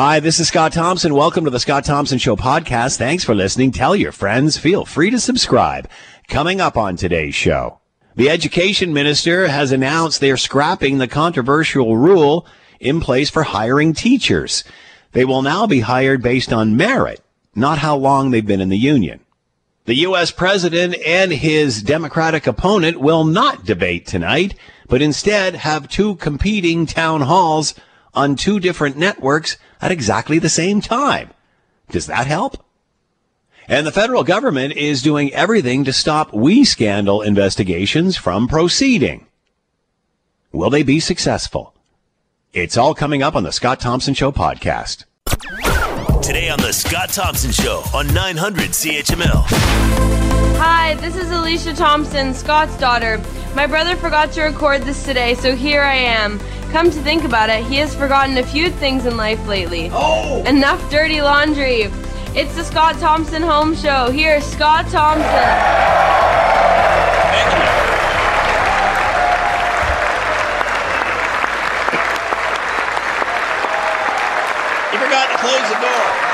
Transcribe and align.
Hi, 0.00 0.20
this 0.20 0.38
is 0.38 0.46
Scott 0.46 0.72
Thompson. 0.72 1.12
Welcome 1.12 1.44
to 1.44 1.50
the 1.50 1.58
Scott 1.58 1.84
Thompson 1.84 2.18
Show 2.18 2.36
podcast. 2.36 2.98
Thanks 2.98 3.24
for 3.24 3.34
listening. 3.34 3.72
Tell 3.72 3.96
your 3.96 4.12
friends. 4.12 4.56
Feel 4.56 4.84
free 4.84 5.10
to 5.10 5.18
subscribe. 5.18 5.90
Coming 6.28 6.60
up 6.60 6.76
on 6.76 6.94
today's 6.94 7.34
show, 7.34 7.80
the 8.14 8.30
education 8.30 8.92
minister 8.92 9.48
has 9.48 9.72
announced 9.72 10.20
they're 10.20 10.36
scrapping 10.36 10.98
the 10.98 11.08
controversial 11.08 11.96
rule 11.96 12.46
in 12.78 13.00
place 13.00 13.28
for 13.28 13.42
hiring 13.42 13.92
teachers. 13.92 14.62
They 15.10 15.24
will 15.24 15.42
now 15.42 15.66
be 15.66 15.80
hired 15.80 16.22
based 16.22 16.52
on 16.52 16.76
merit, 16.76 17.20
not 17.56 17.78
how 17.78 17.96
long 17.96 18.30
they've 18.30 18.46
been 18.46 18.60
in 18.60 18.68
the 18.68 18.78
union. 18.78 19.18
The 19.86 19.96
U.S. 19.96 20.30
president 20.30 20.94
and 21.04 21.32
his 21.32 21.82
Democratic 21.82 22.46
opponent 22.46 23.00
will 23.00 23.24
not 23.24 23.64
debate 23.64 24.06
tonight, 24.06 24.54
but 24.86 25.02
instead 25.02 25.56
have 25.56 25.88
two 25.88 26.14
competing 26.14 26.86
town 26.86 27.22
halls 27.22 27.74
on 28.14 28.36
two 28.36 28.60
different 28.60 28.96
networks 28.96 29.56
at 29.80 29.92
exactly 29.92 30.38
the 30.38 30.48
same 30.48 30.80
time. 30.80 31.30
Does 31.90 32.06
that 32.06 32.26
help? 32.26 32.64
And 33.68 33.86
the 33.86 33.92
federal 33.92 34.24
government 34.24 34.74
is 34.74 35.02
doing 35.02 35.32
everything 35.34 35.84
to 35.84 35.92
stop 35.92 36.32
WE 36.32 36.64
scandal 36.64 37.22
investigations 37.22 38.16
from 38.16 38.48
proceeding. 38.48 39.26
Will 40.52 40.70
they 40.70 40.82
be 40.82 41.00
successful? 41.00 41.74
It's 42.54 42.78
all 42.78 42.94
coming 42.94 43.22
up 43.22 43.36
on 43.36 43.42
the 43.42 43.52
Scott 43.52 43.78
Thompson 43.78 44.14
Show 44.14 44.32
podcast. 44.32 45.04
Today 46.28 46.50
on 46.50 46.58
the 46.58 46.74
Scott 46.74 47.08
Thompson 47.08 47.50
Show 47.50 47.82
on 47.94 48.06
900 48.12 48.72
CHML. 48.72 49.44
Hi, 50.58 50.94
this 50.96 51.16
is 51.16 51.30
Alicia 51.30 51.72
Thompson, 51.72 52.34
Scott's 52.34 52.76
daughter. 52.76 53.18
My 53.54 53.66
brother 53.66 53.96
forgot 53.96 54.32
to 54.32 54.42
record 54.42 54.82
this 54.82 55.06
today, 55.06 55.32
so 55.36 55.56
here 55.56 55.80
I 55.80 55.94
am. 55.94 56.38
Come 56.70 56.90
to 56.90 57.00
think 57.00 57.24
about 57.24 57.48
it, 57.48 57.64
he 57.64 57.76
has 57.76 57.94
forgotten 57.94 58.36
a 58.36 58.42
few 58.42 58.68
things 58.68 59.06
in 59.06 59.16
life 59.16 59.46
lately. 59.46 59.88
Oh! 59.90 60.44
Enough 60.44 60.90
dirty 60.90 61.22
laundry. 61.22 61.84
It's 62.36 62.54
the 62.56 62.62
Scott 62.62 62.98
Thompson 62.98 63.40
Home 63.40 63.74
Show. 63.74 64.10
Here's 64.10 64.44
Scott 64.44 64.86
Thompson. 64.88 65.78
Close 75.48 75.68
the 75.70 75.80
door. 75.80 76.28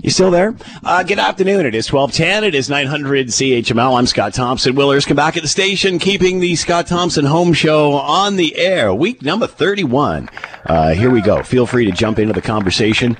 You 0.00 0.10
still 0.10 0.30
there? 0.30 0.54
Uh, 0.82 1.02
good 1.02 1.18
afternoon. 1.18 1.66
It 1.66 1.74
is 1.74 1.92
1210. 1.92 2.44
It 2.44 2.54
is 2.54 2.70
900 2.70 3.26
CHML. 3.26 3.98
I'm 3.98 4.06
Scott 4.06 4.32
Thompson. 4.32 4.74
Willers, 4.74 5.04
come 5.04 5.16
back 5.16 5.36
at 5.36 5.42
the 5.42 5.48
station, 5.48 5.98
keeping 5.98 6.40
the 6.40 6.56
Scott 6.56 6.86
Thompson 6.86 7.26
Home 7.26 7.52
Show 7.52 7.92
on 7.94 8.36
the 8.36 8.56
air. 8.56 8.94
Week 8.94 9.20
number 9.20 9.46
31. 9.46 10.30
Uh, 10.64 10.94
here 10.94 11.10
we 11.10 11.20
go. 11.20 11.42
Feel 11.42 11.66
free 11.66 11.84
to 11.84 11.92
jump 11.92 12.18
into 12.18 12.32
the 12.32 12.40
conversation. 12.40 13.18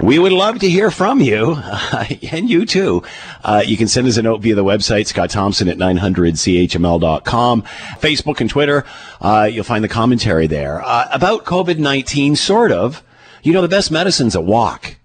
We 0.00 0.20
would 0.20 0.30
love 0.30 0.60
to 0.60 0.70
hear 0.70 0.92
from 0.92 1.20
you, 1.20 1.54
uh, 1.56 2.04
and 2.30 2.48
you 2.48 2.64
too. 2.66 3.02
Uh, 3.42 3.64
you 3.66 3.76
can 3.76 3.88
send 3.88 4.06
us 4.06 4.16
a 4.16 4.22
note 4.22 4.40
via 4.40 4.54
the 4.54 4.64
website, 4.64 5.06
Scott 5.08 5.30
Thompson 5.30 5.68
at 5.68 5.76
900CHML.com, 5.76 7.62
Facebook 7.62 8.40
and 8.40 8.48
Twitter. 8.48 8.84
Uh, 9.20 9.48
you'll 9.50 9.64
find 9.64 9.82
the 9.82 9.88
commentary 9.88 10.46
there. 10.46 10.80
Uh, 10.84 11.08
about 11.10 11.44
COVID-19, 11.44 12.36
sort 12.36 12.70
of. 12.70 13.02
You 13.42 13.52
know, 13.52 13.62
the 13.62 13.68
best 13.68 13.90
medicine's 13.90 14.36
a 14.36 14.40
walk. 14.40 14.96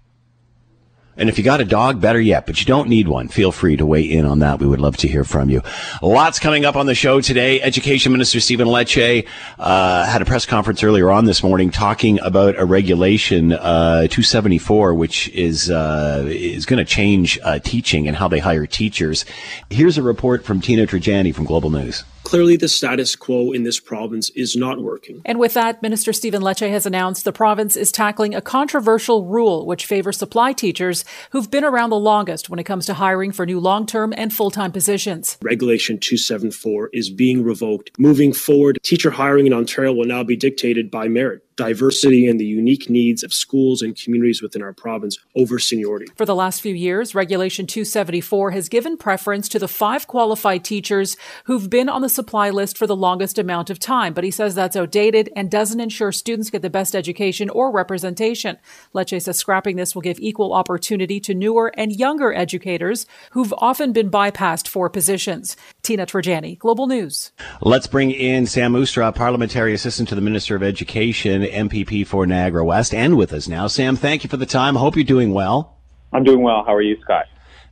And 1.16 1.28
if 1.28 1.38
you 1.38 1.44
got 1.44 1.60
a 1.60 1.64
dog, 1.64 2.00
better 2.00 2.20
yet, 2.20 2.44
but 2.46 2.58
you 2.60 2.66
don't 2.66 2.88
need 2.88 3.06
one. 3.06 3.28
Feel 3.28 3.52
free 3.52 3.76
to 3.76 3.86
weigh 3.86 4.02
in 4.02 4.24
on 4.24 4.40
that. 4.40 4.58
We 4.58 4.66
would 4.66 4.80
love 4.80 4.96
to 4.98 5.08
hear 5.08 5.22
from 5.22 5.48
you. 5.48 5.62
Lots 6.02 6.40
coming 6.40 6.64
up 6.64 6.74
on 6.74 6.86
the 6.86 6.94
show 6.94 7.20
today. 7.20 7.60
Education 7.60 8.10
Minister 8.10 8.40
Stephen 8.40 8.66
Lecce 8.66 9.26
uh, 9.58 10.06
had 10.06 10.22
a 10.22 10.24
press 10.24 10.44
conference 10.44 10.82
earlier 10.82 11.10
on 11.10 11.24
this 11.24 11.42
morning 11.42 11.70
talking 11.70 12.18
about 12.20 12.58
a 12.58 12.64
regulation 12.64 13.52
uh, 13.52 14.08
274, 14.08 14.94
which 14.94 15.28
is 15.28 15.70
uh, 15.70 16.24
is 16.28 16.66
going 16.66 16.78
to 16.78 16.84
change 16.84 17.38
uh, 17.44 17.60
teaching 17.60 18.08
and 18.08 18.16
how 18.16 18.26
they 18.26 18.40
hire 18.40 18.66
teachers. 18.66 19.24
Here's 19.70 19.96
a 19.96 20.02
report 20.02 20.44
from 20.44 20.60
Tina 20.60 20.86
Yazdani 20.86 21.34
from 21.34 21.44
Global 21.44 21.70
News. 21.70 22.04
Clearly, 22.24 22.56
the 22.56 22.68
status 22.68 23.14
quo 23.14 23.52
in 23.52 23.62
this 23.62 23.78
province 23.78 24.30
is 24.30 24.56
not 24.56 24.82
working. 24.82 25.22
And 25.24 25.38
with 25.38 25.54
that, 25.54 25.82
Minister 25.82 26.12
Stephen 26.12 26.42
Lecce 26.42 26.68
has 26.68 26.86
announced 26.86 27.24
the 27.24 27.32
province 27.32 27.76
is 27.76 27.92
tackling 27.92 28.34
a 28.34 28.40
controversial 28.40 29.26
rule 29.26 29.66
which 29.66 29.86
favors 29.86 30.16
supply 30.16 30.52
teachers 30.52 31.04
who've 31.30 31.50
been 31.50 31.64
around 31.64 31.90
the 31.90 31.96
longest 31.96 32.48
when 32.48 32.58
it 32.58 32.64
comes 32.64 32.86
to 32.86 32.94
hiring 32.94 33.30
for 33.30 33.46
new 33.46 33.60
long 33.60 33.86
term 33.86 34.12
and 34.16 34.32
full 34.32 34.50
time 34.50 34.72
positions. 34.72 35.36
Regulation 35.42 35.98
274 35.98 36.90
is 36.92 37.10
being 37.10 37.44
revoked. 37.44 37.90
Moving 37.98 38.32
forward, 38.32 38.78
teacher 38.82 39.10
hiring 39.10 39.46
in 39.46 39.52
Ontario 39.52 39.92
will 39.92 40.06
now 40.06 40.24
be 40.24 40.36
dictated 40.36 40.90
by 40.90 41.08
merit 41.08 41.44
diversity 41.56 42.26
and 42.26 42.38
the 42.38 42.44
unique 42.44 42.90
needs 42.90 43.22
of 43.22 43.32
schools 43.32 43.82
and 43.82 43.96
communities 43.96 44.42
within 44.42 44.62
our 44.62 44.72
province 44.72 45.18
over 45.36 45.58
seniority. 45.58 46.06
For 46.16 46.26
the 46.26 46.34
last 46.34 46.60
few 46.60 46.74
years, 46.74 47.14
Regulation 47.14 47.66
274 47.66 48.50
has 48.52 48.68
given 48.68 48.96
preference 48.96 49.48
to 49.50 49.58
the 49.58 49.68
five 49.68 50.06
qualified 50.06 50.64
teachers 50.64 51.16
who've 51.44 51.70
been 51.70 51.88
on 51.88 52.02
the 52.02 52.08
supply 52.08 52.50
list 52.50 52.76
for 52.76 52.86
the 52.86 52.96
longest 52.96 53.38
amount 53.38 53.70
of 53.70 53.78
time, 53.78 54.14
but 54.14 54.24
he 54.24 54.30
says 54.30 54.54
that's 54.54 54.76
outdated 54.76 55.30
and 55.36 55.50
doesn't 55.50 55.80
ensure 55.80 56.12
students 56.12 56.50
get 56.50 56.62
the 56.62 56.70
best 56.70 56.94
education 56.94 57.50
or 57.50 57.70
representation. 57.70 58.58
Lecce 58.94 59.22
says 59.22 59.38
scrapping 59.38 59.76
this 59.76 59.94
will 59.94 60.02
give 60.02 60.18
equal 60.20 60.52
opportunity 60.52 61.20
to 61.20 61.34
newer 61.34 61.72
and 61.76 61.92
younger 61.92 62.32
educators 62.32 63.06
who've 63.32 63.54
often 63.58 63.92
been 63.92 64.10
bypassed 64.10 64.68
for 64.68 64.88
positions. 64.90 65.56
Tina 65.84 66.06
Yazdani, 66.06 66.58
Global 66.58 66.86
News. 66.86 67.30
Let's 67.60 67.86
bring 67.86 68.10
in 68.10 68.46
Sam 68.46 68.72
Oosterhoff, 68.72 69.14
Parliamentary 69.14 69.74
Assistant 69.74 70.08
to 70.08 70.14
the 70.14 70.20
Minister 70.20 70.56
of 70.56 70.62
Education 70.62 71.42
MPP 71.42 72.06
for 72.06 72.26
Niagara 72.26 72.64
West, 72.64 72.94
and 72.94 73.16
with 73.16 73.32
us 73.32 73.46
now. 73.46 73.66
Sam, 73.66 73.94
thank 73.94 74.24
you 74.24 74.30
for 74.30 74.38
the 74.38 74.46
time. 74.46 74.76
Hope 74.76 74.96
you're 74.96 75.04
doing 75.04 75.32
well. 75.32 75.76
I'm 76.12 76.24
doing 76.24 76.42
well. 76.42 76.64
How 76.64 76.74
are 76.74 76.82
you, 76.82 76.96
Scott? 77.02 77.26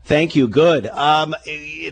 Thank 0.04 0.34
you. 0.34 0.48
Good. 0.48 0.88
Um, 0.88 1.34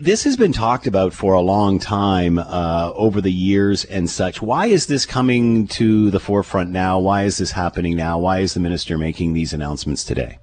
this 0.01 0.25
has 0.25 0.35
been 0.35 0.51
talked 0.51 0.85
about 0.85 1.13
for 1.13 1.33
a 1.33 1.41
long 1.41 1.79
time 1.79 2.39
uh, 2.39 2.91
over 2.93 3.21
the 3.21 3.31
years 3.31 3.85
and 3.85 4.09
such. 4.09 4.41
Why 4.41 4.65
is 4.65 4.87
this 4.87 5.05
coming 5.05 5.65
to 5.69 6.11
the 6.11 6.19
forefront 6.19 6.71
now? 6.71 6.99
Why 6.99 7.23
is 7.23 7.37
this 7.37 7.51
happening 7.51 7.95
now? 7.95 8.19
Why 8.19 8.39
is 8.39 8.53
the 8.53 8.59
minister 8.59 8.97
making 8.97 9.33
these 9.33 9.53
announcements 9.53 10.03
today? 10.03 10.39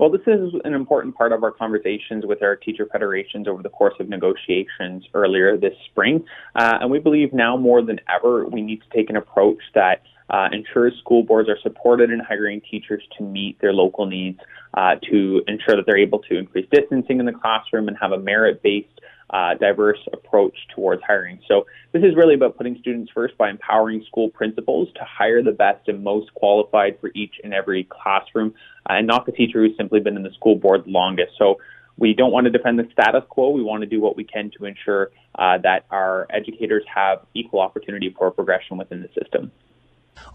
Well, 0.00 0.08
this 0.08 0.22
is 0.26 0.54
an 0.64 0.72
important 0.72 1.14
part 1.14 1.30
of 1.30 1.44
our 1.44 1.50
conversations 1.50 2.24
with 2.24 2.42
our 2.42 2.56
teacher 2.56 2.88
federations 2.90 3.46
over 3.46 3.62
the 3.62 3.68
course 3.68 3.92
of 4.00 4.08
negotiations 4.08 5.04
earlier 5.12 5.58
this 5.58 5.74
spring. 5.90 6.24
Uh, 6.54 6.78
and 6.80 6.90
we 6.90 7.00
believe 7.00 7.34
now 7.34 7.58
more 7.58 7.82
than 7.82 8.00
ever 8.08 8.46
we 8.46 8.62
need 8.62 8.80
to 8.80 8.96
take 8.96 9.10
an 9.10 9.16
approach 9.16 9.58
that 9.74 10.00
uh, 10.30 10.48
ensures 10.52 10.94
school 11.00 11.22
boards 11.22 11.50
are 11.50 11.58
supported 11.62 12.10
in 12.10 12.18
hiring 12.18 12.62
teachers 12.70 13.02
to 13.18 13.24
meet 13.24 13.60
their 13.60 13.74
local 13.74 14.06
needs, 14.06 14.40
uh, 14.72 14.94
to 15.10 15.42
ensure 15.46 15.76
that 15.76 15.84
they're 15.84 15.98
able 15.98 16.20
to 16.20 16.38
increase 16.38 16.66
distancing 16.72 17.20
in 17.20 17.26
the 17.26 17.32
classroom 17.32 17.86
and 17.86 17.98
have 18.00 18.12
a 18.12 18.18
merit 18.18 18.62
based 18.62 18.99
uh, 19.30 19.54
diverse 19.54 19.98
approach 20.12 20.54
towards 20.74 21.02
hiring. 21.02 21.40
So 21.46 21.66
this 21.92 22.02
is 22.02 22.16
really 22.16 22.34
about 22.34 22.56
putting 22.56 22.76
students 22.80 23.10
first 23.14 23.36
by 23.38 23.50
empowering 23.50 24.04
school 24.06 24.28
principals 24.28 24.88
to 24.94 25.04
hire 25.04 25.42
the 25.42 25.52
best 25.52 25.88
and 25.88 26.02
most 26.02 26.34
qualified 26.34 26.98
for 27.00 27.10
each 27.14 27.34
and 27.44 27.54
every 27.54 27.84
classroom, 27.84 28.54
uh, 28.88 28.94
and 28.94 29.06
not 29.06 29.26
the 29.26 29.32
teacher 29.32 29.60
who's 29.60 29.76
simply 29.76 30.00
been 30.00 30.16
in 30.16 30.22
the 30.22 30.32
school 30.32 30.56
board 30.56 30.86
longest. 30.86 31.32
So 31.38 31.58
we 31.96 32.14
don't 32.14 32.32
want 32.32 32.46
to 32.46 32.50
defend 32.50 32.78
the 32.78 32.88
status 32.92 33.22
quo. 33.28 33.50
We 33.50 33.62
want 33.62 33.82
to 33.82 33.86
do 33.86 34.00
what 34.00 34.16
we 34.16 34.24
can 34.24 34.50
to 34.58 34.64
ensure 34.64 35.10
uh, 35.36 35.58
that 35.58 35.84
our 35.90 36.26
educators 36.30 36.82
have 36.92 37.20
equal 37.34 37.60
opportunity 37.60 38.14
for 38.16 38.30
progression 38.30 38.78
within 38.78 39.02
the 39.02 39.08
system. 39.20 39.52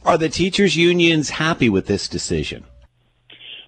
Are 0.05 0.17
the 0.17 0.29
teachers' 0.29 0.75
unions 0.75 1.31
happy 1.31 1.69
with 1.69 1.88
this 1.88 2.07
decision? 2.07 2.66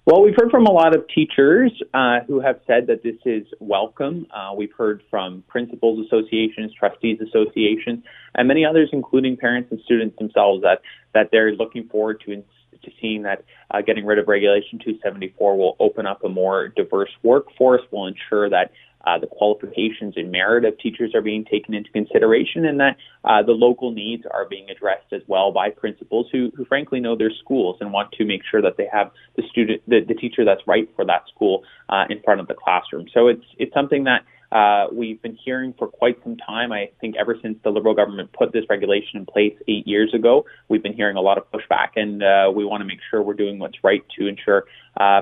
Well, 0.08 0.22
we've 0.22 0.34
heard 0.34 0.50
from 0.50 0.64
a 0.64 0.72
lot 0.72 0.96
of 0.96 1.06
teachers 1.14 1.70
uh, 1.92 2.20
who 2.26 2.40
have 2.40 2.60
said 2.66 2.86
that 2.86 3.02
this 3.02 3.16
is 3.26 3.46
welcome. 3.60 4.26
Uh, 4.34 4.54
we've 4.56 4.72
heard 4.72 5.02
from 5.10 5.44
principals 5.48 6.06
associations, 6.06 6.72
trustees 6.72 7.18
associations, 7.20 8.02
and 8.34 8.48
many 8.48 8.64
others, 8.64 8.88
including 8.94 9.36
parents 9.36 9.70
and 9.70 9.78
students 9.84 10.16
themselves, 10.16 10.62
that 10.62 10.80
that 11.12 11.28
they're 11.30 11.52
looking 11.52 11.86
forward 11.88 12.22
to 12.24 12.36
to 12.36 12.90
seeing 13.02 13.20
that 13.24 13.44
uh, 13.70 13.82
getting 13.82 14.06
rid 14.06 14.18
of 14.18 14.28
Regulation 14.28 14.78
274 14.78 15.58
will 15.58 15.76
open 15.78 16.06
up 16.06 16.24
a 16.24 16.28
more 16.30 16.68
diverse 16.68 17.10
workforce, 17.22 17.82
will 17.90 18.06
ensure 18.06 18.48
that 18.48 18.70
uh, 19.08 19.18
the 19.24 19.30
qualifications 19.38 20.12
and 20.20 20.30
merit 20.30 20.64
of 20.68 20.72
teachers 20.78 21.10
are 21.16 21.22
being 21.22 21.44
taken 21.54 21.72
into 21.78 21.90
consideration, 22.00 22.60
and 22.70 22.78
that 22.84 22.94
uh, 23.24 23.42
the 23.50 23.56
local 23.66 23.90
needs 23.90 24.24
are 24.36 24.46
being 24.54 24.68
addressed 24.74 25.10
as 25.18 25.22
well 25.32 25.48
by 25.60 25.66
principals 25.84 26.26
who, 26.32 26.42
who 26.56 26.64
frankly 26.72 27.00
know 27.00 27.16
their 27.16 27.34
schools 27.42 27.76
and 27.80 27.92
want 27.92 28.08
to 28.18 28.24
make 28.32 28.42
sure 28.50 28.62
that 28.66 28.76
they 28.76 28.88
have 28.98 29.08
the 29.36 29.44
student, 29.50 29.80
the, 29.92 30.00
the 30.10 30.14
teacher 30.22 30.42
that's 30.44 30.64
right 30.74 30.88
for 30.96 31.04
that 31.12 31.22
school 31.32 31.56
uh, 31.88 32.04
in 32.10 32.18
front 32.26 32.40
of 32.42 32.46
the 32.50 32.58
classroom. 32.64 33.06
So 33.14 33.20
it's 33.32 33.48
it's 33.62 33.74
something 33.80 34.04
that 34.04 34.22
uh, 34.50 34.84
we've 35.00 35.20
been 35.26 35.38
hearing 35.46 35.74
for 35.78 35.86
quite 35.88 36.16
some 36.24 36.36
time. 36.36 36.72
I 36.72 36.82
think 37.00 37.12
ever 37.22 37.34
since 37.42 37.56
the 37.64 37.70
Liberal 37.70 37.94
government 37.94 38.28
put 38.32 38.48
this 38.56 38.64
regulation 38.74 39.14
in 39.20 39.26
place 39.26 39.56
eight 39.72 39.86
years 39.86 40.10
ago, 40.14 40.46
we've 40.68 40.82
been 40.82 40.98
hearing 41.00 41.16
a 41.16 41.20
lot 41.20 41.36
of 41.40 41.44
pushback, 41.54 41.90
and 42.02 42.22
uh, 42.22 42.50
we 42.58 42.64
want 42.64 42.80
to 42.80 42.88
make 42.92 43.02
sure 43.08 43.18
we're 43.22 43.34
doing 43.44 43.58
what's 43.58 43.80
right 43.84 44.04
to 44.18 44.26
ensure 44.26 44.60
uh, 45.02 45.20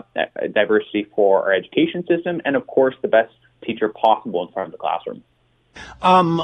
diversity 0.60 1.02
for 1.14 1.42
our 1.44 1.52
education 1.60 2.00
system 2.06 2.40
and, 2.44 2.54
of 2.60 2.64
course, 2.76 2.94
the 3.02 3.08
best 3.08 3.34
teacher 3.66 3.88
possible 3.88 4.46
in 4.46 4.52
front 4.52 4.68
of 4.68 4.72
the 4.72 4.78
classroom. 4.78 5.22
Um, 6.02 6.40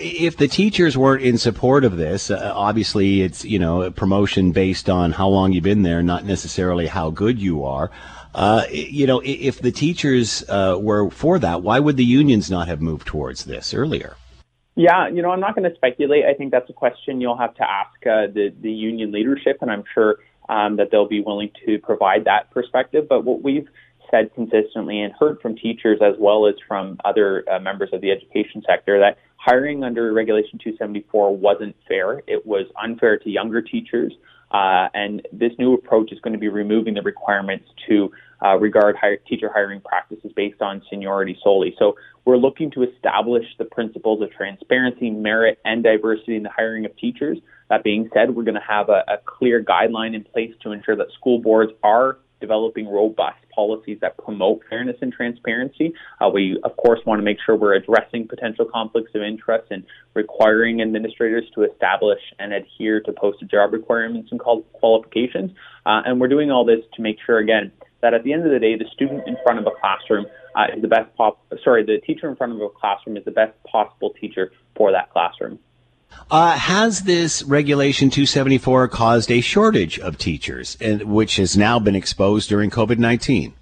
if 0.00 0.36
the 0.36 0.48
teachers 0.48 0.96
weren't 0.96 1.22
in 1.22 1.38
support 1.38 1.84
of 1.84 1.96
this, 1.96 2.30
uh, 2.30 2.52
obviously 2.54 3.22
it's 3.22 3.44
you 3.44 3.58
know 3.58 3.82
a 3.82 3.90
promotion 3.90 4.52
based 4.52 4.90
on 4.90 5.12
how 5.12 5.28
long 5.28 5.52
you've 5.52 5.64
been 5.64 5.82
there, 5.82 6.02
not 6.02 6.24
necessarily 6.24 6.86
how 6.86 7.10
good 7.10 7.38
you 7.40 7.64
are. 7.64 7.90
Uh, 8.34 8.64
you 8.70 9.06
know, 9.06 9.22
if 9.24 9.60
the 9.60 9.70
teachers 9.70 10.44
uh, 10.48 10.76
were 10.80 11.08
for 11.10 11.38
that, 11.38 11.62
why 11.62 11.78
would 11.78 11.96
the 11.96 12.04
unions 12.04 12.50
not 12.50 12.66
have 12.66 12.80
moved 12.80 13.06
towards 13.06 13.44
this 13.44 13.72
earlier? 13.72 14.16
Yeah, 14.74 15.08
you 15.08 15.22
know, 15.22 15.30
I'm 15.30 15.38
not 15.38 15.54
going 15.54 15.70
to 15.70 15.76
speculate. 15.76 16.24
I 16.24 16.34
think 16.34 16.50
that's 16.50 16.68
a 16.68 16.72
question 16.72 17.20
you'll 17.20 17.38
have 17.38 17.54
to 17.54 17.62
ask 17.62 18.06
uh, 18.06 18.26
the 18.32 18.52
the 18.60 18.72
union 18.72 19.12
leadership, 19.12 19.58
and 19.60 19.70
I'm 19.70 19.84
sure 19.94 20.18
um, 20.48 20.76
that 20.76 20.90
they'll 20.90 21.08
be 21.08 21.20
willing 21.20 21.50
to 21.66 21.78
provide 21.78 22.24
that 22.24 22.50
perspective. 22.50 23.06
But 23.08 23.24
what 23.24 23.42
we've 23.42 23.68
said 24.14 24.32
consistently 24.34 25.00
and 25.00 25.12
heard 25.18 25.40
from 25.40 25.56
teachers 25.56 25.98
as 26.00 26.14
well 26.18 26.46
as 26.46 26.54
from 26.68 26.98
other 27.04 27.44
uh, 27.50 27.58
members 27.58 27.90
of 27.92 28.00
the 28.00 28.10
education 28.10 28.62
sector 28.66 28.98
that 29.00 29.18
hiring 29.36 29.82
under 29.82 30.12
Regulation 30.12 30.58
274 30.62 31.36
wasn't 31.36 31.74
fair. 31.88 32.22
It 32.26 32.46
was 32.46 32.66
unfair 32.80 33.18
to 33.18 33.30
younger 33.30 33.60
teachers. 33.60 34.12
Uh, 34.50 34.88
and 34.94 35.26
this 35.32 35.50
new 35.58 35.74
approach 35.74 36.12
is 36.12 36.20
going 36.20 36.32
to 36.32 36.38
be 36.38 36.48
removing 36.48 36.94
the 36.94 37.02
requirements 37.02 37.66
to 37.88 38.10
uh, 38.44 38.56
regard 38.56 38.94
hire, 38.94 39.16
teacher 39.28 39.50
hiring 39.52 39.80
practices 39.80 40.30
based 40.36 40.62
on 40.62 40.80
seniority 40.88 41.36
solely. 41.42 41.74
So 41.78 41.96
we're 42.24 42.36
looking 42.36 42.70
to 42.72 42.84
establish 42.84 43.44
the 43.58 43.64
principles 43.64 44.22
of 44.22 44.30
transparency, 44.30 45.10
merit, 45.10 45.58
and 45.64 45.82
diversity 45.82 46.36
in 46.36 46.44
the 46.44 46.50
hiring 46.50 46.84
of 46.84 46.96
teachers. 46.96 47.38
That 47.68 47.82
being 47.82 48.08
said, 48.14 48.36
we're 48.36 48.44
going 48.44 48.54
to 48.54 48.60
have 48.68 48.90
a, 48.90 49.02
a 49.08 49.16
clear 49.24 49.64
guideline 49.64 50.14
in 50.14 50.22
place 50.22 50.52
to 50.62 50.70
ensure 50.70 50.94
that 50.96 51.08
school 51.18 51.40
boards 51.40 51.72
are 51.82 52.18
developing 52.44 52.86
robust 53.00 53.42
policies 53.54 53.98
that 54.02 54.12
promote 54.18 54.58
fairness 54.68 54.98
and 55.00 55.12
transparency. 55.12 55.88
Uh, 56.20 56.28
we, 56.36 56.42
of 56.68 56.76
course, 56.76 57.00
want 57.06 57.18
to 57.20 57.24
make 57.30 57.38
sure 57.44 57.56
we're 57.56 57.78
addressing 57.82 58.28
potential 58.28 58.66
conflicts 58.78 59.12
of 59.14 59.22
interest 59.22 59.66
and 59.70 59.82
requiring 60.14 60.82
administrators 60.82 61.44
to 61.54 61.62
establish 61.70 62.22
and 62.38 62.52
adhere 62.52 63.00
to 63.00 63.12
posted 63.12 63.50
job 63.50 63.72
requirements 63.72 64.28
and 64.32 64.40
qualifications. 64.80 65.50
Uh, 65.86 66.00
and 66.06 66.20
we're 66.20 66.32
doing 66.36 66.50
all 66.50 66.64
this 66.64 66.82
to 66.94 67.00
make 67.00 67.16
sure, 67.24 67.38
again, 67.38 67.72
that 68.02 68.12
at 68.12 68.22
the 68.24 68.32
end 68.34 68.44
of 68.44 68.52
the 68.52 68.58
day, 68.58 68.76
the 68.76 68.88
student 68.92 69.22
in 69.26 69.36
front 69.42 69.58
of 69.58 69.66
a 69.66 69.74
classroom 69.80 70.26
uh, 70.54 70.66
is 70.76 70.82
the 70.82 70.88
best 70.88 71.08
pop. 71.16 71.40
Sorry, 71.64 71.82
the 71.84 71.98
teacher 72.06 72.28
in 72.28 72.36
front 72.36 72.52
of 72.52 72.60
a 72.60 72.68
classroom 72.68 73.16
is 73.16 73.24
the 73.24 73.36
best 73.42 73.54
possible 73.64 74.10
teacher 74.20 74.52
for 74.76 74.92
that 74.92 75.10
classroom. 75.10 75.58
Uh, 76.30 76.52
has 76.52 77.02
this 77.02 77.42
regulation 77.42 78.10
274 78.10 78.88
caused 78.88 79.30
a 79.30 79.40
shortage 79.40 79.98
of 79.98 80.18
teachers, 80.18 80.76
and, 80.80 81.02
which 81.04 81.36
has 81.36 81.56
now 81.56 81.78
been 81.78 81.94
exposed 81.94 82.48
during 82.48 82.70
COVID 82.70 82.98
19? 82.98 83.54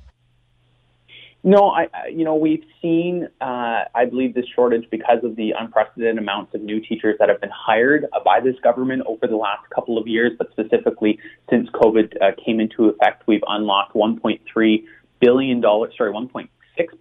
No, 1.45 1.71
I, 1.71 1.89
you 2.09 2.25
know, 2.25 2.37
we've 2.37 2.65
seen, 2.81 3.29
uh, 3.41 3.85
I 3.95 4.05
believe, 4.09 4.33
this 4.33 4.45
shortage 4.55 4.89
because 4.91 5.25
of 5.25 5.35
the 5.35 5.53
unprecedented 5.59 6.19
amounts 6.19 6.55
of 6.55 6.63
new 6.63 6.81
teachers 6.81 7.17
that 7.19 7.29
have 7.29 7.41
been 7.41 7.51
hired 7.51 8.07
uh, 8.13 8.21
by 8.25 8.39
this 8.39 8.55
government 8.63 9.03
over 9.07 9.27
the 9.27 9.37
last 9.37 9.69
couple 9.75 9.99
of 9.99 10.07
years, 10.07 10.33
but 10.39 10.53
specifically 10.53 11.19
since 11.51 11.69
COVID 11.71 12.23
uh, 12.23 12.31
came 12.45 12.61
into 12.61 12.89
effect, 12.89 13.25
we've 13.27 13.43
unlocked 13.49 13.95
1.3 13.95 14.85
billion 15.21 15.61
dollars, 15.61 15.93
sorry, 15.99 16.13
1.6 16.13 16.49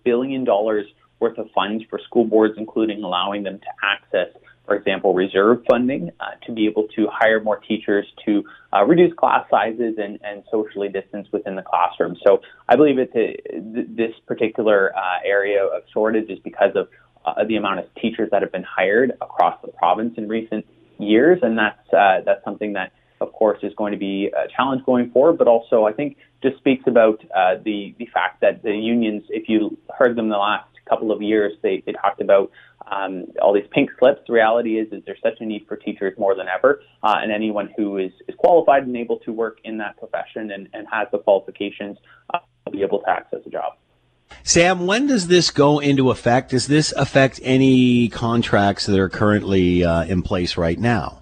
billion 0.03 0.43
dollars 0.43 0.87
worth 1.19 1.37
of 1.37 1.47
funds 1.51 1.83
for 1.87 1.99
school 1.99 2.25
boards, 2.25 2.55
including 2.57 3.03
allowing 3.03 3.43
them 3.43 3.59
to 3.59 3.67
access 3.83 4.29
for 4.71 4.77
example, 4.77 5.13
reserve 5.13 5.57
funding 5.69 6.11
uh, 6.21 6.23
to 6.45 6.53
be 6.53 6.65
able 6.65 6.87
to 6.95 7.05
hire 7.11 7.43
more 7.43 7.57
teachers 7.57 8.05
to 8.25 8.41
uh, 8.71 8.85
reduce 8.85 9.13
class 9.15 9.45
sizes 9.51 9.95
and, 9.97 10.17
and 10.23 10.43
socially 10.49 10.87
distance 10.87 11.27
within 11.33 11.57
the 11.57 11.61
classroom. 11.61 12.15
So 12.25 12.39
I 12.69 12.77
believe 12.77 12.97
it's 12.97 13.13
a, 13.13 13.35
th- 13.51 13.87
this 13.89 14.13
particular 14.25 14.95
uh, 14.95 15.19
area 15.25 15.61
of 15.61 15.83
shortage 15.93 16.29
is 16.29 16.39
because 16.39 16.71
of 16.75 16.87
uh, 17.25 17.43
the 17.45 17.57
amount 17.57 17.79
of 17.79 17.85
teachers 17.95 18.29
that 18.31 18.41
have 18.43 18.53
been 18.53 18.63
hired 18.63 19.11
across 19.21 19.59
the 19.61 19.73
province 19.73 20.13
in 20.15 20.29
recent 20.29 20.65
years, 20.99 21.39
and 21.41 21.57
that's 21.57 21.93
uh, 21.93 22.21
that's 22.25 22.43
something 22.45 22.71
that 22.73 22.93
of 23.19 23.31
course, 23.33 23.59
is 23.61 23.71
going 23.75 23.91
to 23.91 23.99
be 23.99 24.31
a 24.35 24.47
challenge 24.55 24.83
going 24.83 25.11
forward, 25.11 25.37
but 25.37 25.47
also 25.47 25.85
I 25.85 25.93
think 25.93 26.17
just 26.41 26.57
speaks 26.57 26.83
about 26.87 27.23
uh, 27.35 27.55
the 27.63 27.93
the 27.99 28.07
fact 28.11 28.41
that 28.41 28.63
the 28.63 28.71
unions, 28.71 29.23
if 29.29 29.47
you 29.47 29.77
heard 29.95 30.15
them 30.15 30.29
the 30.29 30.37
last 30.37 30.70
couple 30.91 31.11
of 31.11 31.21
years, 31.21 31.53
they, 31.63 31.81
they 31.85 31.93
talked 31.93 32.19
about 32.19 32.51
um, 32.91 33.27
all 33.41 33.53
these 33.53 33.69
pink 33.71 33.89
slips. 33.97 34.19
The 34.27 34.33
reality 34.33 34.77
is, 34.77 34.91
is 34.91 35.01
there's 35.05 35.21
such 35.23 35.39
a 35.39 35.45
need 35.45 35.65
for 35.67 35.77
teachers 35.77 36.13
more 36.17 36.35
than 36.35 36.47
ever, 36.53 36.83
uh, 37.01 37.15
and 37.21 37.31
anyone 37.31 37.69
who 37.77 37.97
is, 37.97 38.11
is 38.27 38.35
qualified 38.37 38.83
and 38.83 38.97
able 38.97 39.19
to 39.19 39.31
work 39.31 39.59
in 39.63 39.77
that 39.77 39.97
profession 39.97 40.51
and, 40.51 40.67
and 40.73 40.85
has 40.91 41.07
the 41.13 41.19
qualifications 41.19 41.97
uh, 42.33 42.39
will 42.65 42.73
be 42.73 42.81
able 42.81 42.99
to 42.99 43.09
access 43.09 43.39
a 43.45 43.49
job. 43.49 43.73
Sam, 44.43 44.85
when 44.85 45.07
does 45.07 45.27
this 45.27 45.49
go 45.51 45.79
into 45.79 46.09
effect? 46.09 46.51
Does 46.51 46.67
this 46.67 46.91
affect 46.93 47.39
any 47.43 48.09
contracts 48.09 48.85
that 48.85 48.99
are 48.99 49.09
currently 49.09 49.83
uh, 49.83 50.03
in 50.05 50.21
place 50.21 50.57
right 50.57 50.79
now? 50.79 51.20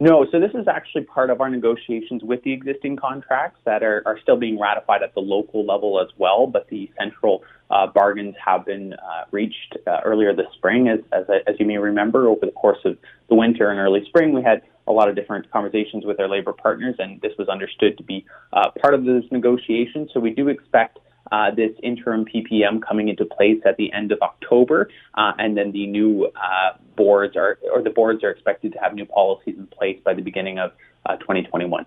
No, 0.00 0.24
so 0.30 0.38
this 0.38 0.52
is 0.54 0.68
actually 0.68 1.02
part 1.04 1.28
of 1.28 1.40
our 1.40 1.50
negotiations 1.50 2.22
with 2.22 2.40
the 2.44 2.52
existing 2.52 2.96
contracts 2.96 3.58
that 3.64 3.82
are, 3.82 4.02
are 4.06 4.16
still 4.20 4.36
being 4.36 4.58
ratified 4.58 5.02
at 5.02 5.12
the 5.14 5.20
local 5.20 5.66
level 5.66 6.00
as 6.00 6.06
well, 6.18 6.46
but 6.46 6.68
the 6.68 6.88
central 6.96 7.42
uh, 7.70 7.88
bargains 7.88 8.36
have 8.44 8.64
been 8.64 8.92
uh, 8.92 9.24
reached 9.32 9.76
uh, 9.88 9.98
earlier 10.04 10.32
this 10.32 10.46
spring. 10.54 10.86
As, 10.86 11.00
as, 11.10 11.24
as 11.48 11.56
you 11.58 11.66
may 11.66 11.78
remember, 11.78 12.28
over 12.28 12.46
the 12.46 12.52
course 12.52 12.78
of 12.84 12.96
the 13.28 13.34
winter 13.34 13.70
and 13.70 13.80
early 13.80 14.04
spring, 14.06 14.32
we 14.32 14.42
had 14.42 14.62
a 14.86 14.92
lot 14.92 15.08
of 15.08 15.16
different 15.16 15.50
conversations 15.50 16.06
with 16.06 16.20
our 16.20 16.28
labor 16.28 16.52
partners, 16.52 16.94
and 17.00 17.20
this 17.20 17.32
was 17.36 17.48
understood 17.48 17.98
to 17.98 18.04
be 18.04 18.24
uh, 18.52 18.70
part 18.80 18.94
of 18.94 19.04
those 19.04 19.24
negotiations. 19.32 20.10
So 20.14 20.20
we 20.20 20.30
do 20.30 20.46
expect 20.48 21.00
uh, 21.32 21.50
this 21.50 21.72
interim 21.82 22.24
PPM 22.24 22.80
coming 22.80 23.08
into 23.08 23.24
place 23.24 23.60
at 23.64 23.76
the 23.76 23.92
end 23.92 24.12
of 24.12 24.18
October, 24.22 24.90
uh, 25.14 25.32
and 25.38 25.56
then 25.56 25.72
the 25.72 25.86
new 25.86 26.26
uh, 26.36 26.76
boards 26.96 27.36
are, 27.36 27.58
or 27.72 27.82
the 27.82 27.90
boards 27.90 28.24
are 28.24 28.30
expected 28.30 28.72
to 28.72 28.78
have 28.78 28.94
new 28.94 29.06
policies 29.06 29.56
in 29.56 29.66
place 29.66 29.98
by 30.04 30.14
the 30.14 30.22
beginning 30.22 30.58
of 30.58 30.72
uh, 31.06 31.16
2021. 31.16 31.86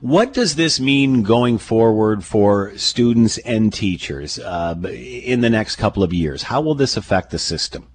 What 0.00 0.32
does 0.32 0.54
this 0.54 0.80
mean 0.80 1.22
going 1.22 1.58
forward 1.58 2.24
for 2.24 2.76
students 2.76 3.38
and 3.38 3.72
teachers 3.72 4.38
uh, 4.38 4.74
in 4.84 5.40
the 5.40 5.50
next 5.50 5.76
couple 5.76 6.02
of 6.02 6.12
years? 6.12 6.44
How 6.44 6.60
will 6.60 6.74
this 6.74 6.96
affect 6.96 7.30
the 7.30 7.38
system? 7.38 7.86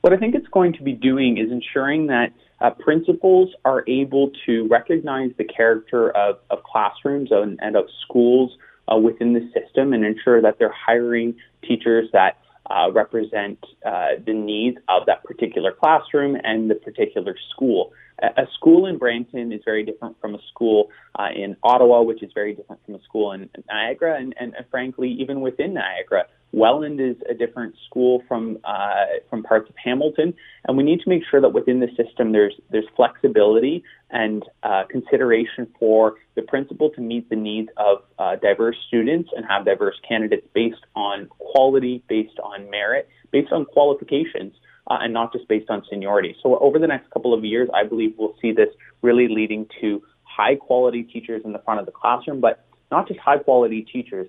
What 0.00 0.12
I 0.12 0.16
think 0.16 0.34
it's 0.34 0.48
going 0.48 0.72
to 0.74 0.82
be 0.82 0.92
doing 0.92 1.38
is 1.38 1.50
ensuring 1.52 2.06
that 2.06 2.32
uh, 2.60 2.70
principals 2.70 3.50
are 3.64 3.84
able 3.86 4.30
to 4.46 4.66
recognize 4.68 5.30
the 5.38 5.44
character 5.44 6.10
of, 6.16 6.38
of 6.50 6.62
classrooms 6.62 7.30
and, 7.30 7.58
and 7.62 7.76
of 7.76 7.84
schools 8.02 8.52
uh, 8.90 8.96
within 8.96 9.32
the 9.32 9.50
system 9.58 9.92
and 9.92 10.04
ensure 10.04 10.40
that 10.42 10.58
they're 10.58 10.72
hiring 10.72 11.34
teachers 11.66 12.08
that 12.12 12.38
uh, 12.70 12.90
represent 12.92 13.58
uh, 13.84 14.08
the 14.24 14.32
needs 14.32 14.78
of 14.88 15.04
that 15.06 15.24
particular 15.24 15.72
classroom 15.72 16.36
and 16.44 16.70
the 16.70 16.74
particular 16.74 17.34
school. 17.50 17.92
A, 18.22 18.46
school 18.54 18.86
in 18.86 18.98
Brampton 18.98 19.50
is 19.52 19.62
very 19.64 19.82
different 19.82 20.20
from 20.20 20.34
a 20.34 20.38
school 20.52 20.90
uh, 21.18 21.28
in 21.34 21.56
Ottawa, 21.62 22.02
which 22.02 22.22
is 22.22 22.30
very 22.34 22.54
different 22.54 22.84
from 22.84 22.94
a 22.94 23.02
school 23.02 23.32
in 23.32 23.48
Niagara, 23.68 24.20
and, 24.20 24.34
and 24.38 24.54
frankly, 24.70 25.10
even 25.18 25.40
within 25.40 25.74
Niagara. 25.74 26.26
Welland 26.52 27.00
is 27.00 27.16
a 27.28 27.34
different 27.34 27.74
school 27.86 28.22
from 28.26 28.58
uh, 28.64 29.04
from 29.28 29.42
parts 29.42 29.68
of 29.68 29.76
Hamilton, 29.82 30.34
and 30.66 30.76
we 30.76 30.82
need 30.82 31.00
to 31.00 31.08
make 31.08 31.22
sure 31.30 31.40
that 31.40 31.50
within 31.50 31.80
the 31.80 31.88
system 31.96 32.32
there's 32.32 32.54
there's 32.70 32.86
flexibility 32.96 33.84
and 34.10 34.42
uh, 34.62 34.82
consideration 34.90 35.68
for 35.78 36.16
the 36.34 36.42
principal 36.42 36.90
to 36.90 37.00
meet 37.00 37.28
the 37.30 37.36
needs 37.36 37.68
of 37.76 38.02
uh, 38.18 38.36
diverse 38.36 38.76
students 38.88 39.30
and 39.36 39.46
have 39.46 39.64
diverse 39.64 39.94
candidates 40.06 40.46
based 40.52 40.84
on 40.96 41.28
quality, 41.38 42.02
based 42.08 42.38
on 42.42 42.68
merit, 42.68 43.08
based 43.30 43.52
on 43.52 43.64
qualifications, 43.64 44.52
uh, 44.88 44.98
and 45.00 45.12
not 45.12 45.32
just 45.32 45.46
based 45.46 45.70
on 45.70 45.84
seniority. 45.88 46.34
So 46.42 46.58
over 46.58 46.80
the 46.80 46.88
next 46.88 47.10
couple 47.10 47.32
of 47.32 47.44
years, 47.44 47.68
I 47.72 47.84
believe 47.84 48.14
we'll 48.18 48.34
see 48.42 48.52
this 48.52 48.70
really 49.02 49.28
leading 49.28 49.66
to 49.80 50.02
high 50.24 50.56
quality 50.56 51.04
teachers 51.04 51.42
in 51.44 51.52
the 51.52 51.60
front 51.60 51.78
of 51.78 51.86
the 51.86 51.92
classroom, 51.92 52.40
but 52.40 52.64
not 52.90 53.06
just 53.06 53.20
high 53.20 53.38
quality 53.38 53.82
teachers 53.82 54.28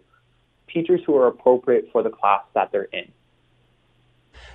teachers 0.74 1.01
who 1.06 1.16
are 1.16 1.28
appropriate 1.28 1.90
for 1.92 2.04
the 2.04 2.10
class 2.10 2.42
that 2.54 2.72
they're 2.72 2.84
in. 2.84 3.12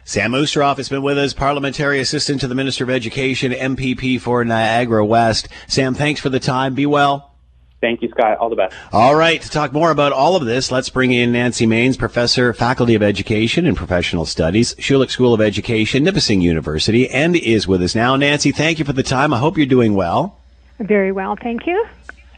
Sam 0.04 0.32
Oosterhoff 0.32 0.76
has 0.76 0.88
been 0.88 1.02
with 1.02 1.18
us, 1.18 1.34
Parliamentary 1.34 1.98
Assistant 1.98 2.40
to 2.40 2.48
the 2.48 2.54
Minister 2.54 2.84
of 2.84 2.90
Education, 2.90 3.52
MPP 3.52 4.20
for 4.20 4.44
Niagara 4.44 5.04
West. 5.04 5.48
Sam, 5.66 5.94
thanks 5.94 6.20
for 6.20 6.28
the 6.28 6.38
time. 6.38 6.74
Be 6.74 6.86
well. 6.86 7.32
Thank 7.80 8.02
you, 8.02 8.08
Scott. 8.08 8.38
All 8.38 8.48
the 8.48 8.56
best. 8.56 8.74
All 8.92 9.14
right. 9.14 9.40
To 9.40 9.50
talk 9.50 9.72
more 9.72 9.90
about 9.90 10.12
all 10.12 10.34
of 10.34 10.46
this, 10.46 10.72
let's 10.72 10.88
bring 10.88 11.12
in 11.12 11.32
Nancy 11.32 11.66
Maynes, 11.66 11.98
Professor, 11.98 12.52
Faculty 12.52 12.94
of 12.94 13.02
Education 13.02 13.66
and 13.66 13.76
Professional 13.76 14.24
Studies, 14.24 14.74
Schulich 14.76 15.10
School 15.10 15.34
of 15.34 15.40
Education, 15.40 16.02
Nipissing 16.02 16.40
University, 16.40 17.08
and 17.10 17.36
is 17.36 17.68
with 17.68 17.82
us 17.82 17.94
now. 17.94 18.16
Nancy, 18.16 18.50
thank 18.50 18.78
you 18.78 18.84
for 18.84 18.94
the 18.94 19.02
time. 19.02 19.34
I 19.34 19.38
hope 19.38 19.56
you're 19.56 19.66
doing 19.66 19.94
well. 19.94 20.38
Very 20.78 21.12
well, 21.12 21.36
thank 21.40 21.66
you. 21.66 21.86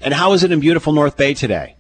And 0.01 0.13
how 0.15 0.33
is 0.33 0.43
it 0.43 0.53
in 0.53 0.61
beautiful 0.61 0.93
North 0.93 1.17
Bay 1.17 1.35
today? 1.35 1.77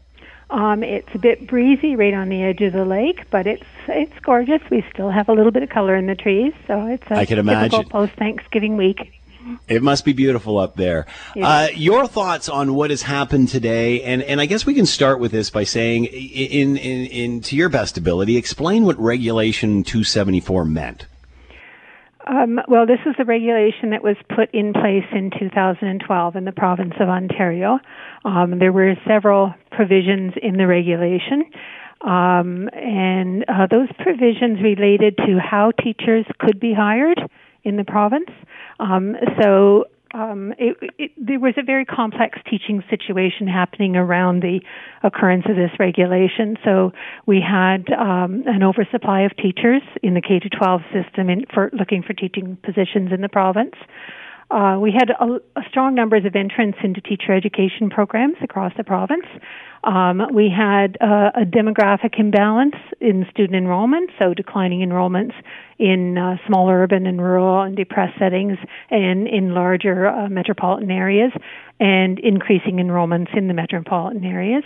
Um, 0.50 0.82
it's 0.82 1.08
a 1.14 1.18
bit 1.18 1.46
breezy 1.46 1.94
right 1.94 2.14
on 2.14 2.30
the 2.30 2.42
edge 2.42 2.62
of 2.62 2.72
the 2.72 2.84
lake, 2.84 3.28
but 3.30 3.46
it's 3.46 3.64
it's 3.86 4.18
gorgeous. 4.20 4.62
We 4.70 4.84
still 4.92 5.10
have 5.10 5.28
a 5.28 5.32
little 5.32 5.52
bit 5.52 5.62
of 5.62 5.68
color 5.68 5.94
in 5.94 6.06
the 6.06 6.14
trees, 6.14 6.54
so 6.66 6.86
it's 6.86 7.06
a 7.10 7.16
I 7.16 7.26
can 7.26 7.38
imagine. 7.38 7.84
post 7.88 8.14
Thanksgiving 8.14 8.76
week. 8.76 9.12
It 9.66 9.82
must 9.82 10.04
be 10.04 10.12
beautiful 10.12 10.58
up 10.58 10.76
there. 10.76 11.06
Uh, 11.40 11.68
your 11.74 12.06
thoughts 12.06 12.48
on 12.48 12.74
what 12.74 12.90
has 12.90 13.02
happened 13.02 13.48
today, 13.48 14.02
and, 14.02 14.22
and 14.22 14.40
I 14.40 14.46
guess 14.46 14.66
we 14.66 14.74
can 14.74 14.84
start 14.84 15.20
with 15.20 15.32
this 15.32 15.48
by 15.48 15.64
saying, 15.64 16.04
in, 16.04 16.76
in, 16.76 17.06
in 17.06 17.40
to 17.42 17.56
your 17.56 17.68
best 17.68 17.96
ability, 17.96 18.36
explain 18.36 18.84
what 18.84 18.98
Regulation 18.98 19.84
274 19.84 20.64
meant. 20.66 21.06
Um, 22.28 22.60
well, 22.68 22.84
this 22.84 22.98
is 23.06 23.14
the 23.16 23.24
regulation 23.24 23.90
that 23.90 24.04
was 24.04 24.16
put 24.28 24.52
in 24.52 24.74
place 24.74 25.06
in 25.12 25.30
2012 25.30 26.36
in 26.36 26.44
the 26.44 26.52
province 26.52 26.92
of 27.00 27.08
Ontario. 27.08 27.78
Um, 28.24 28.58
there 28.58 28.72
were 28.72 28.94
several 29.06 29.54
provisions 29.72 30.34
in 30.42 30.58
the 30.58 30.66
regulation, 30.66 31.50
um, 32.02 32.68
and 32.74 33.44
uh, 33.48 33.66
those 33.70 33.88
provisions 33.98 34.60
related 34.62 35.16
to 35.16 35.38
how 35.40 35.72
teachers 35.82 36.26
could 36.38 36.60
be 36.60 36.74
hired 36.74 37.18
in 37.64 37.76
the 37.76 37.84
province. 37.84 38.30
Um, 38.78 39.16
so 39.40 39.86
um, 40.18 40.52
it, 40.58 40.76
it, 40.98 41.12
there 41.16 41.38
was 41.38 41.54
a 41.56 41.62
very 41.62 41.84
complex 41.84 42.38
teaching 42.50 42.82
situation 42.90 43.46
happening 43.46 43.94
around 43.96 44.42
the 44.42 44.60
occurrence 45.02 45.44
of 45.48 45.54
this 45.54 45.70
regulation. 45.78 46.56
So 46.64 46.92
we 47.26 47.40
had 47.40 47.92
um, 47.92 48.42
an 48.46 48.62
oversupply 48.62 49.22
of 49.22 49.36
teachers 49.36 49.82
in 50.02 50.14
the 50.14 50.20
K 50.20 50.40
to 50.40 50.48
12 50.48 50.80
system 50.92 51.30
in, 51.30 51.44
for 51.54 51.70
looking 51.72 52.02
for 52.02 52.12
teaching 52.14 52.58
positions 52.64 53.12
in 53.12 53.20
the 53.20 53.28
province. 53.28 53.74
Uh, 54.50 54.78
we 54.80 54.90
had 54.90 55.10
a, 55.10 55.60
a, 55.60 55.62
strong 55.68 55.94
numbers 55.94 56.24
of 56.24 56.34
entrants 56.34 56.78
into 56.82 57.02
teacher 57.02 57.34
education 57.34 57.90
programs 57.90 58.36
across 58.42 58.72
the 58.78 58.84
province. 58.84 59.26
Um, 59.84 60.22
we 60.32 60.48
had 60.48 60.96
uh, 61.02 61.30
a 61.34 61.44
demographic 61.44 62.18
imbalance 62.18 62.74
in 62.98 63.26
student 63.30 63.56
enrollment, 63.56 64.10
so 64.18 64.32
declining 64.32 64.80
enrollments 64.80 65.34
in 65.78 66.16
uh, 66.16 66.36
small 66.46 66.68
urban 66.70 67.06
and 67.06 67.20
rural 67.20 67.62
and 67.62 67.76
depressed 67.76 68.18
settings 68.18 68.56
and 68.90 69.28
in 69.28 69.54
larger 69.54 70.08
uh, 70.08 70.28
metropolitan 70.30 70.90
areas, 70.90 71.30
and 71.78 72.18
increasing 72.18 72.76
enrollments 72.76 73.36
in 73.36 73.48
the 73.48 73.54
metropolitan 73.54 74.24
areas. 74.24 74.64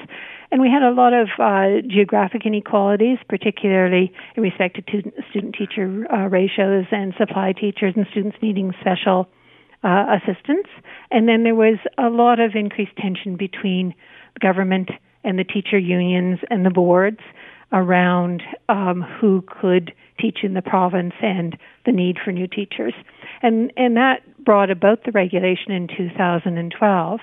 And 0.53 0.61
we 0.61 0.71
had 0.71 0.83
a 0.83 0.93
lot 0.93 1.13
of 1.13 1.29
uh, 1.39 1.83
geographic 1.89 2.47
inequalities, 2.47 3.19
particularly 3.29 4.13
in 4.37 4.45
respect 4.45 4.77
to 4.77 5.13
student 5.31 5.57
teacher 5.59 6.07
uh, 6.13 6.29
ratios 6.29 6.87
and 6.93 7.13
supply 7.19 7.53
teachers 7.53 7.95
and 7.97 8.07
students 8.13 8.37
needing 8.41 8.73
special 8.81 9.29
uh, 9.85 10.17
assistance. 10.17 10.67
And 11.11 11.29
then 11.29 11.45
there 11.45 11.55
was 11.55 11.79
a 11.99 12.09
lot 12.09 12.41
of 12.41 12.53
increased 12.55 12.97
tension 12.97 13.37
between 13.37 13.95
government 14.41 14.91
and 15.25 15.39
the 15.39 15.45
teacher 15.45 15.79
unions 15.79 16.41
and 16.51 16.65
the 16.65 16.71
boards 16.71 17.21
around 17.73 18.43
um, 18.69 19.03
who 19.03 19.43
could 19.47 19.93
teach 20.21 20.39
in 20.43 20.55
the 20.55 20.63
province 20.63 21.15
and 21.23 21.57
the 21.87 21.93
need 21.93 22.17
for 22.23 22.33
new 22.33 22.47
teachers. 22.47 22.95
And, 23.43 23.73
and 23.77 23.97
that 23.97 24.23
brought 24.45 24.71
about 24.71 25.05
the 25.05 25.13
regulation 25.13 25.73
in 25.73 25.89
2012. 25.89 27.21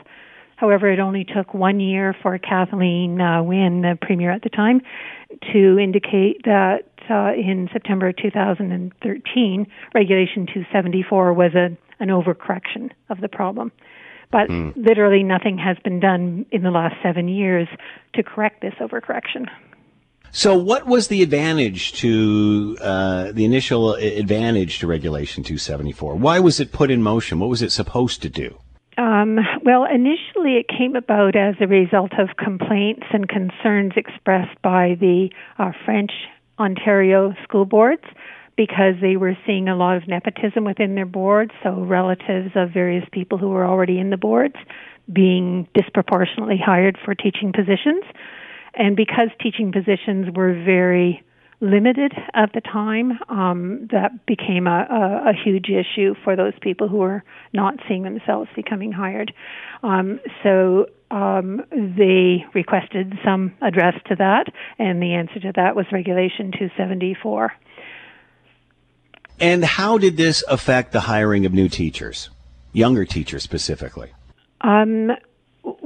However, 0.59 0.91
it 0.91 0.99
only 0.99 1.23
took 1.23 1.53
one 1.53 1.79
year 1.79 2.13
for 2.21 2.37
Kathleen 2.37 3.21
uh, 3.21 3.41
Wynne, 3.41 3.81
the 3.81 3.97
premier 4.01 4.29
at 4.29 4.41
the 4.41 4.49
time, 4.49 4.81
to 5.53 5.79
indicate 5.79 6.43
that 6.43 6.83
uh, 7.09 7.31
in 7.33 7.69
September 7.71 8.11
2013, 8.11 9.67
Regulation 9.95 10.45
274 10.47 11.33
was 11.33 11.55
a 11.55 11.77
an 12.01 12.07
overcorrection 12.09 12.91
of 13.09 13.19
the 13.21 13.27
problem. 13.27 13.71
But 14.31 14.49
mm. 14.49 14.73
literally 14.75 15.23
nothing 15.23 15.57
has 15.57 15.77
been 15.83 15.99
done 15.99 16.45
in 16.51 16.61
the 16.61 16.71
last 16.71 16.95
seven 17.03 17.27
years 17.27 17.67
to 18.13 18.23
correct 18.23 18.61
this 18.61 18.73
overcorrection. 18.79 19.47
So, 20.31 20.55
what 20.55 20.85
was 20.85 21.07
the 21.07 21.23
advantage 21.23 21.93
to 21.93 22.77
uh, 22.79 23.31
the 23.31 23.45
initial 23.45 23.95
advantage 23.95 24.79
to 24.79 24.87
Regulation 24.87 25.43
274? 25.43 26.15
Why 26.15 26.39
was 26.39 26.59
it 26.59 26.71
put 26.71 26.91
in 26.91 27.01
motion? 27.01 27.39
What 27.39 27.49
was 27.49 27.61
it 27.61 27.71
supposed 27.71 28.21
to 28.21 28.29
do? 28.29 28.59
Um, 28.99 29.39
well, 29.63 29.85
initially 29.85 30.57
it 30.57 30.67
came 30.67 30.97
about 30.97 31.37
as 31.37 31.55
a 31.61 31.67
result 31.67 32.11
of 32.19 32.35
complaints 32.35 33.05
and 33.13 33.29
concerns 33.29 33.93
expressed 33.95 34.61
by 34.61 34.97
the 34.99 35.29
uh, 35.57 35.71
French 35.85 36.11
Ontario 36.59 37.33
school 37.43 37.63
boards 37.63 38.03
because 38.57 38.95
they 39.01 39.15
were 39.15 39.37
seeing 39.45 39.69
a 39.69 39.75
lot 39.77 39.95
of 39.95 40.09
nepotism 40.09 40.65
within 40.65 40.95
their 40.95 41.05
boards, 41.05 41.51
so 41.63 41.79
relatives 41.79 42.51
of 42.55 42.71
various 42.71 43.05
people 43.13 43.37
who 43.37 43.47
were 43.47 43.65
already 43.65 43.99
in 43.99 44.09
the 44.09 44.17
boards 44.17 44.55
being 45.13 45.65
disproportionately 45.73 46.59
hired 46.63 46.97
for 47.05 47.15
teaching 47.15 47.53
positions. 47.53 48.03
And 48.73 48.97
because 48.97 49.29
teaching 49.41 49.71
positions 49.71 50.27
were 50.35 50.51
very 50.51 51.23
limited 51.61 52.13
at 52.33 52.53
the 52.53 52.61
time, 52.61 53.19
um, 53.27 53.87
that 53.91 54.25
became 54.25 54.67
a, 54.67 54.87
a, 54.89 55.29
a, 55.29 55.33
huge 55.33 55.67
issue 55.69 56.15
for 56.23 56.35
those 56.35 56.53
people 56.61 56.87
who 56.87 56.97
were 56.97 57.23
not 57.53 57.75
seeing 57.87 58.03
themselves 58.03 58.49
becoming 58.55 58.91
hired. 58.91 59.33
Um, 59.83 60.19
so 60.41 60.87
um, 61.11 61.61
they 61.71 62.45
requested 62.53 63.13
some 63.25 63.53
address 63.61 63.95
to 64.07 64.15
that, 64.15 64.45
and 64.77 65.01
the 65.01 65.13
answer 65.13 65.39
to 65.39 65.51
that 65.55 65.75
was 65.75 65.85
Regulation 65.91 66.51
274. 66.51 67.51
And 69.41 69.63
how 69.63 69.97
did 69.97 70.17
this 70.17 70.43
affect 70.47 70.91
the 70.91 71.01
hiring 71.01 71.45
of 71.45 71.53
new 71.53 71.69
teachers, 71.69 72.29
younger 72.73 73.05
teachers 73.05 73.43
specifically? 73.43 74.11
Um, 74.61 75.11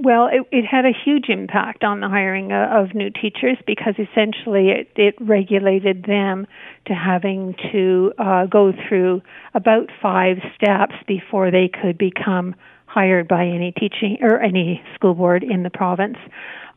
well, 0.04 0.28
it, 0.28 0.46
it, 0.52 0.66
had 0.66 0.86
a 0.86 0.92
huge 1.06 1.30
impact 1.30 1.86
on 1.86 2.02
the 2.02 2.10
hiring 2.10 2.52
of 2.52 2.94
new 2.94 3.10
teachers 3.10 3.58
because 3.66 3.94
essentially 3.94 4.70
it, 4.70 4.90
it 4.98 5.16
regulated 5.22 6.04
them 6.04 6.46
to 6.88 6.94
having 6.94 7.56
to 7.72 8.12
uh, 8.20 8.46
go 8.46 8.74
through 8.88 9.22
about 9.54 9.90
five 10.02 10.38
steps 10.56 10.94
before 11.08 11.52
they 11.52 11.70
could 11.70 11.98
become 11.98 12.54
hired 12.86 13.30
by 13.30 13.46
any 13.46 13.72
teaching 13.72 14.18
or 14.22 14.42
any 14.42 14.84
school 14.94 15.14
board 15.14 15.42
in 15.42 15.64
the 15.64 15.70
province. 15.70 16.18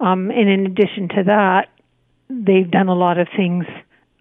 Um, 0.00 0.30
and 0.30 0.48
in 0.48 0.66
addition 0.66 1.08
to 1.16 1.24
that, 1.26 1.68
they've 2.30 2.70
done 2.70 2.88
a 2.88 2.94
lot 2.94 3.18
of 3.18 3.26
things 3.36 3.64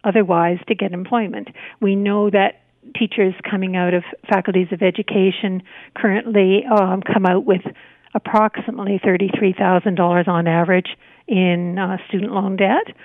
otherwise 0.03 0.57
to 0.67 0.75
get 0.75 0.93
employment. 0.93 1.49
We 1.79 1.95
know 1.95 2.31
that 2.31 2.63
teachers 2.97 3.35
coming 3.49 3.75
out 3.75 3.93
of 3.93 4.03
faculties 4.27 4.67
of 4.71 4.81
education 4.81 5.61
currently 5.95 6.63
um, 6.65 7.01
come 7.01 7.25
out 7.25 7.45
with 7.45 7.61
approximately 8.15 8.99
$33,000 9.05 10.27
on 10.27 10.47
average 10.47 10.87
in 11.27 11.77
uh, 11.77 11.97
student 12.07 12.31
loan 12.31 12.55
debt 12.55 12.95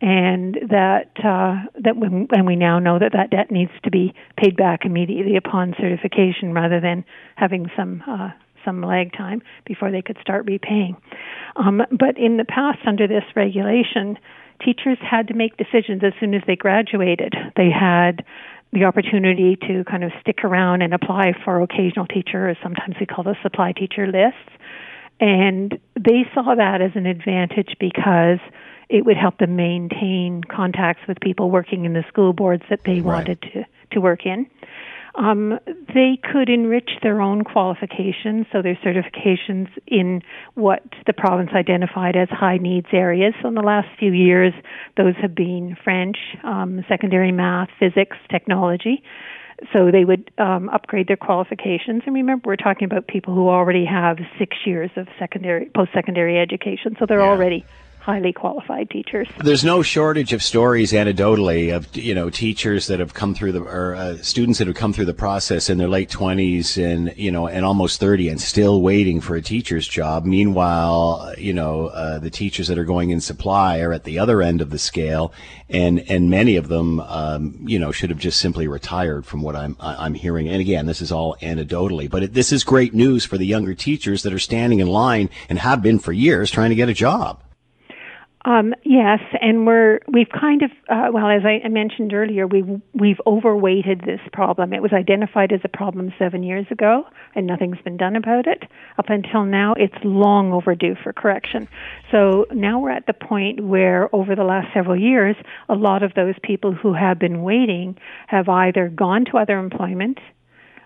and 0.00 0.54
that 0.70 1.10
uh, 1.22 1.68
that 1.82 1.96
when, 1.96 2.26
and 2.30 2.46
we 2.46 2.56
now 2.56 2.78
know 2.78 2.98
that 2.98 3.12
that 3.12 3.30
debt 3.30 3.50
needs 3.50 3.72
to 3.84 3.90
be 3.90 4.14
paid 4.36 4.56
back 4.56 4.84
immediately 4.84 5.36
upon 5.36 5.74
certification 5.78 6.54
rather 6.54 6.80
than 6.80 7.04
having 7.36 7.70
some 7.76 8.02
uh, 8.08 8.30
some 8.64 8.82
lag 8.82 9.12
time 9.12 9.42
before 9.66 9.90
they 9.90 10.02
could 10.02 10.16
start 10.20 10.46
repaying. 10.46 10.96
Um, 11.56 11.82
but 11.90 12.16
in 12.16 12.36
the 12.38 12.44
past, 12.44 12.78
under 12.86 13.06
this 13.06 13.24
regulation, 13.36 14.18
teachers 14.64 14.98
had 15.00 15.28
to 15.28 15.34
make 15.34 15.56
decisions 15.56 16.02
as 16.02 16.12
soon 16.18 16.34
as 16.34 16.42
they 16.46 16.56
graduated. 16.56 17.34
They 17.56 17.70
had 17.70 18.24
the 18.72 18.84
opportunity 18.84 19.56
to 19.56 19.84
kind 19.84 20.04
of 20.04 20.12
stick 20.20 20.44
around 20.44 20.82
and 20.82 20.94
apply 20.94 21.32
for 21.44 21.60
occasional 21.60 22.06
teacher, 22.06 22.48
or 22.48 22.56
sometimes 22.62 22.96
we 23.00 23.06
call 23.06 23.24
the 23.24 23.36
supply 23.42 23.72
teacher 23.72 24.06
lists. 24.06 24.38
And 25.20 25.78
they 25.96 26.24
saw 26.34 26.54
that 26.54 26.80
as 26.80 26.92
an 26.94 27.06
advantage 27.06 27.76
because 27.78 28.38
it 28.88 29.04
would 29.04 29.16
help 29.16 29.38
them 29.38 29.56
maintain 29.56 30.42
contacts 30.42 31.02
with 31.06 31.20
people 31.20 31.50
working 31.50 31.84
in 31.84 31.92
the 31.92 32.04
school 32.08 32.32
boards 32.32 32.62
that 32.70 32.80
they 32.84 33.00
right. 33.00 33.04
wanted 33.04 33.42
to, 33.42 33.64
to 33.92 34.00
work 34.00 34.24
in. 34.24 34.46
Um, 35.14 35.58
they 35.68 36.18
could 36.22 36.48
enrich 36.48 36.90
their 37.02 37.20
own 37.20 37.42
qualifications, 37.42 38.46
so 38.52 38.62
their 38.62 38.76
certifications 38.76 39.68
in 39.86 40.22
what 40.54 40.82
the 41.06 41.12
province 41.12 41.50
identified 41.54 42.16
as 42.16 42.28
high 42.28 42.58
needs 42.58 42.86
areas. 42.92 43.34
So 43.42 43.48
in 43.48 43.54
the 43.54 43.62
last 43.62 43.88
few 43.98 44.12
years, 44.12 44.52
those 44.96 45.14
have 45.20 45.34
been 45.34 45.76
French, 45.82 46.16
um, 46.44 46.84
secondary 46.88 47.32
math, 47.32 47.68
physics, 47.78 48.16
technology. 48.30 49.02
So 49.72 49.90
they 49.90 50.04
would 50.04 50.30
um, 50.38 50.70
upgrade 50.70 51.06
their 51.08 51.18
qualifications. 51.18 52.02
And 52.06 52.14
remember, 52.14 52.48
we're 52.48 52.56
talking 52.56 52.86
about 52.86 53.06
people 53.06 53.34
who 53.34 53.48
already 53.48 53.84
have 53.84 54.18
six 54.38 54.56
years 54.64 54.90
of 54.96 55.06
secondary, 55.18 55.66
post-secondary 55.74 56.38
education, 56.38 56.96
so 56.98 57.04
they're 57.04 57.20
yeah. 57.20 57.26
already 57.26 57.66
highly 58.00 58.32
qualified 58.32 58.88
teachers. 58.90 59.28
There's 59.38 59.64
no 59.64 59.82
shortage 59.82 60.32
of 60.32 60.42
stories 60.42 60.92
anecdotally 60.92 61.74
of 61.74 61.94
you 61.94 62.14
know 62.14 62.30
teachers 62.30 62.86
that 62.86 62.98
have 62.98 63.14
come 63.14 63.34
through 63.34 63.52
the 63.52 63.62
or 63.62 63.94
uh, 63.94 64.16
students 64.18 64.58
that 64.58 64.66
have 64.66 64.76
come 64.76 64.92
through 64.92 65.04
the 65.04 65.14
process 65.14 65.68
in 65.68 65.78
their 65.78 65.88
late 65.88 66.10
20s 66.10 66.82
and 66.82 67.14
you 67.16 67.30
know 67.30 67.46
and 67.46 67.64
almost 67.64 68.00
30 68.00 68.28
and 68.30 68.40
still 68.40 68.80
waiting 68.80 69.20
for 69.20 69.36
a 69.36 69.42
teacher's 69.42 69.86
job. 69.86 70.24
Meanwhile, 70.24 71.34
you 71.36 71.52
know 71.52 71.88
uh, 71.88 72.18
the 72.18 72.30
teachers 72.30 72.68
that 72.68 72.78
are 72.78 72.84
going 72.84 73.10
in 73.10 73.20
supply 73.20 73.80
are 73.80 73.92
at 73.92 74.04
the 74.04 74.18
other 74.18 74.40
end 74.40 74.60
of 74.60 74.70
the 74.70 74.78
scale, 74.78 75.32
and 75.68 76.00
and 76.10 76.30
many 76.30 76.56
of 76.56 76.68
them 76.68 77.00
um, 77.00 77.58
you 77.66 77.78
know 77.78 77.92
should 77.92 78.10
have 78.10 78.18
just 78.18 78.40
simply 78.40 78.66
retired 78.66 79.26
from 79.26 79.42
what 79.42 79.54
I'm 79.54 79.76
I'm 79.78 80.14
hearing. 80.14 80.48
And 80.48 80.60
again, 80.60 80.86
this 80.86 81.02
is 81.02 81.12
all 81.12 81.36
anecdotally, 81.42 82.08
but 82.08 82.22
it, 82.22 82.34
this 82.34 82.50
is 82.50 82.64
great 82.64 82.94
news 82.94 83.26
for 83.26 83.36
the 83.36 83.46
younger 83.46 83.74
teachers 83.74 84.22
that 84.22 84.32
are 84.32 84.38
standing 84.38 84.80
in 84.80 84.86
line 84.86 85.28
and 85.50 85.58
have 85.58 85.82
been 85.82 85.98
for 85.98 86.12
years 86.12 86.50
trying 86.50 86.70
to 86.70 86.76
get 86.76 86.88
a 86.88 86.94
job. 86.94 87.42
Um, 88.46 88.72
yes, 88.84 89.20
and 89.42 89.66
we're 89.66 90.00
we've 90.08 90.30
kind 90.30 90.62
of 90.62 90.70
uh, 90.88 91.08
well, 91.12 91.28
as 91.28 91.42
I 91.44 91.68
mentioned 91.68 92.14
earlier, 92.14 92.46
we 92.46 92.62
we've, 92.62 92.80
we've 92.94 93.20
overweighted 93.26 94.00
this 94.06 94.20
problem. 94.32 94.72
It 94.72 94.80
was 94.80 94.92
identified 94.94 95.52
as 95.52 95.60
a 95.62 95.68
problem 95.68 96.12
seven 96.18 96.42
years 96.42 96.64
ago, 96.70 97.04
and 97.34 97.46
nothing's 97.46 97.80
been 97.84 97.98
done 97.98 98.16
about 98.16 98.46
it 98.46 98.64
up 98.98 99.10
until 99.10 99.44
now. 99.44 99.74
It's 99.76 99.94
long 100.04 100.54
overdue 100.54 100.94
for 101.02 101.12
correction. 101.12 101.68
So 102.10 102.46
now 102.50 102.78
we're 102.80 102.90
at 102.90 103.06
the 103.06 103.12
point 103.12 103.62
where, 103.62 104.14
over 104.14 104.34
the 104.34 104.44
last 104.44 104.72
several 104.72 104.98
years, 104.98 105.36
a 105.68 105.74
lot 105.74 106.02
of 106.02 106.14
those 106.14 106.34
people 106.42 106.72
who 106.72 106.94
have 106.94 107.18
been 107.18 107.42
waiting 107.42 107.98
have 108.26 108.48
either 108.48 108.88
gone 108.88 109.26
to 109.26 109.36
other 109.36 109.58
employment 109.58 110.18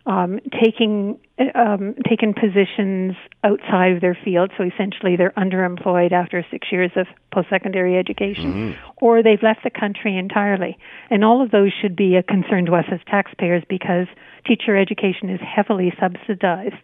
um, 0.06 0.38
taking 0.62 1.18
um, 1.55 1.95
taken 2.09 2.33
positions 2.33 3.17
outside 3.43 3.93
of 3.93 4.00
their 4.00 4.17
field, 4.25 4.53
so 4.57 4.64
essentially 4.64 5.17
they're 5.17 5.33
underemployed 5.33 6.12
after 6.12 6.45
six 6.50 6.69
years 6.71 6.93
of 6.95 7.07
post-secondary 7.33 7.99
education, 7.99 8.53
mm-hmm. 8.53 9.05
or 9.05 9.23
they've 9.23 9.43
left 9.43 9.64
the 9.64 9.71
country 9.71 10.17
entirely. 10.17 10.79
And 11.11 11.25
all 11.25 11.43
of 11.43 11.50
those 11.50 11.73
should 11.81 11.97
be 11.97 12.14
a 12.17 12.23
concern 12.23 12.67
to 12.67 12.75
us 12.75 12.85
as 12.93 13.00
taxpayers 13.07 13.64
because 13.69 14.07
teacher 14.47 14.76
education 14.76 15.29
is 15.29 15.41
heavily 15.41 15.93
subsidized 15.99 16.75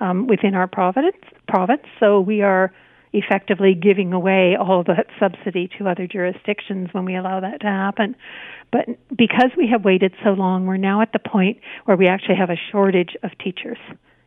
um, 0.00 0.26
within 0.26 0.54
our 0.54 0.66
province. 0.66 1.16
Province, 1.46 1.82
so 2.00 2.20
we 2.20 2.40
are 2.40 2.72
effectively 3.12 3.74
giving 3.74 4.12
away 4.12 4.56
all 4.58 4.84
that 4.84 5.06
subsidy 5.18 5.68
to 5.78 5.88
other 5.88 6.06
jurisdictions 6.06 6.88
when 6.92 7.04
we 7.04 7.16
allow 7.16 7.40
that 7.40 7.60
to 7.60 7.66
happen. 7.66 8.14
But 8.70 8.86
because 9.16 9.50
we 9.56 9.68
have 9.68 9.84
waited 9.84 10.14
so 10.22 10.30
long, 10.30 10.66
we're 10.66 10.76
now 10.76 11.00
at 11.00 11.12
the 11.12 11.18
point 11.18 11.58
where 11.86 11.96
we 11.96 12.06
actually 12.06 12.36
have 12.36 12.50
a 12.50 12.58
shortage 12.70 13.16
of 13.22 13.30
teachers 13.38 13.78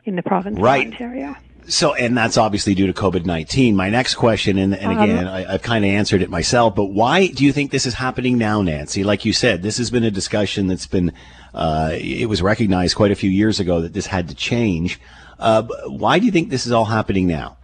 in 0.03 0.15
the 0.15 0.23
province 0.23 0.59
right. 0.59 0.87
of 0.87 0.93
Ontario. 0.93 1.35
So, 1.67 1.93
and 1.93 2.17
that's 2.17 2.37
obviously 2.37 2.73
due 2.73 2.87
to 2.87 2.93
COVID 2.93 3.25
19. 3.25 3.75
My 3.75 3.89
next 3.89 4.15
question, 4.15 4.57
and, 4.57 4.73
and 4.73 4.91
um, 4.91 4.99
again, 4.99 5.27
um, 5.27 5.33
I, 5.33 5.51
have 5.51 5.61
kind 5.61 5.85
of 5.85 5.91
answered 5.91 6.23
it 6.23 6.29
myself, 6.29 6.73
but 6.73 6.85
why 6.85 7.27
do 7.27 7.45
you 7.45 7.53
think 7.53 7.69
this 7.69 7.85
is 7.85 7.93
happening 7.93 8.39
now, 8.39 8.63
Nancy? 8.63 9.03
Like 9.03 9.25
you 9.25 9.33
said, 9.33 9.61
this 9.61 9.77
has 9.77 9.91
been 9.91 10.03
a 10.03 10.09
discussion 10.09 10.67
that's 10.67 10.87
been, 10.87 11.13
uh, 11.53 11.91
it 11.93 12.27
was 12.27 12.41
recognized 12.41 12.95
quite 12.95 13.11
a 13.11 13.15
few 13.15 13.29
years 13.29 13.59
ago 13.59 13.81
that 13.81 13.93
this 13.93 14.07
had 14.07 14.27
to 14.29 14.35
change. 14.35 14.99
Uh, 15.37 15.63
why 15.85 16.17
do 16.17 16.25
you 16.25 16.31
think 16.31 16.49
this 16.49 16.65
is 16.65 16.71
all 16.71 16.85
happening 16.85 17.27
now? 17.27 17.57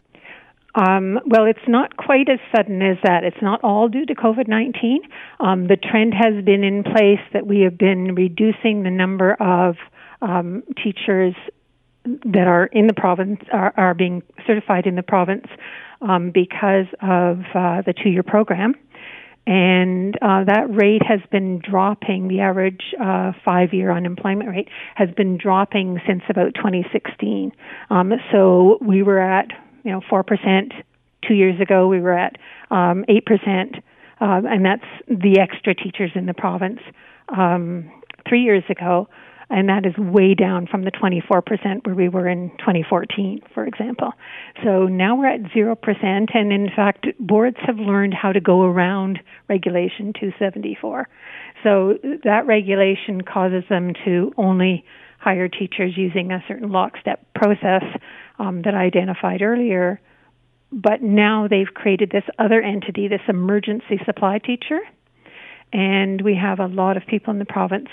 Um, 0.75 1.19
well, 1.25 1.45
it's 1.45 1.67
not 1.67 1.97
quite 1.97 2.29
as 2.29 2.39
sudden 2.55 2.81
as 2.81 2.97
that. 3.03 3.23
It's 3.23 3.41
not 3.41 3.63
all 3.63 3.87
due 3.87 4.05
to 4.05 4.15
COVID 4.15 4.47
19. 4.47 5.01
Um, 5.39 5.67
the 5.67 5.77
trend 5.77 6.13
has 6.13 6.43
been 6.43 6.63
in 6.63 6.83
place 6.83 7.21
that 7.33 7.47
we 7.47 7.61
have 7.61 7.77
been 7.77 8.13
reducing 8.15 8.83
the 8.83 8.91
number 8.91 9.33
of 9.33 9.75
um, 10.21 10.63
teachers 10.83 11.33
that 12.25 12.47
are 12.47 12.65
in 12.67 12.87
the 12.87 12.93
province, 12.93 13.41
are, 13.51 13.73
are 13.75 13.93
being 13.93 14.23
certified 14.45 14.85
in 14.85 14.95
the 14.95 15.03
province 15.03 15.47
um, 16.01 16.31
because 16.31 16.85
of 17.01 17.39
uh, 17.53 17.81
the 17.85 17.93
two 18.01 18.09
year 18.09 18.23
program. 18.23 18.75
And 19.45 20.15
uh, 20.21 20.43
that 20.43 20.65
rate 20.69 21.01
has 21.07 21.21
been 21.31 21.59
dropping. 21.59 22.27
The 22.27 22.41
average 22.41 22.93
uh, 23.01 23.31
five 23.45 23.73
year 23.73 23.91
unemployment 23.91 24.49
rate 24.49 24.67
has 24.95 25.09
been 25.15 25.37
dropping 25.37 25.99
since 26.05 26.21
about 26.29 26.53
2016. 26.55 27.53
Um, 27.89 28.11
so 28.31 28.77
we 28.81 29.03
were 29.03 29.19
at 29.19 29.47
you 29.87 29.93
know, 29.93 30.01
4%. 30.11 30.73
Two 31.25 31.33
years 31.33 31.59
ago, 31.61 31.87
we 31.87 32.01
were 32.01 32.17
at 32.17 32.35
um, 32.69 33.05
8%, 33.09 33.81
um, 34.19 34.45
and 34.45 34.65
that's 34.65 34.85
the 35.07 35.39
extra 35.39 35.73
teachers 35.73 36.11
in 36.13 36.25
the 36.25 36.33
province. 36.33 36.79
Um, 37.29 37.89
three 38.27 38.41
years 38.41 38.63
ago, 38.69 39.07
and 39.49 39.69
that 39.69 39.85
is 39.85 39.97
way 39.97 40.33
down 40.33 40.67
from 40.67 40.83
the 40.83 40.91
24% 40.91 41.85
where 41.85 41.95
we 41.95 42.09
were 42.09 42.27
in 42.27 42.49
2014, 42.59 43.39
for 43.53 43.65
example. 43.65 44.11
So 44.61 44.87
now 44.87 45.15
we're 45.15 45.27
at 45.29 45.43
0%, 45.43 46.35
and 46.35 46.51
in 46.51 46.69
fact, 46.75 47.07
boards 47.17 47.57
have 47.65 47.77
learned 47.77 48.13
how 48.13 48.33
to 48.33 48.41
go 48.41 48.63
around 48.63 49.19
Regulation 49.47 50.11
274. 50.19 51.07
So 51.63 51.97
that 52.25 52.45
regulation 52.45 53.21
causes 53.21 53.63
them 53.69 53.93
to 54.03 54.33
only 54.37 54.83
hire 55.19 55.47
teachers 55.47 55.93
using 55.95 56.31
a 56.31 56.43
certain 56.47 56.71
lockstep 56.71 57.25
process 57.33 57.83
um, 58.39 58.61
that 58.63 58.75
I 58.75 58.83
identified 58.83 59.41
earlier. 59.41 59.99
But 60.71 61.01
now 61.01 61.47
they've 61.47 61.73
created 61.73 62.11
this 62.11 62.25
other 62.37 62.61
entity, 62.61 63.07
this 63.07 63.21
emergency 63.27 63.99
supply 64.05 64.39
teacher, 64.39 64.79
and 65.71 66.21
we 66.21 66.35
have 66.35 66.59
a 66.59 66.67
lot 66.67 66.97
of 66.97 67.05
people 67.07 67.31
in 67.31 67.39
the 67.39 67.45
province 67.45 67.89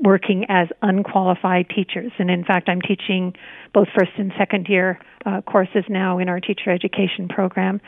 working 0.00 0.46
as 0.48 0.68
unqualified 0.82 1.68
teachers. 1.68 2.12
And 2.18 2.30
in 2.30 2.44
fact, 2.44 2.68
I'm 2.68 2.80
teaching 2.80 3.34
both 3.72 3.88
first 3.96 4.12
and 4.16 4.32
second 4.38 4.66
year 4.68 4.98
uh, 5.26 5.42
courses 5.42 5.84
now 5.88 6.18
in 6.18 6.28
our 6.28 6.40
teacher 6.40 6.70
education 6.70 7.28
program. 7.28 7.80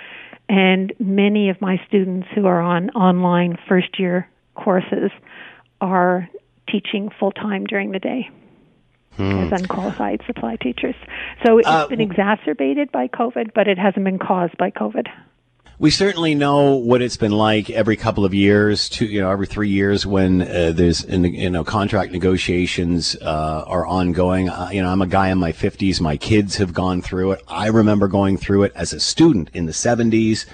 And 0.49 0.93
many 0.99 1.49
of 1.49 1.61
my 1.61 1.81
students 1.89 2.29
who 2.35 2.47
are 2.47 2.61
on 2.61 2.91
online 2.91 3.59
first 3.69 3.99
year 3.99 4.29
courses 4.55 5.11
are 5.81 6.29
teaching 6.69 7.11
full 7.19 7.33
time 7.33 7.65
during 7.65 7.93
the 7.93 7.99
day 7.99 8.29
hmm. 9.17 9.53
as 9.53 9.61
unqualified 9.61 10.23
supply 10.27 10.57
teachers. 10.57 10.95
So 11.45 11.59
it's 11.59 11.69
uh, 11.69 11.87
been 11.89 12.01
exacerbated 12.01 12.93
by 12.93 13.09
COVID, 13.09 13.53
but 13.55 13.69
it 13.69 13.79
hasn't 13.79 14.05
been 14.05 14.19
caused 14.19 14.57
by 14.57 14.71
COVID. 14.71 15.07
We 15.79 15.91
certainly 15.91 16.35
know 16.35 16.77
what 16.77 17.03
it's 17.03 17.19
been 17.19 17.33
like 17.33 17.69
every 17.69 17.97
couple 17.97 18.25
of 18.25 18.33
years, 18.33 18.89
to 18.91 19.05
you 19.05 19.21
know, 19.21 19.31
every 19.31 19.47
three 19.47 19.69
years 19.69 20.07
when 20.07 20.41
uh, 20.41 20.73
there's 20.75 21.05
you 21.05 21.51
know 21.51 21.65
contract 21.65 22.13
negotiations 22.13 23.15
uh, 23.21 23.65
are 23.67 23.85
ongoing. 23.85 24.49
Uh, 24.49 24.71
you 24.73 24.81
know, 24.81 24.89
I'm 24.89 25.03
a 25.03 25.07
guy 25.07 25.29
in 25.29 25.37
my 25.37 25.53
50s. 25.53 26.01
My 26.01 26.17
kids 26.17 26.57
have 26.57 26.73
gone 26.73 27.03
through 27.03 27.33
it. 27.33 27.43
I 27.47 27.67
remember 27.67 28.09
going 28.09 28.39
through 28.39 28.63
it 28.63 28.73
as 28.75 28.95
a 28.95 29.01
student 29.01 29.51
in 29.53 29.67
the 29.67 29.73
70s, 29.73 30.47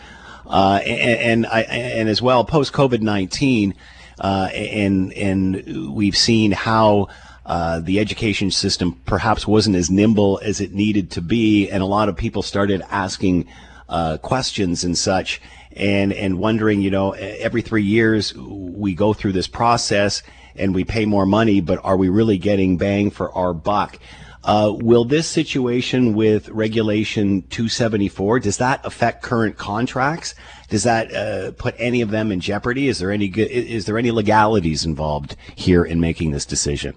uh, 0.48 0.80
and, 0.84 1.20
and, 1.20 1.46
I 1.46 1.60
and 1.60 2.08
as 2.08 2.20
well 2.20 2.44
post 2.44 2.72
COVID 2.72 3.00
19, 3.00 3.76
uh, 4.18 4.48
and 4.52 5.12
and 5.12 5.94
we've 5.94 6.16
seen 6.16 6.50
how 6.50 7.06
uh, 7.44 7.80
the 7.80 7.98
education 7.98 8.50
system 8.50 9.00
perhaps 9.04 9.46
wasn't 9.46 9.76
as 9.76 9.90
nimble 9.90 10.40
as 10.42 10.60
it 10.60 10.72
needed 10.72 11.10
to 11.12 11.20
be, 11.20 11.68
and 11.68 11.82
a 11.82 11.86
lot 11.86 12.08
of 12.08 12.16
people 12.16 12.42
started 12.42 12.82
asking 12.90 13.48
uh, 13.88 14.16
questions 14.18 14.84
and 14.84 14.96
such, 14.96 15.40
and 15.76 16.12
and 16.12 16.38
wondering, 16.38 16.80
you 16.80 16.90
know, 16.90 17.12
every 17.12 17.62
three 17.62 17.82
years 17.82 18.34
we 18.34 18.94
go 18.94 19.12
through 19.12 19.32
this 19.32 19.48
process 19.48 20.22
and 20.54 20.74
we 20.74 20.84
pay 20.84 21.06
more 21.06 21.26
money, 21.26 21.60
but 21.60 21.80
are 21.82 21.96
we 21.96 22.08
really 22.08 22.38
getting 22.38 22.76
bang 22.76 23.10
for 23.10 23.32
our 23.32 23.54
buck? 23.54 23.98
Uh, 24.44 24.72
will 24.74 25.04
this 25.04 25.28
situation 25.28 26.14
with 26.14 26.48
Regulation 26.48 27.42
274 27.42 28.40
does 28.40 28.56
that 28.56 28.84
affect 28.84 29.22
current 29.22 29.56
contracts? 29.56 30.34
Does 30.68 30.82
that 30.82 31.14
uh, 31.14 31.52
put 31.52 31.76
any 31.78 32.00
of 32.00 32.10
them 32.10 32.32
in 32.32 32.40
jeopardy? 32.40 32.88
Is 32.88 32.98
there 32.98 33.12
any 33.12 33.28
good, 33.28 33.50
is 33.50 33.84
there 33.84 33.98
any 33.98 34.10
legalities 34.10 34.84
involved 34.84 35.36
here 35.54 35.84
in 35.84 36.00
making 36.00 36.32
this 36.32 36.44
decision? 36.44 36.96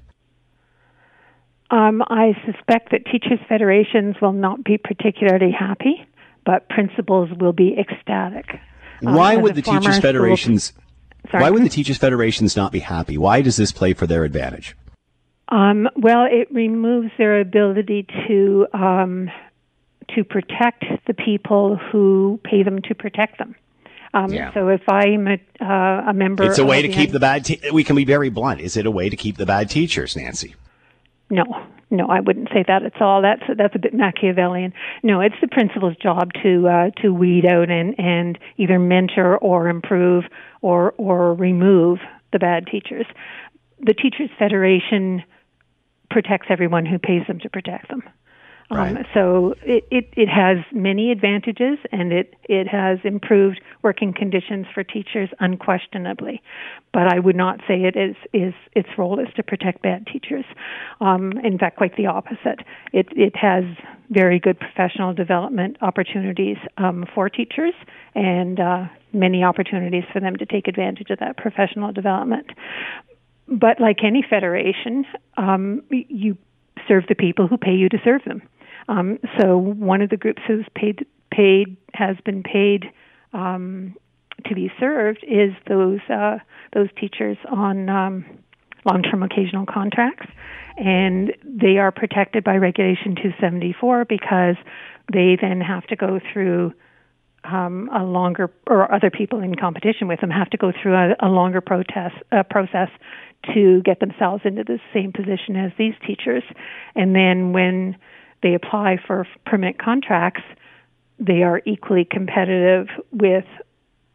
Um, 1.76 2.02
I 2.08 2.32
suspect 2.46 2.92
that 2.92 3.06
teachers' 3.06 3.40
federations 3.50 4.16
will 4.22 4.32
not 4.32 4.64
be 4.64 4.78
particularly 4.78 5.52
happy, 5.52 6.08
but 6.46 6.70
principals 6.70 7.30
will 7.38 7.52
be 7.52 7.76
ecstatic. 7.78 8.46
Um, 9.06 9.14
why 9.14 9.36
would 9.36 9.56
the 9.56 9.62
teachers' 9.62 10.00
federations? 10.00 10.72
Why 11.32 11.50
would 11.50 11.64
the 11.64 11.70
teachers' 11.70 11.98
federations 11.98 12.56
not 12.56 12.72
be 12.72 12.80
happy? 12.80 13.18
Why 13.18 13.42
does 13.42 13.58
this 13.58 13.74
play 13.74 13.94
for 13.94 14.08
their 14.08 14.24
advantage? 14.24 14.78
Um, 15.50 15.90
well, 15.98 16.26
it 16.32 16.50
removes 16.50 17.12
their 17.18 17.42
ability 17.42 18.08
to 18.28 18.68
um, 18.74 19.30
to 20.16 20.24
protect 20.24 20.86
the 21.08 21.14
people 21.14 21.76
who 21.76 22.40
pay 22.46 22.64
them 22.64 22.82
to 22.84 22.96
protect 22.96 23.38
them. 23.38 23.54
Um, 24.14 24.32
yeah. 24.32 24.54
So 24.54 24.70
if 24.70 24.88
I'm 24.88 25.28
a, 25.28 25.40
uh, 25.62 26.10
a 26.10 26.14
member, 26.14 26.46
it's 26.46 26.58
a 26.58 26.66
way 26.66 26.82
to 26.84 26.88
keep 26.88 27.12
the 27.12 27.20
bad. 27.20 27.44
Te- 27.44 27.60
we 27.74 27.84
can 27.84 27.98
be 27.98 28.06
very 28.06 28.30
blunt. 28.30 28.62
Is 28.62 28.78
it 28.78 28.86
a 28.86 28.92
way 28.92 29.10
to 29.10 29.18
keep 29.18 29.36
the 29.36 29.46
bad 29.46 29.70
teachers, 29.70 30.16
Nancy? 30.16 30.56
No, 31.30 31.44
no, 31.90 32.08
I 32.08 32.20
wouldn't 32.20 32.50
say 32.54 32.64
that 32.68 32.84
at 32.84 33.02
all. 33.02 33.22
That's 33.22 33.44
that's 33.58 33.76
a 33.76 33.80
bit 33.80 33.94
Machiavellian. 33.94 34.74
No, 35.04 35.22
it's 35.22 35.36
the 35.42 35.48
principal's 35.48 35.96
job 35.98 36.32
to 36.44 36.68
uh, 36.68 36.90
to 37.02 37.14
weed 37.14 37.46
out 37.46 37.70
and 37.70 37.96
and 37.98 38.38
either 38.58 38.80
mentor 38.80 39.38
or 39.38 39.70
improve 39.70 40.26
or 40.62 40.94
or 40.98 41.34
remove 41.34 42.00
the 42.32 42.40
bad 42.40 42.68
teachers. 42.68 43.06
The 43.80 43.94
teachers 43.94 44.30
federation 44.38 45.24
protects 46.10 46.48
everyone 46.50 46.86
who 46.86 47.00
pays 47.00 47.26
them 47.28 47.40
to 47.40 47.50
protect 47.50 47.90
them. 47.90 48.04
Um, 48.72 48.78
right. 48.78 48.98
Um, 48.98 49.06
so 49.14 49.54
it, 49.62 49.86
it, 49.92 50.10
it 50.14 50.28
has 50.28 50.58
many 50.72 51.12
advantages 51.12 51.78
and 51.92 52.12
it, 52.12 52.34
it 52.46 52.68
has 52.68 53.00
improved 53.04 53.62
working 53.84 54.14
conditions 54.14 54.66
for 54.74 54.84
teachers 54.84 55.30
unquestionably. 55.40 56.42
But 56.92 57.08
I 57.14 57.20
would 57.20 57.36
not 57.36 57.60
say 57.68 57.84
it 57.84 57.96
is, 57.96 58.16
is 58.34 58.54
its 58.74 58.90
role 58.98 59.20
is 59.20 59.28
to 59.36 59.44
protect 59.44 59.82
bad 59.82 60.08
teachers. 60.08 60.46
Um, 61.00 61.34
in 61.44 61.58
fact, 61.58 61.78
quite 61.78 61.96
the 61.96 62.08
opposite. 62.08 62.62
It, 62.92 63.08
it 63.12 63.36
has 63.36 63.64
very 64.10 64.40
good 64.40 64.60
professional 64.60 65.14
development 65.14 65.78
opportunities 65.82 66.58
um, 66.78 67.06
for 67.14 67.30
teachers 67.30 67.74
and 68.14 68.60
uh, 68.60 68.86
many 69.14 69.44
opportunities 69.44 70.04
for 70.12 70.20
them 70.20 70.36
to 70.38 70.46
take 70.46 70.68
advantage 70.68 71.10
of 71.10 71.20
that 71.20 71.38
professional 71.38 71.92
development. 71.92 72.48
But 73.48 73.80
like 73.80 74.04
any 74.04 74.26
federation, 74.28 75.06
um, 75.38 75.84
you 75.90 76.38
serve 76.88 77.06
the 77.08 77.16
people 77.16 77.48
who 77.48 77.58
pay 77.58 77.74
you 77.74 77.90
to 77.90 77.98
serve 78.04 78.24
them. 78.26 78.42
Um, 78.88 79.20
so 79.40 79.58
one 79.58 80.02
of 80.02 80.10
the 80.10 80.18
groups 80.18 80.42
who's 80.48 80.66
paid 80.76 81.06
paid 81.32 81.76
has 81.94 82.16
been 82.24 82.44
paid 82.44 82.86
um, 83.34 83.96
to 84.46 84.56
be 84.56 84.72
served 84.80 85.24
is 85.24 85.52
those 85.68 86.00
uh, 86.10 86.38
those 86.74 86.90
teachers 87.00 87.38
on 87.52 87.90
um, 87.90 88.26
long-term 88.86 89.24
occasional 89.24 89.66
contracts, 89.66 90.28
and 90.78 91.34
they 91.44 91.78
are 91.78 91.92
protected 91.92 92.44
by 92.44 92.56
Regulation 92.56 93.16
274 93.16 94.06
because 94.06 94.56
they 95.12 95.38
then 95.40 95.62
have 95.62 95.86
to 95.88 95.96
go 95.96 96.20
through 96.32 96.74
um, 97.44 97.90
a 97.96 98.04
longer, 98.04 98.52
or 98.68 98.92
other 98.94 99.10
people 99.10 99.40
in 99.40 99.56
competition 99.56 100.08
with 100.08 100.20
them 100.22 100.30
have 100.30 100.50
to 100.50 100.58
go 100.58 100.72
through 100.72 100.96
a, 100.96 101.16
a 101.20 101.30
longer 101.30 101.62
protest 101.62 102.16
uh, 102.32 102.44
process 102.44 102.90
to 103.54 103.82
get 103.84 104.00
themselves 104.00 104.42
into 104.46 104.64
the 104.64 104.80
same 104.94 105.12
position 105.12 105.56
as 105.56 105.72
these 105.78 105.94
teachers, 106.06 106.44
and 106.96 107.16
then 107.16 107.54
when 107.54 107.96
they 108.46 108.54
apply 108.54 108.98
for 109.08 109.28
permanent 109.48 109.80
contracts, 109.80 110.44
they 111.18 111.42
are 111.42 111.64
equally 111.66 112.06
competitive 112.10 112.88
with 113.12 113.46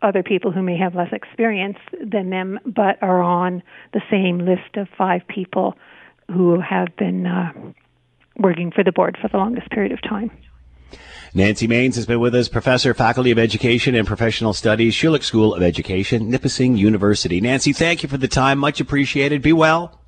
other 0.03 0.23
people 0.23 0.53
who 0.53 0.63
may 0.63 0.79
have 0.79 0.95
less 0.95 1.13
experience 1.13 1.79
than 2.01 2.31
them, 2.31 2.61
but 2.65 3.03
are 3.03 3.21
on 3.21 3.61
the 3.93 4.01
same 4.09 4.39
list 4.39 4.77
of 4.77 4.87
five 4.97 5.23
people 5.27 5.75
who 6.29 6.61
have 6.61 6.95
been 6.97 7.27
uh, 7.27 7.51
working 8.37 8.71
for 8.71 8.85
the 8.85 8.93
board 8.93 9.19
for 9.21 9.27
the 9.27 9.37
longest 9.37 9.69
period 9.71 9.91
of 9.91 10.01
time. 10.01 10.31
Nancy 11.35 11.67
Maynes 11.67 11.97
has 11.97 12.07
been 12.07 12.21
with 12.21 12.35
us, 12.37 12.49
professor, 12.49 12.95
faculty 12.95 13.33
of 13.33 13.39
education 13.39 13.97
and 13.97 14.07
professional 14.07 14.53
studies, 14.53 14.95
Schulich 14.95 15.25
School 15.25 15.55
of 15.55 15.63
Education, 15.63 16.31
Nipissing 16.31 16.77
University. 16.77 17.41
Nancy, 17.41 17.73
thank 17.73 18.05
you 18.05 18.09
for 18.09 18.17
the 18.17 18.29
time. 18.29 18.59
Much 18.59 18.81
appreciated. 18.81 19.43
Be 19.43 19.53
well. 19.53 20.01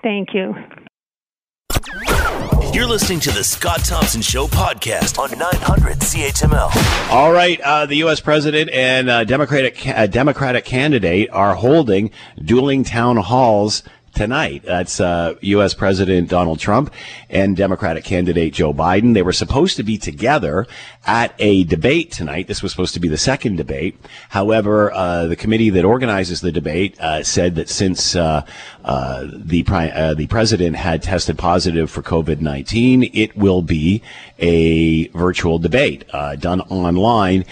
Thank 0.00 0.28
you. 0.32 0.54
You're 2.74 2.88
listening 2.88 3.20
to 3.20 3.30
the 3.30 3.44
Scott 3.44 3.84
Thompson 3.84 4.20
Show 4.20 4.48
podcast 4.48 5.20
on 5.20 5.30
900 5.38 6.00
CHML. 6.00 7.08
All 7.08 7.30
right, 7.32 7.60
uh, 7.60 7.86
the 7.86 7.94
U.S. 7.98 8.18
president 8.18 8.68
and 8.70 9.08
uh, 9.08 9.22
Democratic 9.22 9.86
uh, 9.86 10.08
Democratic 10.08 10.64
candidate 10.64 11.30
are 11.30 11.54
holding 11.54 12.10
dueling 12.44 12.82
town 12.82 13.18
halls 13.18 13.84
tonight. 14.12 14.62
That's 14.64 14.98
uh, 14.98 15.34
U.S. 15.40 15.74
President 15.74 16.28
Donald 16.28 16.58
Trump 16.58 16.92
and 17.30 17.56
Democratic 17.56 18.02
candidate 18.02 18.54
Joe 18.54 18.74
Biden. 18.74 19.14
They 19.14 19.22
were 19.22 19.32
supposed 19.32 19.76
to 19.76 19.84
be 19.84 19.96
together 19.96 20.66
at 21.06 21.34
a 21.38 21.64
debate 21.64 22.10
tonight. 22.10 22.46
This 22.46 22.62
was 22.62 22.72
supposed 22.72 22.94
to 22.94 23.00
be 23.00 23.08
the 23.08 23.18
second 23.18 23.56
debate. 23.56 23.96
However, 24.30 24.92
uh, 24.92 25.26
the 25.26 25.36
committee 25.36 25.70
that 25.70 25.84
organizes 25.84 26.40
the 26.40 26.52
debate 26.52 26.98
uh, 27.00 27.22
said 27.22 27.54
that 27.56 27.68
since 27.68 28.16
uh, 28.16 28.44
uh, 28.84 29.26
the 29.32 29.64
uh, 29.68 30.14
the 30.14 30.26
president 30.26 30.76
had 30.76 31.02
tested 31.02 31.38
positive 31.38 31.90
for 31.90 32.02
COVID 32.02 32.40
nineteen, 32.40 33.10
it 33.12 33.36
will 33.36 33.62
be 33.62 34.02
a 34.38 35.08
virtual 35.08 35.58
debate 35.58 36.06
done 36.38 36.60
online. 36.62 37.44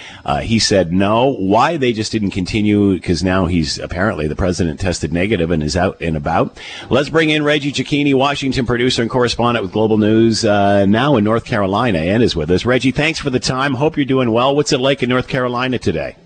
he 0.43 0.59
said 0.59 0.93
no. 0.93 1.33
Why 1.33 1.77
they 1.77 1.93
just 1.93 2.13
didn't 2.13 2.33
continue? 2.33 2.95
Because 2.95 3.23
now 3.23 3.47
he's 3.47 3.79
apparently 3.79 4.27
the 4.27 4.37
president 4.37 4.81
tested 4.81 5.13
negative 5.13 5.51
and 5.51 5.63
is 5.63 5.77
out 5.77 6.01
and 6.01 6.17
about. 6.17 6.59
Let's 6.91 7.09
bring 7.09 7.31
in 7.31 7.43
Reggie 7.45 7.73
Cecchini, 7.73 8.15
Washington 8.15 8.67
producer 8.67 9.03
and 9.03 9.11
correspondent 9.11 9.63
with 9.63 9.73
Global 9.73 9.99
News, 9.99 10.45
uh, 10.45 10.87
now 10.87 11.17
in 11.17 11.25
North 11.25 11.45
Carolina, 11.45 11.99
and 11.99 12.23
is 12.23 12.35
with 12.35 12.51
us. 12.51 12.65
Reggie, 12.65 12.91
thanks 12.91 13.19
for 13.19 13.31
the 13.31 13.41
time. 13.43 13.75
Hope 13.75 13.97
you're 13.97 14.07
doing 14.07 14.33
well. 14.33 14.55
What's 14.57 14.73
it 14.73 14.79
like 14.79 15.03
in 15.03 15.09
North 15.09 15.29
Carolina 15.29 15.79
today? 15.79 16.17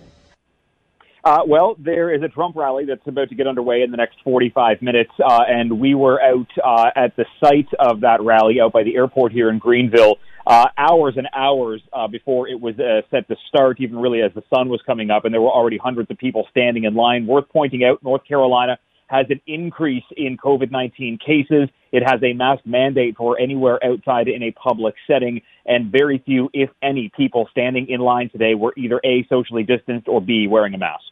Uh, 1.25 1.41
well, 1.45 1.75
there 1.77 2.15
is 2.15 2.23
a 2.23 2.29
Trump 2.29 2.55
rally 2.55 2.85
that's 2.85 3.05
about 3.07 3.29
to 3.31 3.35
get 3.35 3.49
underway 3.49 3.83
in 3.83 3.91
the 3.91 3.97
next 3.97 4.17
45 4.23 4.81
minutes, 4.81 5.11
uh, 5.19 5.41
and 5.49 5.81
we 5.81 5.97
were 5.97 6.23
out 6.23 6.47
uh, 6.65 6.91
at 6.95 7.17
the 7.17 7.25
site 7.43 7.67
of 7.81 8.03
that 8.03 8.23
rally 8.23 8.61
out 8.61 8.73
by 8.73 8.85
the 8.85 8.95
airport 8.95 9.33
here 9.33 9.51
in 9.51 9.59
Greenville 9.59 10.19
uh, 10.47 10.67
hours 10.79 11.15
and 11.17 11.27
hours 11.35 11.83
uh, 11.93 12.07
before 12.07 12.47
it 12.47 12.61
was 12.61 12.79
uh, 12.79 13.01
set 13.11 13.27
to 13.27 13.35
start, 13.49 13.81
even 13.81 13.99
really 13.99 14.23
as 14.23 14.33
the 14.35 14.43
sun 14.55 14.69
was 14.69 14.81
coming 14.87 15.11
up, 15.11 15.25
and 15.25 15.35
there 15.35 15.41
were 15.41 15.51
already 15.51 15.79
hundreds 15.79 16.09
of 16.13 16.19
people 16.19 16.47
standing 16.53 16.85
in 16.85 16.95
line. 16.95 17.27
Worth 17.27 17.49
pointing 17.53 17.83
out, 17.83 18.05
North 18.05 18.23
Carolina 18.25 18.79
has 19.09 19.27
an 19.29 19.41
increase 19.47 20.05
in 20.17 20.37
COVID 20.37 20.71
19 20.71 21.19
cases. 21.19 21.69
It 21.97 22.03
has 22.03 22.23
a 22.23 22.35
mask 22.35 22.67
mandate 22.67 23.17
for 23.17 23.41
anywhere 23.41 23.83
outside 23.83 24.29
in 24.29 24.43
a 24.43 24.51
public 24.51 24.97
setting, 25.07 25.41
and 25.65 25.91
very 25.91 26.19
few, 26.19 26.51
if 26.53 26.69
any, 26.83 27.11
people 27.17 27.49
standing 27.51 27.89
in 27.89 28.01
line 28.01 28.29
today 28.29 28.55
were 28.55 28.75
either 28.77 29.01
A, 29.03 29.25
socially 29.29 29.63
distanced, 29.63 30.07
or 30.07 30.21
B, 30.21 30.47
wearing 30.47 30.75
a 30.75 30.79
mask. 30.79 31.11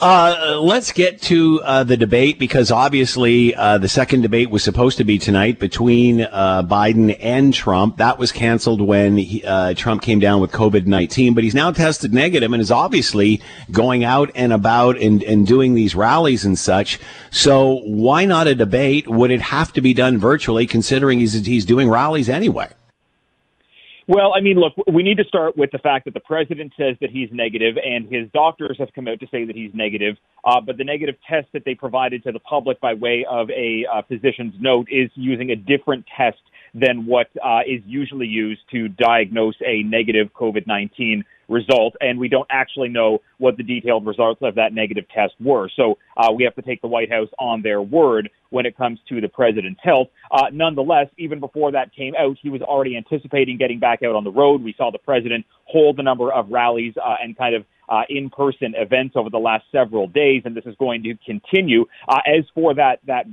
Uh, 0.00 0.58
let's 0.60 0.92
get 0.92 1.22
to 1.22 1.60
uh, 1.62 1.82
the 1.82 1.96
debate 1.96 2.38
because 2.38 2.70
obviously 2.70 3.54
uh, 3.54 3.78
the 3.78 3.88
second 3.88 4.20
debate 4.20 4.50
was 4.50 4.62
supposed 4.62 4.98
to 4.98 5.04
be 5.04 5.18
tonight 5.18 5.58
between 5.58 6.20
uh, 6.20 6.62
Biden 6.62 7.16
and 7.20 7.54
Trump. 7.54 7.96
That 7.96 8.18
was 8.18 8.30
canceled 8.30 8.82
when 8.82 9.16
he, 9.16 9.42
uh, 9.42 9.72
Trump 9.74 10.02
came 10.02 10.18
down 10.18 10.42
with 10.42 10.52
COVID 10.52 10.86
19, 10.86 11.32
but 11.32 11.44
he's 11.44 11.54
now 11.54 11.70
tested 11.70 12.12
negative 12.12 12.52
and 12.52 12.60
is 12.60 12.70
obviously 12.70 13.40
going 13.70 14.04
out 14.04 14.30
and 14.34 14.52
about 14.52 14.98
and, 14.98 15.22
and 15.22 15.46
doing 15.46 15.74
these 15.74 15.94
rallies 15.94 16.44
and 16.44 16.58
such. 16.58 16.98
So 17.30 17.80
why 17.84 18.26
not 18.26 18.46
a 18.46 18.54
debate? 18.54 19.08
Would 19.08 19.30
it 19.30 19.40
have 19.40 19.72
to 19.74 19.80
be 19.80 19.94
done 19.94 20.18
virtually 20.18 20.66
considering 20.66 21.20
he's, 21.20 21.32
he's 21.46 21.64
doing 21.64 21.88
rallies 21.88 22.28
anyway? 22.28 22.68
Well, 24.08 24.32
I 24.36 24.40
mean, 24.40 24.56
look, 24.56 24.74
we 24.86 25.02
need 25.02 25.16
to 25.16 25.24
start 25.24 25.56
with 25.56 25.72
the 25.72 25.78
fact 25.78 26.04
that 26.04 26.14
the 26.14 26.20
president 26.20 26.72
says 26.76 26.96
that 27.00 27.10
he's 27.10 27.28
negative, 27.32 27.74
and 27.76 28.08
his 28.08 28.30
doctors 28.32 28.76
have 28.78 28.92
come 28.94 29.08
out 29.08 29.18
to 29.18 29.26
say 29.32 29.44
that 29.44 29.56
he's 29.56 29.72
negative. 29.74 30.16
Uh, 30.44 30.60
but 30.60 30.76
the 30.76 30.84
negative 30.84 31.16
test 31.28 31.48
that 31.52 31.64
they 31.64 31.74
provided 31.74 32.22
to 32.22 32.30
the 32.30 32.38
public 32.38 32.80
by 32.80 32.94
way 32.94 33.26
of 33.28 33.50
a 33.50 33.84
uh, 33.92 34.02
physician's 34.02 34.54
note 34.60 34.86
is 34.92 35.10
using 35.16 35.50
a 35.50 35.56
different 35.56 36.04
test 36.16 36.38
than 36.72 37.06
what 37.06 37.28
uh, 37.44 37.60
is 37.66 37.82
usually 37.84 38.28
used 38.28 38.60
to 38.70 38.86
diagnose 38.88 39.56
a 39.66 39.82
negative 39.82 40.28
COVID 40.34 40.68
19 40.68 41.24
result, 41.48 41.94
and 42.00 42.18
we 42.18 42.28
don't 42.28 42.48
actually 42.50 42.88
know 42.88 43.20
what 43.38 43.56
the 43.56 43.62
detailed 43.62 44.06
results 44.06 44.40
of 44.42 44.54
that 44.56 44.72
negative 44.72 45.04
test 45.14 45.34
were. 45.40 45.68
So 45.76 45.98
uh, 46.16 46.32
we 46.32 46.44
have 46.44 46.54
to 46.56 46.62
take 46.62 46.80
the 46.82 46.88
White 46.88 47.10
House 47.10 47.28
on 47.38 47.62
their 47.62 47.82
word 47.82 48.30
when 48.50 48.66
it 48.66 48.76
comes 48.76 48.98
to 49.08 49.20
the 49.20 49.28
president's 49.28 49.80
health. 49.82 50.08
Uh, 50.30 50.46
nonetheless, 50.52 51.08
even 51.18 51.40
before 51.40 51.72
that 51.72 51.94
came 51.94 52.14
out, 52.18 52.36
he 52.42 52.48
was 52.48 52.62
already 52.62 52.96
anticipating 52.96 53.56
getting 53.58 53.78
back 53.78 54.02
out 54.02 54.14
on 54.14 54.24
the 54.24 54.30
road. 54.30 54.62
We 54.62 54.74
saw 54.76 54.90
the 54.90 54.98
president 54.98 55.46
hold 55.64 55.98
a 55.98 56.02
number 56.02 56.32
of 56.32 56.50
rallies 56.50 56.94
uh, 56.96 57.16
and 57.22 57.36
kind 57.36 57.54
of 57.54 57.64
uh, 57.88 58.02
in-person 58.08 58.74
events 58.76 59.14
over 59.16 59.30
the 59.30 59.38
last 59.38 59.64
several 59.72 60.06
days, 60.06 60.42
and 60.44 60.56
this 60.56 60.64
is 60.66 60.74
going 60.78 61.02
to 61.02 61.14
continue. 61.24 61.86
Uh, 62.08 62.18
as 62.26 62.44
for 62.54 62.74
that 62.74 63.00
that 63.06 63.26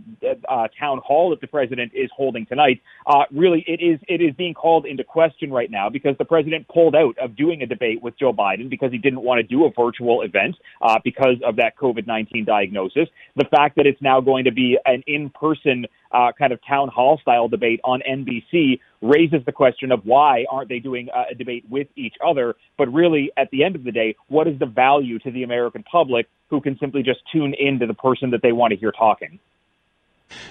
uh, 0.49 0.67
town 0.79 0.99
hall 1.03 1.29
that 1.31 1.41
the 1.41 1.47
president 1.47 1.91
is 1.93 2.09
holding 2.15 2.45
tonight, 2.45 2.81
uh, 3.07 3.23
really 3.31 3.63
it 3.67 3.81
is 3.81 3.99
it 4.07 4.21
is 4.21 4.33
being 4.35 4.53
called 4.53 4.85
into 4.85 5.03
question 5.03 5.51
right 5.51 5.71
now 5.71 5.89
because 5.89 6.15
the 6.17 6.25
president 6.25 6.67
pulled 6.67 6.95
out 6.95 7.17
of 7.17 7.35
doing 7.35 7.61
a 7.61 7.65
debate 7.65 8.01
with 8.01 8.17
Joe 8.17 8.33
Biden 8.33 8.69
because 8.69 8.91
he 8.91 8.97
didn't 8.97 9.21
want 9.21 9.39
to 9.39 9.43
do 9.43 9.65
a 9.65 9.69
virtual 9.71 10.21
event 10.21 10.55
uh, 10.81 10.99
because 11.03 11.37
of 11.45 11.55
that 11.57 11.77
COVID-19 11.77 12.45
diagnosis. 12.45 13.07
The 13.35 13.45
fact 13.45 13.75
that 13.77 13.85
it's 13.85 14.01
now 14.01 14.21
going 14.21 14.45
to 14.45 14.51
be 14.51 14.77
an 14.85 15.03
in-person 15.07 15.85
uh, 16.11 16.31
kind 16.37 16.53
of 16.53 16.59
town 16.67 16.89
hall 16.89 17.19
style 17.21 17.47
debate 17.47 17.79
on 17.83 18.01
NBC 18.07 18.79
raises 19.03 19.45
the 19.45 19.51
question 19.51 19.91
of 19.91 20.05
why 20.05 20.45
aren't 20.49 20.69
they 20.69 20.79
doing 20.79 21.09
a 21.13 21.35
debate 21.35 21.65
with 21.69 21.87
each 21.95 22.15
other? 22.25 22.55
But 22.77 22.91
really, 22.91 23.31
at 23.37 23.51
the 23.51 23.63
end 23.63 23.75
of 23.75 23.83
the 23.83 23.91
day, 23.91 24.15
what 24.27 24.47
is 24.47 24.57
the 24.57 24.65
value 24.65 25.19
to 25.19 25.31
the 25.31 25.43
American 25.43 25.83
public 25.83 26.27
who 26.49 26.61
can 26.61 26.77
simply 26.79 27.03
just 27.03 27.19
tune 27.31 27.53
in 27.53 27.79
to 27.79 27.85
the 27.85 27.93
person 27.93 28.31
that 28.31 28.41
they 28.41 28.51
want 28.51 28.71
to 28.71 28.77
hear 28.77 28.91
talking? 28.91 29.39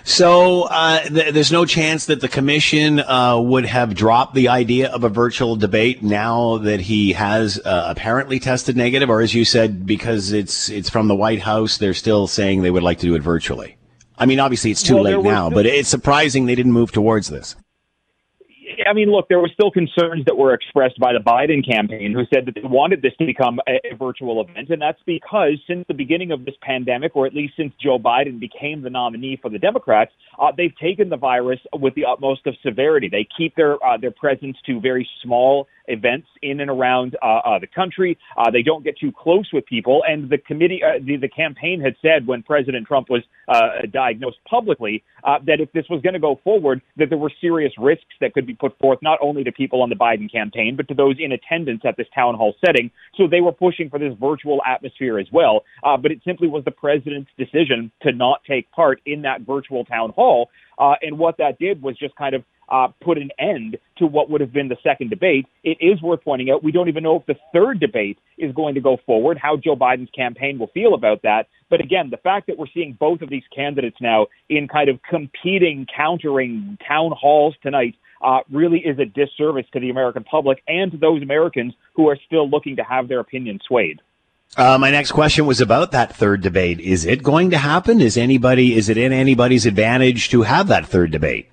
So 0.05 0.63
uh, 0.63 1.01
th- 1.01 1.35
there's 1.35 1.51
no 1.51 1.65
chance 1.65 2.07
that 2.07 2.21
the 2.21 2.29
commission 2.29 3.01
uh, 3.01 3.41
would 3.41 3.67
have 3.67 3.95
dropped 3.95 4.35
the 4.35 4.49
idea 4.49 4.91
of 4.91 5.03
a 5.03 5.09
virtual 5.09 5.57
debate 5.57 6.03
now 6.03 6.59
that 6.59 6.81
he 6.81 7.13
has 7.13 7.59
uh, 7.65 7.87
apparently 7.89 8.39
tested 8.39 8.77
negative, 8.77 9.11
or 9.11 9.21
as 9.21 9.35
you 9.35 9.45
said, 9.45 9.87
because 9.87 10.33
it's 10.33 10.69
it's 10.69 10.89
from 10.91 11.09
the 11.09 11.15
White 11.17 11.43
House, 11.43 11.79
they're 11.79 11.95
still 11.95 12.27
saying 12.27 12.63
they 12.63 12.71
would 12.71 12.83
like 12.83 12.99
to 12.99 13.07
do 13.07 13.15
it 13.15 13.23
virtually. 13.23 13.77
I 14.19 14.27
mean, 14.27 14.39
obviously 14.39 14.71
it's 14.71 14.83
too 14.83 14.97
well, 14.97 15.05
late 15.05 15.23
now, 15.23 15.49
still- 15.49 15.59
but 15.59 15.67
it's 15.67 15.89
surprising 15.89 16.47
they 16.47 16.55
didn't 16.55 16.73
move 16.73 16.93
towards 16.93 17.29
this. 17.29 17.57
I 18.87 18.93
mean, 18.93 19.11
look, 19.11 19.29
there 19.29 19.41
were 19.41 19.51
still 19.53 19.71
concerns 19.71 20.25
that 20.27 20.37
were 20.37 20.55
expressed 20.55 20.99
by 20.99 21.13
the 21.13 21.19
Biden 21.19 21.67
campaign, 21.67 22.13
who 22.13 22.25
said 22.33 22.47
that 22.47 22.55
they 22.55 22.63
wanted 22.63 23.03
this 23.03 23.13
to 23.19 23.27
become 23.27 23.61
a, 23.69 23.93
a, 23.93 23.97
virtual 23.97 24.41
event. 24.41 24.71
And 24.71 24.81
that's 24.81 25.01
because 25.07 25.59
since 25.67 25.85
the 25.89 25.95
beginning 25.95 26.33
of 26.33 26.45
this 26.45 26.55
pandemic, 26.63 27.15
or 27.15 27.27
at 27.27 27.35
least 27.35 27.55
since 27.57 27.73
Joe 27.83 27.99
Biden 27.99 28.41
became 28.41 28.83
the 28.83 28.91
nominee 28.91 29.39
for 29.41 29.51
the 29.51 29.59
Democrats, 29.59 30.13
uh, 30.39 30.53
they've 30.57 30.77
taken 30.81 31.09
the 31.09 31.17
virus 31.17 31.61
with 31.75 31.95
the 31.95 32.05
utmost 32.05 32.47
of 32.47 32.55
severity. 32.65 33.09
They 33.09 33.27
keep 33.37 33.55
their 33.57 33.75
uh, 33.85 33.97
their 33.97 34.11
presence 34.11 34.57
to 34.67 34.81
very 34.81 35.09
small 35.23 35.69
events 35.87 36.29
in 36.43 36.61
and 36.61 36.71
around 36.71 37.17
uh, 37.23 37.41
uh, 37.45 37.59
the 37.59 37.67
country. 37.67 38.19
Uh, 38.37 38.51
they 38.51 38.63
don't 38.63 38.85
get 38.85 38.99
too 38.99 39.13
close 39.13 39.49
with 39.53 39.67
people. 39.67 40.03
And 40.07 40.31
the 40.31 40.39
committee, 40.39 40.81
uh, 40.83 40.99
the, 41.03 41.17
the 41.17 41.29
campaign 41.29 41.81
had 41.81 41.97
said 42.03 42.27
when 42.27 42.43
President 42.43 42.87
Trump 42.87 43.09
was 43.11 43.23
uh, 43.49 43.87
diagnosed 43.93 44.39
publicly 44.49 45.03
uh, 45.25 45.39
that 45.47 45.61
if 45.61 45.73
this 45.73 45.87
was 45.91 46.03
going 46.03 46.15
to 46.15 46.21
go 46.21 46.41
forward, 46.45 46.83
that 46.97 47.09
there 47.09 47.19
were 47.19 47.33
serious 47.41 47.73
risks 47.79 48.15
that 48.21 48.35
could 48.35 48.47
be 48.47 48.55
put 48.55 48.79
forth 48.79 48.99
not 49.03 49.19
only 49.23 49.45
to 49.45 49.53
people 49.53 49.83
on 49.83 49.89
the 49.89 49.97
Biden 49.97 50.31
campaign, 50.31 50.77
but 50.77 50.89
to 50.89 50.95
those 50.95 51.17
in 51.19 51.33
attendance 51.33 51.83
at 51.85 51.97
this 51.97 52.07
town 52.15 52.35
hall 52.35 52.55
setting. 52.65 52.91
So 53.17 53.27
they 53.27 53.41
were 53.41 53.53
pushing 53.53 53.91
for 53.91 53.99
this 53.99 54.15
virtual 54.21 54.61
atmosphere 54.67 55.19
as 55.19 55.27
well. 55.33 55.65
But 55.83 56.11
it 56.11 56.21
simply 56.25 56.49
was 56.49 56.65
the 56.65 56.71
president's 56.71 57.31
decision 57.37 57.91
to 58.03 58.13
not 58.13 58.43
take 58.49 58.71
part 58.73 59.01
in 59.07 59.23
that 59.23 59.43
virtual 59.43 59.85
town 59.85 60.11
hall. 60.11 60.51
And 60.79 61.19
what 61.19 61.39
that 61.39 61.59
did 61.59 61.83
was 61.83 61.97
just 61.99 62.17
kind 62.17 62.35
of 62.35 62.45
uh, 62.69 62.89
put 63.01 63.19
an 63.19 63.31
end 63.39 63.79
to 63.99 64.07
what 64.07 64.31
would 64.31 64.41
have 64.41 64.53
been 64.53 64.69
the 64.69 64.77
second 64.83 65.11
debate. 65.11 65.47
It 65.63 65.79
is 65.81 66.01
worth 66.01 66.25
pointing 66.25 66.51
out 66.51 66.65
we 66.65 66.73
don't 66.73 66.89
even 66.89 67.03
know 67.03 67.17
if 67.17 67.27
the 67.27 67.37
third 67.53 67.81
debate 67.81 68.19
is 68.39 68.55
going 68.55 68.75
to 68.75 68.81
go 68.81 68.99
forward, 69.05 69.39
how 69.39 69.57
Joe 69.57 69.77
Biden's 69.77 70.11
campaign 70.11 70.59
will 70.59 70.69
feel 70.69 70.95
about 70.95 71.23
that. 71.23 71.49
But 71.69 71.81
again, 71.81 72.11
the 72.11 72.17
fact 72.17 72.47
that 72.47 72.59
we're 72.59 72.67
seeing 72.73 72.97
both 72.99 73.23
of 73.23 73.31
these 73.31 73.45
candidates 73.55 73.97
now 74.01 74.27
in 74.49 74.69
kind 74.69 74.89
of 74.89 75.01
competing, 75.03 75.87
countering 75.95 76.79
town 76.87 77.13
halls 77.13 77.55
tonight 77.63 77.95
uh, 78.23 78.41
really 78.51 78.79
is 78.79 78.99
a 78.99 79.05
disservice 79.05 79.67
to 79.73 79.81
the 79.81 79.91
American 79.91 80.25
public 80.25 80.63
and 80.69 80.93
to 80.93 80.99
those 80.99 81.23
Americans 81.23 81.75
who 81.95 82.09
are 82.09 82.19
still 82.27 82.49
looking 82.49 82.77
to 82.77 82.85
have 82.85 83.09
their 83.09 83.21
opinion 83.21 83.59
swayed. 83.67 84.01
Uh, 84.57 84.77
my 84.79 84.91
next 84.91 85.13
question 85.13 85.47
was 85.47 85.63
about 85.63 85.93
that 85.93 86.15
third 86.15 86.43
debate. 86.43 86.79
Is 86.79 87.07
it 87.07 87.23
going 87.23 87.51
to 87.51 87.59
happen? 87.59 88.03
Is 88.03 88.19
anybody, 88.19 88.77
is 88.77 88.91
it 88.91 88.99
in 88.99 89.13
anybody's 89.13 89.65
advantage 89.65 90.29
to 90.29 90.43
have 90.43 90.69
that 90.69 90.87
third 90.87 91.11
debate? 91.11 91.49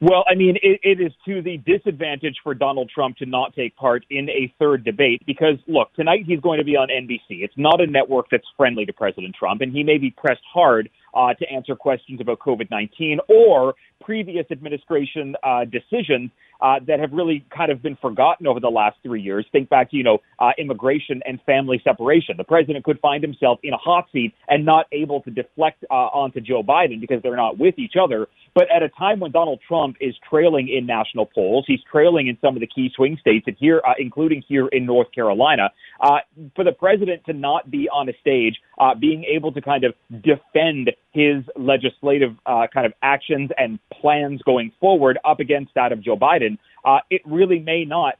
Well, 0.00 0.24
I 0.30 0.36
mean, 0.36 0.56
it, 0.62 0.80
it 0.84 1.00
is 1.00 1.12
to 1.26 1.42
the 1.42 1.56
disadvantage 1.56 2.36
for 2.44 2.54
Donald 2.54 2.88
Trump 2.94 3.16
to 3.16 3.26
not 3.26 3.54
take 3.54 3.74
part 3.74 4.04
in 4.10 4.28
a 4.30 4.52
third 4.58 4.84
debate 4.84 5.22
because, 5.26 5.56
look, 5.66 5.92
tonight 5.94 6.20
he's 6.24 6.38
going 6.38 6.58
to 6.58 6.64
be 6.64 6.76
on 6.76 6.88
NBC. 6.88 7.42
It's 7.42 7.54
not 7.56 7.80
a 7.80 7.86
network 7.86 8.26
that's 8.30 8.46
friendly 8.56 8.86
to 8.86 8.92
President 8.92 9.34
Trump, 9.36 9.60
and 9.60 9.72
he 9.72 9.82
may 9.82 9.98
be 9.98 10.10
pressed 10.10 10.42
hard 10.52 10.88
uh, 11.14 11.34
to 11.34 11.50
answer 11.50 11.74
questions 11.74 12.20
about 12.20 12.38
COVID 12.38 12.70
19 12.70 13.20
or 13.28 13.74
previous 14.00 14.46
administration 14.50 15.34
uh, 15.42 15.64
decisions 15.64 16.30
uh, 16.60 16.76
that 16.86 16.98
have 16.98 17.12
really 17.12 17.44
kind 17.54 17.70
of 17.70 17.82
been 17.82 17.96
forgotten 17.96 18.46
over 18.46 18.60
the 18.60 18.68
last 18.68 18.96
three 19.02 19.22
years. 19.22 19.46
Think 19.52 19.68
back 19.68 19.90
to, 19.90 19.96
you 19.96 20.02
know, 20.02 20.18
uh, 20.38 20.50
immigration 20.58 21.20
and 21.24 21.40
family 21.42 21.80
separation. 21.84 22.36
The 22.36 22.44
president 22.44 22.84
could 22.84 22.98
find 23.00 23.22
himself 23.22 23.60
in 23.62 23.72
a 23.72 23.76
hot 23.76 24.06
seat 24.12 24.34
and 24.48 24.64
not 24.64 24.86
able 24.92 25.22
to 25.22 25.30
deflect 25.30 25.84
uh, 25.90 25.94
onto 25.94 26.40
Joe 26.40 26.62
Biden 26.62 27.00
because 27.00 27.22
they're 27.22 27.36
not 27.36 27.58
with 27.58 27.78
each 27.78 27.94
other. 28.00 28.28
But 28.54 28.64
at 28.74 28.82
a 28.82 28.88
time 28.88 29.20
when 29.20 29.30
Donald 29.30 29.60
Trump 29.66 29.96
is 30.00 30.14
trailing 30.28 30.68
in 30.68 30.86
national 30.86 31.26
polls, 31.26 31.64
he's 31.68 31.80
trailing 31.90 32.26
in 32.26 32.36
some 32.40 32.56
of 32.56 32.60
the 32.60 32.66
key 32.66 32.90
swing 32.94 33.16
states, 33.20 33.44
and 33.46 33.56
here, 33.58 33.80
uh, 33.86 33.92
including 33.98 34.42
here 34.48 34.66
in 34.68 34.84
North 34.84 35.12
Carolina, 35.12 35.70
uh, 36.00 36.18
for 36.56 36.64
the 36.64 36.72
president 36.72 37.24
to 37.26 37.32
not 37.32 37.70
be 37.70 37.88
on 37.88 38.08
a 38.08 38.12
stage, 38.20 38.56
uh, 38.78 38.94
being 38.94 39.24
able 39.24 39.52
to 39.52 39.60
kind 39.60 39.84
of 39.84 39.94
defend 40.10 40.90
his 41.18 41.44
legislative 41.56 42.36
uh, 42.46 42.66
kind 42.72 42.86
of 42.86 42.92
actions 43.02 43.50
and 43.58 43.78
plans 43.90 44.40
going 44.42 44.72
forward 44.78 45.18
up 45.24 45.40
against 45.40 45.74
that 45.74 45.90
of 45.92 46.00
Joe 46.00 46.16
Biden, 46.16 46.58
uh, 46.84 47.00
it 47.10 47.22
really 47.24 47.58
may 47.58 47.84
not 47.84 48.14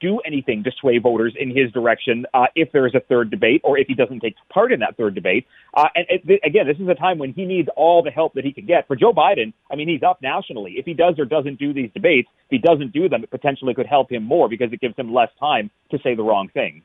do 0.00 0.18
anything 0.20 0.64
to 0.64 0.72
sway 0.80 0.98
voters 0.98 1.34
in 1.38 1.56
his 1.56 1.70
direction 1.72 2.26
uh, 2.34 2.46
if 2.54 2.72
there 2.72 2.86
is 2.86 2.94
a 2.94 3.00
third 3.00 3.30
debate 3.30 3.60
or 3.64 3.78
if 3.78 3.86
he 3.86 3.94
doesn't 3.94 4.20
take 4.20 4.34
part 4.48 4.72
in 4.72 4.80
that 4.80 4.96
third 4.96 5.14
debate. 5.14 5.46
Uh, 5.74 5.88
and 5.94 6.06
it, 6.08 6.40
again, 6.44 6.66
this 6.66 6.78
is 6.78 6.88
a 6.88 6.94
time 6.94 7.18
when 7.18 7.32
he 7.32 7.44
needs 7.44 7.68
all 7.76 8.02
the 8.02 8.10
help 8.10 8.34
that 8.34 8.44
he 8.44 8.52
can 8.52 8.66
get. 8.66 8.86
For 8.86 8.96
Joe 8.96 9.12
Biden, 9.12 9.52
I 9.70 9.76
mean, 9.76 9.88
he's 9.88 10.02
up 10.02 10.20
nationally. 10.22 10.74
If 10.76 10.86
he 10.86 10.94
does 10.94 11.18
or 11.18 11.24
doesn't 11.24 11.58
do 11.58 11.72
these 11.72 11.90
debates, 11.94 12.28
if 12.48 12.50
he 12.50 12.58
doesn't 12.58 12.92
do 12.92 13.08
them, 13.08 13.22
it 13.22 13.30
potentially 13.30 13.74
could 13.74 13.86
help 13.86 14.10
him 14.10 14.24
more 14.24 14.48
because 14.48 14.72
it 14.72 14.80
gives 14.80 14.96
him 14.96 15.14
less 15.14 15.30
time 15.38 15.70
to 15.90 15.98
say 16.02 16.14
the 16.14 16.22
wrong 16.22 16.48
thing. 16.48 16.82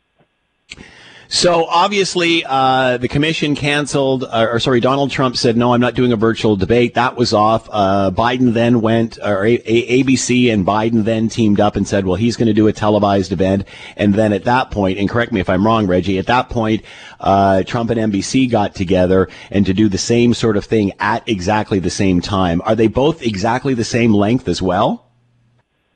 So 1.33 1.65
obviously, 1.65 2.43
uh, 2.45 2.97
the 2.97 3.07
commission 3.07 3.55
canceled, 3.55 4.25
uh, 4.25 4.47
or 4.51 4.59
sorry, 4.59 4.81
Donald 4.81 5.11
Trump 5.11 5.37
said, 5.37 5.55
no, 5.55 5.73
I'm 5.73 5.79
not 5.79 5.93
doing 5.95 6.11
a 6.11 6.17
virtual 6.17 6.57
debate. 6.57 6.95
That 6.95 7.15
was 7.15 7.31
off. 7.31 7.69
Uh, 7.71 8.11
Biden 8.13 8.51
then 8.51 8.81
went, 8.81 9.17
or 9.23 9.45
a- 9.45 9.61
a- 9.65 10.03
ABC 10.03 10.51
and 10.51 10.67
Biden 10.67 11.05
then 11.05 11.29
teamed 11.29 11.61
up 11.61 11.77
and 11.77 11.87
said, 11.87 12.05
well, 12.05 12.17
he's 12.17 12.35
going 12.35 12.47
to 12.47 12.53
do 12.53 12.67
a 12.67 12.73
televised 12.73 13.31
event. 13.31 13.63
And 13.95 14.13
then 14.13 14.33
at 14.33 14.43
that 14.43 14.71
point, 14.71 14.99
and 14.99 15.09
correct 15.09 15.31
me 15.31 15.39
if 15.39 15.49
I'm 15.49 15.65
wrong, 15.65 15.87
Reggie, 15.87 16.17
at 16.17 16.27
that 16.27 16.49
point, 16.49 16.83
uh, 17.21 17.63
Trump 17.63 17.91
and 17.91 18.11
NBC 18.11 18.51
got 18.51 18.75
together 18.75 19.29
and 19.51 19.65
to 19.65 19.73
do 19.73 19.87
the 19.87 19.97
same 19.97 20.33
sort 20.33 20.57
of 20.57 20.65
thing 20.65 20.91
at 20.99 21.27
exactly 21.29 21.79
the 21.79 21.89
same 21.89 22.19
time. 22.19 22.61
Are 22.65 22.75
they 22.75 22.87
both 22.87 23.21
exactly 23.21 23.73
the 23.73 23.85
same 23.85 24.13
length 24.13 24.49
as 24.49 24.61
well? 24.61 25.10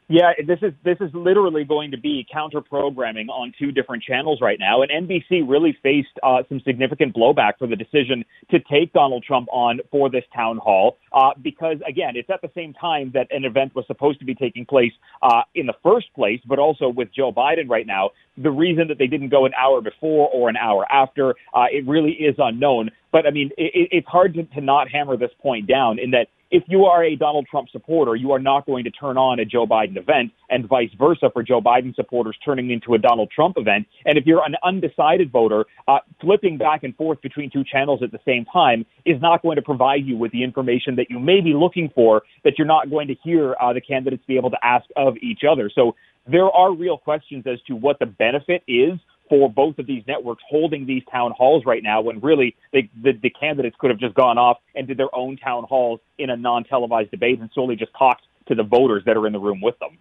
Yeah, 0.07 0.33
this 0.45 0.59
is 0.61 0.71
this 0.83 0.97
is 1.01 1.09
literally 1.15 1.63
going 1.63 1.89
to 1.89 1.97
be 1.97 2.27
counter 2.31 2.61
programming 2.61 3.27
on 3.29 3.51
two 3.57 3.71
different 3.71 4.03
channels 4.03 4.39
right 4.39 4.59
now, 4.59 4.83
and 4.83 5.09
NBC 5.09 5.49
really 5.49 5.75
faced 5.81 6.19
uh, 6.21 6.43
some 6.47 6.59
significant 6.59 7.15
blowback 7.15 7.53
for 7.57 7.65
the 7.65 7.75
decision 7.75 8.23
to 8.51 8.59
take 8.59 8.93
Donald 8.93 9.23
Trump 9.23 9.47
on 9.51 9.79
for 9.89 10.11
this 10.11 10.23
town 10.31 10.57
hall 10.57 10.99
uh, 11.11 11.31
because 11.41 11.77
again, 11.87 12.13
it's 12.15 12.29
at 12.29 12.43
the 12.43 12.51
same 12.53 12.71
time 12.75 13.09
that 13.15 13.25
an 13.31 13.45
event 13.45 13.73
was 13.73 13.87
supposed 13.87 14.19
to 14.19 14.25
be 14.25 14.35
taking 14.35 14.63
place 14.63 14.91
uh, 15.23 15.41
in 15.55 15.65
the 15.65 15.73
first 15.81 16.13
place, 16.13 16.39
but 16.45 16.59
also 16.59 16.87
with 16.87 17.07
Joe 17.11 17.31
Biden 17.31 17.67
right 17.67 17.87
now. 17.87 18.11
The 18.37 18.51
reason 18.51 18.89
that 18.89 18.99
they 18.99 19.07
didn't 19.07 19.29
go 19.29 19.45
an 19.45 19.53
hour 19.57 19.81
before 19.81 20.29
or 20.31 20.49
an 20.49 20.57
hour 20.57 20.85
after, 20.91 21.31
uh, 21.51 21.65
it 21.71 21.87
really 21.87 22.11
is 22.11 22.35
unknown. 22.37 22.91
But 23.11 23.25
I 23.25 23.31
mean, 23.31 23.49
it, 23.57 23.89
it's 23.91 24.07
hard 24.07 24.35
to, 24.35 24.43
to 24.43 24.61
not 24.61 24.87
hammer 24.91 25.17
this 25.17 25.31
point 25.41 25.67
down 25.67 25.97
in 25.97 26.11
that 26.11 26.27
if 26.55 26.63
you 26.67 26.85
are 26.85 27.03
a 27.03 27.17
Donald 27.17 27.45
Trump 27.51 27.67
supporter, 27.69 28.15
you 28.15 28.31
are 28.31 28.39
not 28.39 28.65
going 28.65 28.85
to 28.85 28.89
turn 28.89 29.17
on 29.17 29.39
a 29.39 29.45
Joe 29.45 29.67
Biden 29.67 29.97
event, 29.97 30.31
and 30.49 30.65
vice 30.65 30.89
versa 30.97 31.29
for 31.33 31.43
Joe 31.43 31.59
Biden 31.59 31.93
supporters 31.93 32.37
turning 32.45 32.71
into 32.71 32.93
a 32.93 32.97
Donald 32.97 33.29
Trump 33.29 33.57
event. 33.57 33.87
And 34.05 34.17
if 34.17 34.25
you're 34.25 34.41
an 34.41 34.55
undecided 34.63 35.33
voter, 35.33 35.65
uh, 35.89 35.97
flipping 36.21 36.57
back 36.57 36.83
and 36.83 36.95
forth 36.95 37.21
between 37.21 37.51
two 37.51 37.65
channels 37.69 38.01
at 38.01 38.13
the 38.13 38.21
same 38.25 38.45
time 38.45 38.85
is 39.03 39.21
not 39.21 39.41
going 39.41 39.57
to 39.57 39.61
provide 39.61 40.05
you 40.05 40.15
with 40.15 40.31
the 40.31 40.45
information 40.45 40.95
that 40.95 41.07
you 41.09 41.19
may 41.19 41.41
be 41.41 41.53
looking 41.53 41.91
for 41.93 42.21
that 42.45 42.53
you're 42.57 42.65
not 42.65 42.89
going 42.89 43.09
to 43.09 43.15
hear 43.21 43.57
uh, 43.61 43.73
the 43.73 43.81
candidates 43.81 44.23
be 44.25 44.37
able 44.37 44.51
to 44.51 44.59
ask 44.63 44.85
of 44.95 45.17
each 45.21 45.41
other. 45.49 45.69
So 45.75 45.93
there 46.25 46.49
are 46.49 46.73
real 46.73 46.97
questions 46.97 47.43
as 47.45 47.59
to 47.67 47.75
what 47.75 47.99
the 47.99 48.05
benefit 48.05 48.63
is 48.65 48.93
for 49.29 49.49
both 49.49 49.79
of 49.79 49.87
these 49.87 50.03
networks 50.07 50.43
holding 50.49 50.85
these 50.85 51.03
town 51.11 51.33
halls 51.35 51.65
right 51.65 51.83
now 51.83 52.01
when 52.01 52.19
really 52.19 52.55
they, 52.71 52.89
the, 53.01 53.13
the 53.13 53.29
candidates 53.29 53.75
could 53.79 53.89
have 53.89 53.99
just 53.99 54.15
gone 54.15 54.37
off 54.37 54.57
and 54.75 54.87
did 54.87 54.97
their 54.97 55.13
own 55.15 55.37
town 55.37 55.63
halls 55.63 55.99
in 56.17 56.29
a 56.29 56.37
non-televised 56.37 57.11
debate 57.11 57.39
and 57.39 57.49
solely 57.53 57.75
just 57.75 57.91
talked 57.97 58.23
to 58.47 58.55
the 58.55 58.63
voters 58.63 59.03
that 59.05 59.17
are 59.17 59.25
in 59.25 59.33
the 59.33 59.39
room 59.39 59.61
with 59.61 59.77
them. 59.79 59.97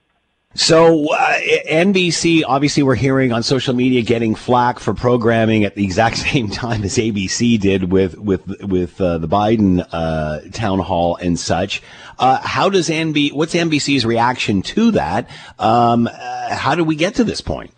So 0.57 1.13
uh, 1.13 1.39
NBC, 1.69 2.43
obviously, 2.47 2.85
we're 2.85 2.95
hearing 2.95 3.33
on 3.33 3.43
social 3.43 3.75
media 3.75 4.03
getting 4.03 4.37
flack 4.37 4.79
for 4.79 4.95
programming 4.95 5.65
at 5.65 5.75
the 5.75 5.83
exact 5.83 6.17
same 6.29 6.49
time 6.49 6.85
as 6.85 6.97
ABC 6.97 7.59
did 7.59 7.91
with 7.91 8.17
with 8.17 8.47
with 8.63 9.01
uh, 9.01 9.19
the 9.19 9.27
Biden 9.27 9.85
uh, 9.91 10.41
town 10.53 10.79
hall 10.79 11.17
and 11.17 11.39
such. 11.41 11.83
Uh, 12.21 12.41
how 12.41 12.69
does 12.69 12.89
NB? 12.89 13.33
What's 13.33 13.55
NBC's 13.55 14.07
reaction 14.07 14.63
to 14.63 14.93
that? 14.93 15.29
Um, 15.59 16.07
uh, 16.07 16.55
how 16.55 16.77
did 16.77 16.87
we 16.87 16.95
get 16.95 17.17
to 17.17 17.25
this 17.25 17.41
point? 17.41 17.73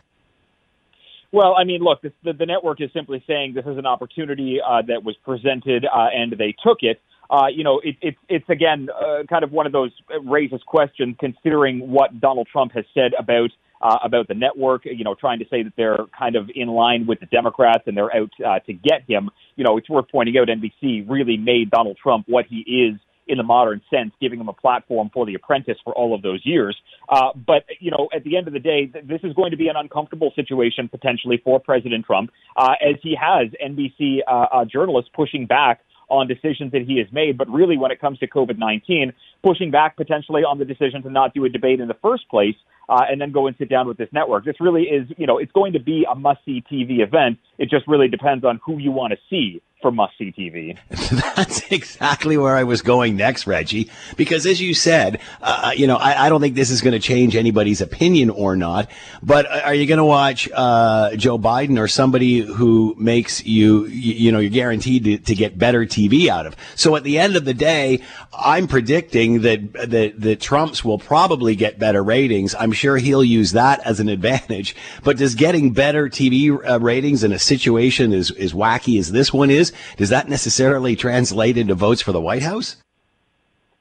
Well, 1.37 1.55
I 1.55 1.64
mean, 1.64 1.83
look, 1.83 2.01
this, 2.01 2.12
the, 2.25 2.33
the 2.33 2.46
network 2.46 2.81
is 2.81 2.88
simply 2.94 3.22
saying 3.27 3.53
this 3.53 3.66
is 3.66 3.77
an 3.77 3.85
opportunity 3.85 4.59
uh, 4.66 4.81
that 4.88 5.05
was 5.05 5.16
presented 5.22 5.85
uh, 5.85 6.07
and 6.11 6.33
they 6.33 6.55
took 6.64 6.79
it. 6.81 6.99
Uh, 7.29 7.49
you 7.55 7.62
know, 7.62 7.79
it, 7.85 7.96
it, 8.01 8.14
it's 8.31 8.49
again 8.49 8.88
uh, 8.88 9.22
kind 9.29 9.44
of 9.44 9.53
one 9.53 9.66
of 9.66 9.72
those 9.72 9.90
raises 10.25 10.62
questions 10.66 11.14
considering 11.20 11.90
what 11.90 12.18
Donald 12.22 12.49
Trump 12.51 12.72
has 12.72 12.87
said 12.94 13.12
about 13.18 13.51
uh, 13.83 13.99
about 14.03 14.29
the 14.29 14.35
network. 14.35 14.87
You 14.87 15.05
know, 15.05 15.14
trying 15.14 15.40
to 15.40 15.44
say 15.51 15.62
that 15.62 15.75
they're 15.77 16.07
kind 16.18 16.37
of 16.37 16.49
in 16.55 16.68
line 16.68 17.07
with 17.07 17.20
the 17.20 17.27
Democrats 17.27 17.83
and 17.85 17.94
they're 17.94 18.16
out 18.16 18.31
uh, 18.42 18.61
to 18.61 18.72
get 18.72 19.03
him. 19.07 19.29
You 19.57 19.64
know, 19.64 19.77
it's 19.77 19.90
worth 19.90 20.07
pointing 20.11 20.38
out 20.38 20.49
NBC 20.49 21.05
really 21.07 21.37
made 21.37 21.70
Donald 21.70 21.99
Trump 22.03 22.25
what 22.29 22.46
he 22.49 22.61
is 22.61 22.99
in 23.27 23.39
the 23.39 23.45
modern 23.45 23.81
sense, 23.91 24.12
giving 24.21 24.41
him 24.41 24.49
a 24.49 24.53
platform 24.53 25.11
for 25.12 25.27
The 25.27 25.35
Apprentice 25.35 25.79
for 25.85 25.93
all 25.95 26.15
of 26.15 26.23
those 26.23 26.41
years. 26.45 26.77
Uh, 27.09 27.31
but, 27.35 27.65
you 27.81 27.91
know, 27.91 28.09
at 28.15 28.25
the 28.25 28.37
end 28.37 28.47
of 28.47 28.53
the 28.53 28.61
day, 28.61 28.87
th- 28.87 29.05
this 29.07 29.21
is 29.23 29.33
going 29.35 29.51
to 29.51 29.57
be 29.57 29.69
an 29.69 29.77
uncomfortable 29.77 30.33
situation 30.35 30.89
potentially 30.89 31.41
for 31.43 31.61
President 31.61 32.05
Trump, 32.05 32.31
uh, 32.57 32.75
as 32.81 32.97
he 33.03 33.17
has 33.21 33.49
NBC 33.65 34.21
uh, 34.27 34.31
uh, 34.31 34.65
journalists 34.65 35.11
pushing 35.15 35.47
back 35.47 35.81
on 36.09 36.29
decisions 36.29 36.73
that 36.73 36.83
he 36.83 36.99
has 36.99 37.07
made. 37.12 37.37
But 37.37 37.49
really, 37.49 37.77
when 37.77 37.91
it 37.91 38.01
comes 38.01 38.19
to 38.21 38.29
COVID 38.29 38.59
19, 38.59 39.12
pushing 39.43 39.71
back 39.71 39.97
potentially 39.97 40.43
on 40.43 40.59
the 40.59 40.65
decision 40.65 41.03
to 41.03 41.11
not 41.11 41.35
do 41.35 41.45
a 41.45 41.49
debate 41.49 41.81
in 41.81 41.89
the 41.89 41.97
first 42.03 42.29
place 42.29 42.55
uh, 42.88 43.05
and 43.09 43.20
then 43.20 43.33
go 43.33 43.46
and 43.46 43.57
sit 43.59 43.68
down 43.68 43.87
with 43.87 43.96
this 43.96 44.09
network. 44.12 44.44
This 44.44 44.61
really 44.61 44.85
is, 44.85 45.09
you 45.16 45.27
know, 45.27 45.38
it's 45.38 45.53
going 45.53 45.72
to 45.72 45.81
be 45.81 46.07
a 46.11 46.14
must 46.14 46.44
see 46.44 46.62
TV 46.70 47.01
event. 47.01 47.38
It 47.59 47.70
just 47.70 47.87
really 47.88 48.09
depends 48.09 48.44
on 48.44 48.61
who 48.64 48.79
you 48.79 48.90
want 48.90 49.12
to 49.12 49.18
see 49.29 49.62
for 49.83 49.90
must 49.92 50.16
see 50.16 50.33
TV. 50.33 50.77
That's 51.37 51.70
exactly 51.70 52.37
where 52.37 52.57
I 52.57 52.64
was 52.64 52.83
going 52.83 53.16
next, 53.16 53.46
Reggie. 53.46 53.90
Because 54.16 54.46
as 54.46 54.61
you 54.61 54.72
said, 54.75 55.20
uh, 55.42 55.72
you 55.77 55.87
know, 55.87 55.96
I, 55.96 56.27
I, 56.27 56.29
don't 56.29 56.40
think 56.40 56.55
this 56.55 56.70
is 56.70 56.81
going 56.81 56.92
to 56.92 56.99
change 56.99 57.37
anybody's 57.37 57.81
opinion 57.83 58.31
or 58.31 58.57
not. 58.57 58.90
But 59.22 59.46
are 59.46 59.75
you 59.75 59.87
going 59.87 59.99
to 59.99 60.05
watch 60.05 60.49
uh, 60.53 61.14
Joe 61.16 61.38
Biden 61.38 61.79
or 61.79 61.88
somebody 61.88 62.40
who 62.40 62.96
makes 62.99 63.44
you, 63.44 63.87
you, 63.87 64.33
know, 64.33 64.38
you're 64.38 64.51
guaranteed 64.51 65.05
to, 65.05 65.18
to, 65.18 65.35
get 65.35 65.59
better 65.59 65.85
TV 65.85 66.29
out 66.29 66.46
of? 66.46 66.57
So 66.75 66.96
at 66.96 67.05
the 67.05 67.18
end 67.18 67.37
of 67.37 67.44
the 67.44 67.55
day, 67.55 68.01
I'm 68.33 68.66
predicting 68.68 69.42
that 69.42 69.72
that 69.90 70.20
that 70.20 70.40
Trump's 70.40 70.85
will 70.85 70.99
probably 70.99 71.55
get 71.55 71.79
better 71.79 72.03
ratings. 72.03 72.55
I'm 72.55 72.72
sure 72.77 72.97
he'll 72.99 73.25
use 73.25 73.53
that 73.53 73.81
as 73.85 74.01
an 74.01 74.09
advantage. 74.09 74.77
But 75.03 75.17
does 75.17 75.35
getting 75.35 75.73
better 75.73 76.09
TV 76.09 76.57
uh, 76.69 76.79
ratings 76.81 77.25
in 77.25 77.33
a 77.33 77.39
situation 77.39 78.12
as 78.12 78.31
as 78.31 78.53
wacky 78.53 78.99
as 78.99 79.12
this 79.12 79.33
one 79.33 79.51
is 79.51 79.73
does 79.97 80.11
that 80.11 80.29
necessarily 80.29 80.95
translate 80.97 81.57
into 81.57 81.75
votes 81.75 82.03
for 82.03 82.12
the 82.12 82.21
White 82.21 82.43
House? 82.43 82.77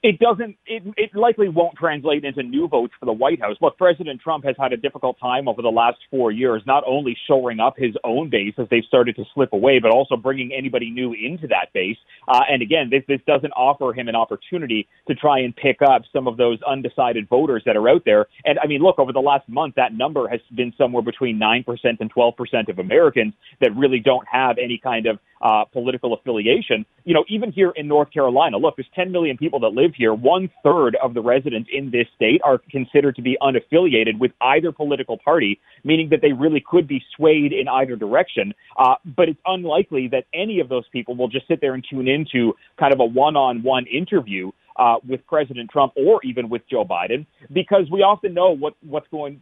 It 0.06 0.20
doesn't 0.20 0.56
it, 0.68 0.84
it 0.98 1.16
likely 1.16 1.50
won't 1.50 1.76
translate 1.76 2.24
into 2.24 2.44
new 2.44 2.68
votes 2.68 2.94
for 3.00 3.08
the 3.08 3.12
White 3.12 3.42
House. 3.42 3.58
Look, 3.60 3.76
President 3.76 4.22
Trump 4.22 4.46
has 4.46 4.56
had 4.60 4.72
a 4.72 4.78
difficult 4.78 5.18
time 5.20 5.48
over 5.48 5.64
the 5.64 5.70
last 5.70 5.98
four 6.12 6.32
years, 6.32 6.62
not 6.68 6.84
only 6.86 7.18
shoring 7.28 7.60
up 7.60 7.74
his 7.76 7.96
own 8.04 8.30
base 8.30 8.54
as 8.60 8.68
they've 8.70 8.84
started 8.88 9.16
to 9.16 9.24
slip 9.34 9.52
away, 9.52 9.80
but 9.80 9.90
also 9.90 10.16
bringing 10.16 10.52
anybody 10.56 10.92
new 10.92 11.14
into 11.14 11.48
that 11.48 11.74
base. 11.74 11.98
Uh, 12.28 12.42
and 12.48 12.62
again, 12.62 12.92
this 12.92 13.02
this 13.08 13.20
doesn't 13.26 13.52
offer 13.54 13.94
him 14.00 14.08
an 14.08 14.16
opportunity 14.16 14.88
to 15.08 15.16
try 15.16 15.40
and 15.40 15.56
pick 15.56 15.78
up 15.82 16.04
some 16.14 16.28
of 16.28 16.38
those 16.38 16.60
undecided 16.70 17.28
voters 17.28 17.64
that 17.66 17.76
are 17.76 17.90
out 17.90 18.04
there. 18.06 18.28
And 18.46 18.60
I 18.60 18.68
mean, 18.68 18.82
look, 18.82 19.00
over 19.00 19.12
the 19.12 19.22
last 19.22 19.50
month, 19.50 19.74
that 19.76 19.92
number 19.92 20.28
has 20.28 20.40
been 20.56 20.72
somewhere 20.78 21.02
between 21.02 21.40
nine 21.40 21.64
percent 21.64 21.98
and 22.00 22.12
twelve 22.12 22.36
percent 22.36 22.70
of 22.70 22.78
Americans 22.78 23.34
that 23.60 23.76
really 23.76 24.00
don't 24.00 24.28
have 24.32 24.58
any 24.60 24.78
kind 24.78 25.08
of 25.08 25.18
uh, 25.42 25.66
political 25.66 26.14
affiliation. 26.14 26.86
You 27.04 27.14
know, 27.14 27.26
even 27.30 27.52
here 27.52 27.72
in 27.76 27.88
North 27.88 28.12
Carolina, 28.12 28.58
look, 28.58 28.76
there's 28.78 28.90
10 28.96 29.12
million 29.12 29.38
people 29.38 29.60
that 29.62 29.70
live 29.70 29.92
here. 29.96 30.14
One 30.14 30.50
third 30.64 30.96
of 31.02 31.14
the 31.14 31.22
residents 31.22 31.70
in 31.72 31.92
this 31.92 32.08
state 32.16 32.42
are 32.44 32.60
considered 32.70 33.16
to 33.16 33.22
be 33.22 33.38
unaffiliated 33.42 34.20
with 34.20 34.32
either 34.42 34.72
political 34.72 35.18
party, 35.18 35.60
meaning 35.84 36.10
that 36.10 36.22
they 36.22 36.34
really 36.34 36.64
could 36.66 36.88
be 36.88 37.04
swayed 37.16 37.54
in 37.54 37.68
either 37.68 37.96
direction. 37.96 38.54
Uh, 38.78 38.96
but 39.06 39.30
it's 39.30 39.40
unlikely 39.46 40.08
that 40.10 40.26
any 40.34 40.60
of 40.60 40.70
those 40.70 40.88
people 40.92 41.16
will 41.16 41.28
just 41.28 41.48
sit 41.48 41.62
there 41.62 41.74
and 41.74 41.86
tune 41.90 42.08
into 42.08 42.54
kind 42.80 42.94
of 42.94 43.00
a 43.00 43.06
one-on-one 43.06 43.86
interview 43.88 44.52
uh, 44.78 44.96
with 45.08 45.26
President 45.28 45.70
Trump 45.70 45.94
or 45.96 46.22
even 46.24 46.50
with 46.50 46.62
Joe 46.70 46.86
Biden, 46.86 47.26
because 47.52 47.90
we 47.92 48.02
often 48.02 48.34
know 48.34 48.52
what, 48.52 48.76
what's 48.82 49.08
going 49.10 49.42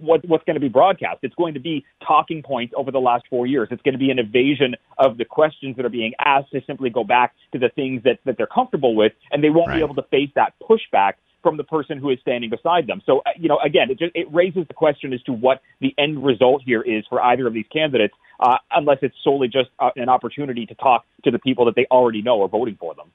what, 0.00 0.24
what's 0.26 0.44
going 0.44 0.54
to 0.54 0.60
be 0.60 0.68
broadcast. 0.68 1.18
It's 1.22 1.34
going 1.34 1.54
to 1.54 1.60
be 1.60 1.84
talking 2.06 2.42
points 2.42 2.74
over 2.76 2.90
the 2.90 3.00
last 3.00 3.24
four 3.30 3.46
years. 3.46 3.68
It's 3.70 3.82
going 3.82 3.94
to 3.94 3.98
be 3.98 4.10
an 4.10 4.18
evasion 4.18 4.74
of 4.98 5.16
the 5.16 5.24
questions 5.24 5.76
that 5.76 5.84
are 5.84 5.90
being 5.90 6.12
asked 6.18 6.52
to 6.52 6.60
simply 6.66 6.90
go 6.90 7.04
back 7.04 7.34
to 7.52 7.58
the 7.58 7.70
things 7.70 8.02
that, 8.04 8.18
that 8.24 8.36
they're 8.36 8.46
comfortable 8.46 8.94
with, 8.94 9.12
and 9.30 9.42
they 9.42 9.50
won't 9.50 9.68
right. 9.68 9.76
be 9.76 9.82
able 9.82 9.94
to 9.94 10.04
face 10.10 10.30
that 10.34 10.54
pushback 10.62 11.14
from 11.44 11.56
the 11.58 11.64
person 11.64 11.98
who 11.98 12.10
is 12.10 12.18
standing 12.22 12.50
beside 12.50 12.88
them. 12.88 13.02
So, 13.06 13.18
uh, 13.18 13.30
you 13.38 13.48
know, 13.48 13.58
again, 13.64 13.90
it 13.90 13.98
just 13.98 14.12
it 14.16 14.26
raises 14.32 14.66
the 14.66 14.74
question 14.74 15.12
as 15.12 15.22
to 15.22 15.32
what 15.32 15.60
the 15.80 15.94
end 15.96 16.24
result 16.24 16.62
here 16.64 16.82
is 16.82 17.04
for 17.08 17.22
either 17.22 17.46
of 17.46 17.54
these 17.54 17.66
candidates, 17.72 18.14
uh, 18.40 18.56
unless 18.72 18.98
it's 19.02 19.14
solely 19.22 19.46
just 19.46 19.70
uh, 19.78 19.90
an 19.94 20.08
opportunity 20.08 20.66
to 20.66 20.74
talk 20.74 21.04
to 21.24 21.30
the 21.30 21.38
people 21.38 21.66
that 21.66 21.76
they 21.76 21.86
already 21.90 22.22
know 22.22 22.42
are 22.42 22.48
voting 22.48 22.76
for 22.80 22.94
them. 22.94 23.12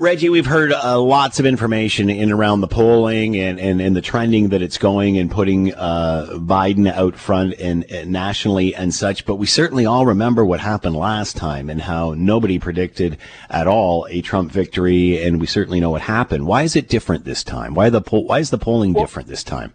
Reggie, 0.00 0.28
we've 0.28 0.46
heard 0.46 0.72
uh, 0.72 1.00
lots 1.00 1.40
of 1.40 1.46
information 1.46 2.08
in 2.08 2.30
around 2.30 2.60
the 2.60 2.68
polling 2.68 3.36
and, 3.36 3.58
and, 3.58 3.80
and 3.80 3.96
the 3.96 4.00
trending 4.00 4.50
that 4.50 4.62
it's 4.62 4.78
going 4.78 5.18
and 5.18 5.28
putting 5.28 5.74
uh, 5.74 6.28
Biden 6.34 6.88
out 6.88 7.16
front 7.16 7.54
and, 7.54 7.82
and, 7.90 8.12
nationally 8.12 8.76
and 8.76 8.94
such. 8.94 9.26
But 9.26 9.36
we 9.36 9.46
certainly 9.46 9.86
all 9.86 10.06
remember 10.06 10.44
what 10.44 10.60
happened 10.60 10.94
last 10.94 11.36
time 11.36 11.68
and 11.68 11.82
how 11.82 12.14
nobody 12.16 12.60
predicted 12.60 13.18
at 13.50 13.66
all 13.66 14.06
a 14.08 14.20
Trump 14.20 14.52
victory. 14.52 15.20
And 15.20 15.40
we 15.40 15.48
certainly 15.48 15.80
know 15.80 15.90
what 15.90 16.02
happened. 16.02 16.46
Why 16.46 16.62
is 16.62 16.76
it 16.76 16.88
different 16.88 17.24
this 17.24 17.42
time? 17.42 17.74
Why 17.74 17.90
the 17.90 18.00
poll, 18.00 18.24
why 18.24 18.38
is 18.38 18.50
the 18.50 18.58
polling 18.58 18.92
well, 18.92 19.02
different 19.02 19.28
this 19.28 19.42
time? 19.42 19.74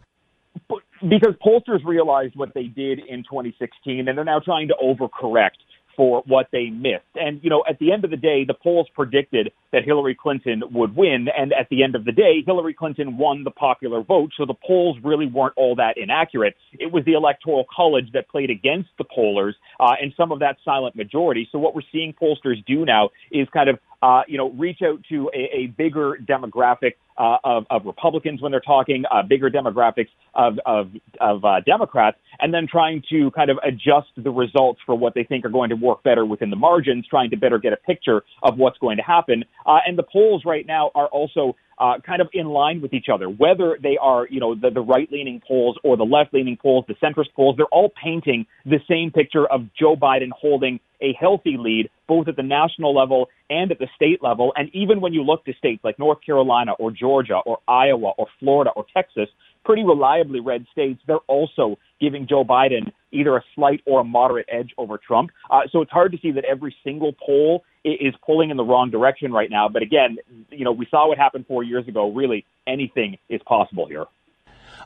Because 0.69 1.35
pollsters 1.45 1.83
realized 1.83 2.37
what 2.37 2.53
they 2.53 2.67
did 2.67 2.99
in 2.99 3.23
2016, 3.23 4.07
and 4.07 4.17
they're 4.17 4.23
now 4.23 4.39
trying 4.39 4.69
to 4.69 4.75
overcorrect 4.81 5.59
for 5.95 6.23
what 6.25 6.47
they 6.51 6.69
missed. 6.69 7.03
And, 7.15 7.39
you 7.43 7.49
know, 7.49 7.63
at 7.69 7.79
the 7.79 7.91
end 7.91 8.03
of 8.03 8.11
the 8.11 8.17
day, 8.17 8.45
the 8.45 8.53
polls 8.53 8.87
predicted 8.93 9.51
that 9.71 9.83
Hillary 9.83 10.15
Clinton 10.15 10.63
would 10.71 10.95
win. 10.95 11.27
And 11.35 11.53
at 11.53 11.69
the 11.69 11.83
end 11.83 11.95
of 11.95 12.05
the 12.05 12.11
day, 12.11 12.43
Hillary 12.45 12.73
Clinton 12.73 13.17
won 13.17 13.43
the 13.43 13.51
popular 13.51 14.01
vote. 14.01 14.31
So 14.37 14.45
the 14.45 14.53
polls 14.53 14.97
really 15.03 15.27
weren't 15.27 15.53
all 15.57 15.75
that 15.75 15.97
inaccurate. 15.97 16.55
It 16.73 16.91
was 16.91 17.03
the 17.05 17.13
electoral 17.13 17.65
college 17.75 18.11
that 18.13 18.29
played 18.29 18.49
against 18.49 18.89
the 18.97 19.03
pollers 19.03 19.55
uh, 19.79 19.93
and 20.01 20.13
some 20.15 20.31
of 20.31 20.39
that 20.39 20.57
silent 20.63 20.95
majority. 20.95 21.47
So 21.51 21.59
what 21.59 21.75
we're 21.75 21.81
seeing 21.91 22.13
pollsters 22.13 22.63
do 22.65 22.85
now 22.85 23.09
is 23.31 23.47
kind 23.53 23.69
of 23.69 23.79
uh, 24.03 24.21
you 24.27 24.37
know, 24.37 24.51
reach 24.51 24.79
out 24.83 24.99
to 25.07 25.31
a, 25.33 25.59
a 25.59 25.67
bigger 25.77 26.17
demographic 26.27 26.95
uh, 27.17 27.37
of, 27.45 27.65
of 27.69 27.85
Republicans 27.85 28.41
when 28.41 28.51
they're 28.51 28.59
talking, 28.59 29.05
uh, 29.09 29.23
bigger 29.23 29.49
demographics 29.49 30.09
of, 30.33 30.59
of, 30.65 30.89
of 31.21 31.45
uh, 31.45 31.61
Democrats, 31.65 32.17
and 32.39 32.53
then 32.53 32.67
trying 32.69 33.01
to 33.09 33.31
kind 33.31 33.49
of 33.49 33.57
adjust 33.63 34.09
the 34.17 34.29
results 34.29 34.81
for 34.85 34.93
what 34.93 35.13
they 35.13 35.23
think 35.23 35.45
are 35.45 35.49
going 35.49 35.69
to 35.69 35.77
work 35.77 36.03
better 36.03 36.25
within 36.25 36.49
the 36.49 36.55
margins, 36.57 37.07
trying 37.07 37.29
to 37.29 37.37
better 37.37 37.57
get 37.57 37.71
a 37.71 37.77
picture 37.77 38.23
of 38.41 38.57
what's 38.57 38.77
going 38.79 38.97
to 38.97 39.03
happen. 39.03 39.45
Uh, 39.65 39.77
and 39.87 39.97
the 39.97 40.03
polls 40.03 40.43
right 40.45 40.67
now 40.67 40.91
are 40.95 41.07
also 41.07 41.55
uh, 41.77 41.95
kind 42.05 42.21
of 42.21 42.29
in 42.33 42.47
line 42.47 42.81
with 42.81 42.93
each 42.93 43.07
other, 43.13 43.27
whether 43.27 43.77
they 43.81 43.97
are, 43.99 44.27
you 44.29 44.39
know, 44.39 44.55
the, 44.55 44.69
the 44.69 44.81
right-leaning 44.81 45.41
polls 45.47 45.77
or 45.83 45.97
the 45.97 46.03
left-leaning 46.03 46.57
polls, 46.57 46.85
the 46.87 46.95
centrist 46.95 47.33
polls, 47.35 47.55
they're 47.57 47.65
all 47.67 47.91
painting 48.01 48.45
the 48.65 48.79
same 48.87 49.11
picture 49.11 49.45
of 49.45 49.61
Joe 49.79 49.95
Biden 49.95 50.29
holding 50.31 50.79
a 51.01 51.13
healthy 51.19 51.57
lead, 51.59 51.89
both 52.07 52.27
at 52.27 52.35
the 52.35 52.43
national 52.43 52.95
level 52.95 53.29
and 53.49 53.71
at 53.71 53.79
the 53.79 53.87
state 53.95 54.23
level. 54.23 54.53
And 54.55 54.69
even 54.73 55.01
when 55.01 55.13
you 55.13 55.23
look 55.23 55.43
to 55.45 55.53
states 55.53 55.83
like 55.83 55.99
North 55.99 56.19
Carolina 56.25 56.73
or 56.79 56.91
Georgia 56.91 57.39
or 57.45 57.59
Iowa 57.67 58.11
or 58.17 58.27
Florida 58.39 58.71
or 58.75 58.85
Texas, 58.93 59.27
pretty 59.63 59.83
reliably 59.83 60.39
red 60.39 60.65
states, 60.71 61.01
they're 61.07 61.17
also 61.27 61.77
giving 61.99 62.27
Joe 62.27 62.43
Biden 62.43 62.91
either 63.11 63.35
a 63.37 63.43
slight 63.55 63.81
or 63.85 64.01
a 64.01 64.03
moderate 64.03 64.47
edge 64.51 64.71
over 64.77 64.97
Trump. 64.97 65.31
Uh, 65.49 65.61
so 65.71 65.81
it's 65.81 65.91
hard 65.91 66.11
to 66.11 66.17
see 66.19 66.31
that 66.31 66.43
every 66.45 66.75
single 66.83 67.13
poll 67.13 67.63
is 67.85 68.13
pulling 68.25 68.49
in 68.49 68.57
the 68.57 68.63
wrong 68.63 68.89
direction 68.89 69.31
right 69.31 69.49
now. 69.49 69.69
But 69.69 69.81
again, 69.81 70.17
you 70.49 70.65
know, 70.65 70.71
we 70.71 70.87
saw 70.89 71.07
what 71.07 71.17
happened 71.17 71.45
four 71.47 71.63
years 71.63 71.87
ago. 71.87 72.11
Really, 72.11 72.45
anything 72.67 73.17
is 73.29 73.41
possible 73.45 73.87
here. 73.87 74.05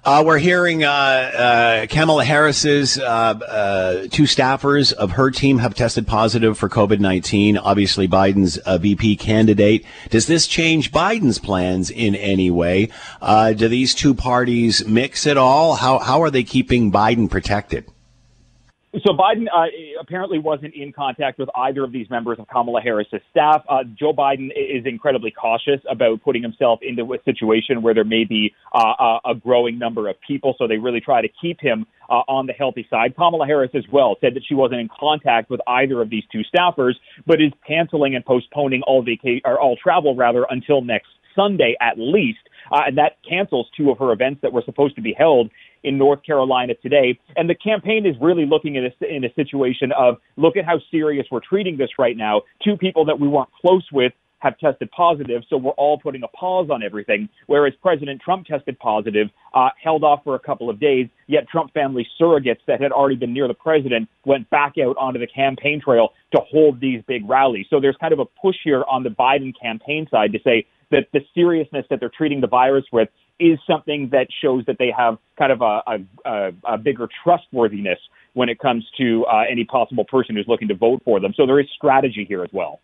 Uh, 0.04 0.24
we're 0.26 0.38
hearing 0.38 0.84
uh, 0.84 0.88
uh, 0.88 1.88
Kamala 1.88 2.24
Harris's 2.24 2.98
uh, 2.98 3.04
uh, 3.04 4.08
two 4.10 4.24
staffers 4.24 4.94
of 4.94 5.12
her 5.12 5.32
team 5.32 5.58
have 5.58 5.76
tested 5.76 6.08
positive 6.08 6.58
for 6.58 6.70
COVID 6.70 7.00
19. 7.00 7.58
Obviously, 7.58 8.08
Biden's 8.08 8.58
uh, 8.60 8.78
VP 8.78 9.18
candidate. 9.18 9.86
Does 10.10 10.28
this 10.28 10.48
change 10.48 10.92
Biden's 10.92 11.40
plans 11.40 11.90
in 11.90 12.16
any 12.16 12.52
way? 12.52 12.90
do 13.22 13.68
these 13.68 13.96
two 13.96 14.14
parties 14.14 14.86
mix 14.86 15.26
at 15.26 15.38
all? 15.38 15.76
How, 15.76 16.00
how 16.00 16.22
are 16.22 16.32
they 16.32 16.44
keeping 16.44 16.92
Biden 16.92 17.30
protected? 17.30 17.86
So 19.06 19.14
Biden 19.14 19.46
uh, 19.54 19.68
apparently 20.00 20.40
wasn't 20.40 20.74
in 20.74 20.94
contact 20.94 21.38
with 21.40 21.50
either 21.56 21.84
of 21.84 21.92
these 21.92 22.10
members 22.10 22.40
of 22.40 22.48
Kamala 22.48 22.82
Harris's 22.82 23.22
staff. 23.30 23.64
Uh, 23.70 23.84
Joe 23.98 24.14
Biden 24.14 24.50
is 24.56 24.86
incredibly 24.86 25.30
cautious 25.30 25.82
about 25.90 26.24
putting 26.24 26.42
himself 26.42 26.80
into 26.82 27.14
a 27.14 27.18
situation 27.24 27.82
where 27.82 27.94
there 27.94 28.06
may 28.06 28.24
be 28.24 28.54
uh, 28.74 29.20
a 29.26 29.36
growing 29.36 29.78
number 29.78 30.08
of 30.08 30.16
people, 30.26 30.56
so 30.58 30.68
they 30.68 30.78
really 30.78 31.02
try 31.02 31.22
to 31.22 31.28
keep 31.42 31.60
him 31.60 31.86
uh, 32.10 32.24
on 32.28 32.48
the 32.48 32.54
healthy 32.54 32.88
side. 32.90 33.16
Kamala 33.16 33.46
Harris 33.46 33.72
as 33.76 33.84
well 33.92 34.16
said 34.22 34.36
that 34.36 34.44
she 34.48 34.56
wasn't 34.56 34.80
in 34.80 34.90
contact 35.00 35.50
with 35.50 35.60
either 35.68 36.02
of 36.02 36.10
these 36.10 36.24
two 36.32 36.42
staffers, 36.54 36.94
but 37.26 37.42
is 37.42 37.52
canceling 37.68 38.16
and 38.16 38.26
postponing 38.26 38.82
all 38.84 39.04
vacation 39.04 39.42
or 39.46 39.60
all 39.60 39.76
travel 39.76 40.16
rather 40.16 40.46
until 40.50 40.82
next 40.82 41.10
Sunday 41.36 41.76
at 41.80 41.98
least. 41.98 42.40
Uh, 42.72 42.82
and 42.88 42.98
that 42.98 43.18
cancels 43.28 43.68
two 43.78 43.92
of 43.92 43.98
her 43.98 44.12
events 44.12 44.42
that 44.42 44.52
were 44.52 44.64
supposed 44.66 44.96
to 44.96 45.02
be 45.02 45.14
held 45.18 45.50
in 45.84 45.98
North 45.98 46.24
Carolina 46.24 46.74
today. 46.82 47.20
And 47.36 47.50
the 47.50 47.56
campaign 47.56 48.06
is 48.06 48.16
really 48.22 48.46
looking 48.46 48.78
at 48.78 48.84
a, 48.84 49.16
in 49.16 49.24
a 49.24 49.34
situation 49.34 49.92
of 49.98 50.18
look 50.36 50.58
at 50.58 50.66
how 50.66 50.80
serious 50.92 51.28
we're 51.32 51.42
treating 51.48 51.78
this 51.78 51.90
right 51.98 52.18
now. 52.18 52.42
Two 52.64 52.78
people 52.78 53.06
that 53.06 53.20
we 53.20 53.28
weren't 53.28 53.50
close 53.62 53.88
with 53.92 54.14
have 54.40 54.58
tested 54.60 54.90
positive, 54.92 55.42
so 55.50 55.58
we're 55.58 55.72
all 55.72 55.98
putting 55.98 56.24
a 56.24 56.28
pause 56.28 56.70
on 56.72 56.84
everything. 56.84 57.28
Whereas 57.48 57.74
President 57.82 58.22
Trump 58.22 58.46
tested 58.46 58.78
positive, 58.80 59.30
uh, 59.54 59.70
held 59.82 60.04
off 60.04 60.24
for 60.24 60.36
a 60.36 60.40
couple 60.40 60.70
of 60.70 60.80
days, 60.80 61.08
yet 61.28 61.48
Trump 61.50 61.74
family 61.74 62.08
surrogates 62.22 62.60
that 62.68 62.82
had 62.82 62.92
already 62.92 63.16
been 63.16 63.34
near 63.34 63.48
the 63.48 63.56
president 63.56 64.10
went 64.26 64.50
back 64.50 64.74
out 64.78 64.96
onto 64.98 65.20
the 65.20 65.28
campaign 65.28 65.82
trail 65.84 66.10
to 66.34 66.42
hold 66.52 66.80
these 66.80 67.02
big 67.08 67.28
rallies. 67.28 67.66
So 67.70 67.80
there's 67.80 67.98
kind 68.00 68.14
of 68.14 68.20
a 68.20 68.26
push 68.26 68.58
here 68.64 68.84
on 68.90 69.04
the 69.04 69.10
Biden 69.10 69.54
campaign 69.60 70.08
side 70.12 70.34
to 70.34 70.40
say 70.44 70.68
that 70.92 71.08
the 71.14 71.22
seriousness 71.34 71.86
that 71.90 72.00
they're 72.00 72.12
treating 72.16 72.42
the 72.42 72.48
virus 72.48 72.86
with 72.92 73.10
is 73.40 73.60
something 73.68 74.10
that 74.12 74.28
shows 74.42 74.66
that 74.66 74.78
they 74.78 74.92
have 74.96 75.18
kind 75.38 75.52
of 75.52 75.62
a, 75.62 75.82
a, 76.26 76.52
a 76.64 76.78
bigger 76.78 77.08
trustworthiness 77.24 78.00
when 78.34 78.50
it 78.50 78.60
comes 78.60 78.86
to 78.98 79.26
uh, 79.26 79.44
any 79.50 79.66
possible 79.66 80.06
person 80.06 80.36
who's 80.36 80.48
looking 80.48 80.68
to 80.68 80.76
vote 80.76 81.02
for 81.04 81.20
them. 81.20 81.34
So 81.36 81.46
there 81.46 81.60
is 81.60 81.68
strategy 81.76 82.26
here 82.28 82.44
as 82.44 82.50
well. 82.52 82.80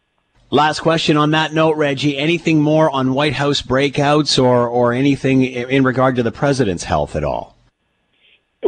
Last 0.50 0.82
question 0.82 1.18
on 1.18 1.32
that 1.32 1.54
note, 1.54 1.78
Reggie. 1.78 2.18
Anything 2.18 2.62
more 2.62 2.90
on 2.92 3.14
White 3.14 3.34
House 3.34 3.62
breakouts 3.62 4.42
or, 4.42 4.68
or 4.68 4.94
anything 4.94 5.44
in 5.44 5.84
regard 5.84 6.16
to 6.18 6.24
the 6.24 6.32
president's 6.32 6.84
health 6.84 7.16
at 7.16 7.24
all? 7.24 7.53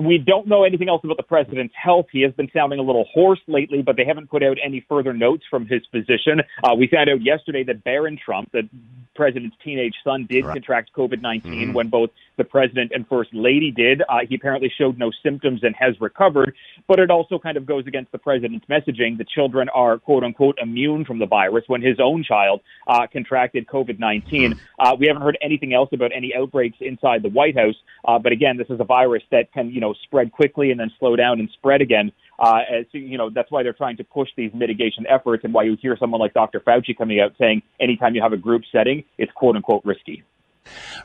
We 0.02 0.18
don't 0.18 0.48
know 0.48 0.64
anything 0.64 0.90
else 0.90 1.02
about 1.04 1.18
the 1.18 1.24
president's 1.24 1.74
health. 1.82 2.08
He 2.12 2.22
has 2.22 2.34
been 2.34 2.50
sounding 2.54 2.80
a 2.80 2.82
little 2.82 3.06
hoarse 3.14 3.40
lately, 3.48 3.82
but 3.82 3.96
they 3.96 4.06
haven't 4.06 4.30
put 4.30 4.44
out 4.44 4.58
any 4.64 4.86
further 4.88 5.14
notes 5.14 5.44
from 5.50 5.66
his 5.68 5.82
physician. 5.92 6.42
Uh, 6.64 6.76
we 6.76 6.88
found 6.88 7.10
out 7.10 7.22
yesterday 7.22 7.64
that 7.64 7.84
Barron 7.84 8.18
Trump, 8.24 8.52
the 8.52 8.68
president's 9.16 9.56
teenage 9.64 9.96
son, 10.04 10.26
did 10.30 10.46
right. 10.46 10.54
contract 10.54 10.92
COVID 10.96 11.22
19 11.22 11.52
mm-hmm. 11.52 11.74
when 11.74 11.90
both 11.90 12.10
the 12.38 12.44
president 12.44 12.92
and 12.94 13.08
first 13.08 13.34
lady 13.34 13.72
did. 13.72 14.02
Uh, 14.02 14.20
he 14.28 14.36
apparently 14.36 14.72
showed 14.78 14.98
no 14.98 15.12
symptoms 15.24 15.62
and 15.64 15.76
has 15.76 16.00
recovered, 16.02 16.56
but 16.88 17.00
it 17.00 17.10
also 17.10 17.40
kind 17.40 17.58
of 17.58 17.66
goes 17.66 17.88
against 17.88 18.12
the 18.12 18.18
president's 18.18 18.66
messaging. 18.68 19.18
The 19.18 19.26
children 19.26 19.70
are 19.70 19.98
quote 19.98 20.24
unquote 20.24 20.58
immune 20.62 21.06
from 21.06 21.20
the 21.20 21.26
virus 21.26 21.64
when 21.68 21.82
his 21.82 22.00
own 22.00 22.24
child 22.24 22.62
uh, 22.88 23.08
contracted 23.12 23.68
COVID 23.68 24.00
19. 24.00 24.52
Mm-hmm. 24.52 24.60
Uh, 24.80 24.96
we 25.00 25.08
haven't 25.08 25.22
heard 25.22 25.38
anything 25.42 25.74
else 25.74 25.90
about 25.94 26.12
any 26.14 26.34
outbreaks 26.36 26.78
inside 26.82 27.24
the 27.24 27.30
White 27.30 27.58
House, 27.58 27.76
uh, 28.06 28.20
but 28.20 28.32
again, 28.32 28.58
this 28.58 28.70
is 28.70 28.80
a 28.80 28.84
virus 28.84 29.24
that 29.32 29.52
can, 29.54 29.72
you 29.72 29.80
know, 29.80 29.85
spread 29.94 30.32
quickly 30.32 30.72
and 30.72 30.80
then 30.80 30.92
slow 31.00 31.16
down 31.16 31.40
and 31.40 31.50
spread 31.52 31.82
again. 31.82 32.12
Uh, 32.38 32.60
as 32.80 32.86
you 32.92 33.18
know, 33.18 33.30
that's 33.30 33.52
why 33.52 33.64
they're 33.64 33.74
trying 33.74 33.98
to 33.98 34.04
push 34.04 34.30
these 34.36 34.54
mitigation 34.54 35.06
efforts, 35.08 35.44
and 35.44 35.54
why 35.54 35.64
you 35.64 35.78
hear 35.82 35.96
someone 35.98 36.20
like 36.20 36.34
Dr. 36.34 36.60
Fauci 36.60 36.98
coming 36.98 37.20
out 37.20 37.34
saying 37.40 37.62
anytime 37.80 38.14
you 38.14 38.22
have 38.22 38.34
a 38.34 38.38
group 38.38 38.64
setting, 38.72 39.04
it's 39.18 39.32
quote 39.34 39.56
unquote 39.56 39.84
risky. 39.86 40.24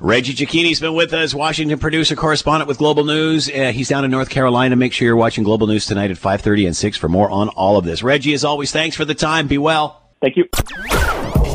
Reggie 0.00 0.34
Cecchini's 0.34 0.80
been 0.80 0.94
with 0.94 1.12
us, 1.12 1.34
Washington 1.34 1.78
producer, 1.78 2.16
correspondent 2.16 2.66
with 2.66 2.78
Global 2.78 3.05
News. 3.05 3.50
Uh, 3.50 3.72
he's 3.72 3.88
down 3.88 4.05
in 4.05 4.11
North 4.11 4.30
Carolina. 4.30 4.74
Make 4.74 4.92
sure 4.92 5.07
you're 5.07 5.16
watching 5.16 5.44
Global 5.44 5.66
News 5.66 5.86
tonight 5.86 6.11
at 6.11 6.16
5:30 6.16 6.66
and 6.66 6.76
6 6.76 6.96
for 6.96 7.09
more 7.09 7.30
on 7.30 7.48
all 7.50 7.76
of 7.76 7.84
this. 7.84 8.02
Reggie, 8.02 8.32
as 8.32 8.44
always, 8.44 8.72
thanks 8.72 8.96
for 8.96 9.05
the 9.05 9.14
time. 9.14 9.46
Be 9.46 9.59
well. 9.59 9.99
Thank 10.20 10.36
you. 10.36 10.44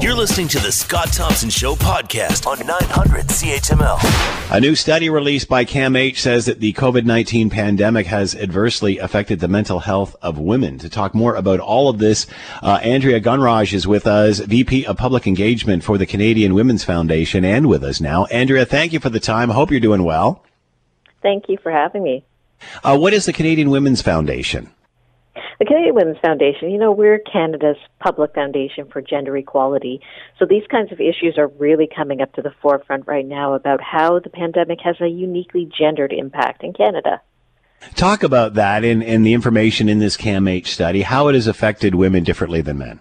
You're 0.01 0.15
listening 0.15 0.47
to 0.49 0.59
the 0.59 0.71
Scott 0.71 1.13
Thompson 1.13 1.49
Show 1.49 1.75
podcast 1.75 2.47
on 2.47 2.65
900 2.65 3.27
CHML. 3.27 4.55
A 4.55 4.59
new 4.59 4.75
study 4.75 5.09
released 5.09 5.47
by 5.47 5.65
CAMH 5.65 6.17
says 6.17 6.45
that 6.45 6.59
the 6.59 6.73
COVID-19 6.73 7.51
pandemic 7.51 8.07
has 8.07 8.35
adversely 8.35 8.97
affected 8.97 9.39
the 9.39 9.47
mental 9.47 9.79
health 9.79 10.15
of 10.21 10.39
women. 10.39 10.79
To 10.79 10.89
talk 10.89 11.13
more 11.13 11.35
about 11.35 11.59
all 11.59 11.89
of 11.89 11.99
this, 11.99 12.25
uh, 12.63 12.79
Andrea 12.83 13.19
Gunraj 13.19 13.71
is 13.73 13.87
with 13.87 14.07
us, 14.07 14.39
VP 14.39 14.85
of 14.85 14.97
Public 14.97 15.27
Engagement 15.27 15.83
for 15.83 15.97
the 15.97 16.05
Canadian 16.05 16.53
Women's 16.53 16.83
Foundation, 16.83 17.45
and 17.45 17.67
with 17.67 17.83
us 17.83 18.01
now. 18.01 18.25
Andrea, 18.25 18.65
thank 18.65 18.93
you 18.93 18.99
for 18.99 19.09
the 19.09 19.19
time. 19.19 19.49
Hope 19.49 19.71
you're 19.71 19.79
doing 19.79 20.03
well. 20.03 20.43
Thank 21.21 21.49
you 21.49 21.57
for 21.61 21.71
having 21.71 22.03
me. 22.03 22.25
Uh, 22.83 22.97
what 22.97 23.13
is 23.13 23.25
the 23.25 23.33
Canadian 23.33 23.69
Women's 23.69 24.01
Foundation? 24.01 24.71
The 25.59 25.65
Canadian 25.65 25.95
Women's 25.95 26.19
Foundation, 26.19 26.69
you 26.69 26.77
know, 26.77 26.91
we're 26.91 27.19
Canada's 27.19 27.77
public 27.99 28.33
foundation 28.33 28.87
for 28.91 29.01
gender 29.01 29.37
equality. 29.37 30.01
So 30.37 30.45
these 30.45 30.63
kinds 30.69 30.91
of 30.91 30.99
issues 30.99 31.37
are 31.37 31.47
really 31.47 31.87
coming 31.93 32.21
up 32.21 32.33
to 32.33 32.41
the 32.41 32.53
forefront 32.61 33.07
right 33.07 33.25
now 33.25 33.53
about 33.53 33.81
how 33.81 34.19
the 34.19 34.29
pandemic 34.29 34.79
has 34.83 34.97
a 34.99 35.07
uniquely 35.07 35.69
gendered 35.77 36.11
impact 36.11 36.63
in 36.63 36.73
Canada. 36.73 37.21
Talk 37.95 38.23
about 38.23 38.55
that 38.55 38.83
in, 38.83 39.01
in 39.01 39.23
the 39.23 39.33
information 39.33 39.87
in 39.87 39.99
this 39.99 40.17
CAMH 40.17 40.67
study, 40.67 41.03
how 41.03 41.27
it 41.27 41.35
has 41.35 41.47
affected 41.47 41.95
women 41.95 42.23
differently 42.23 42.61
than 42.61 42.79
men. 42.79 42.99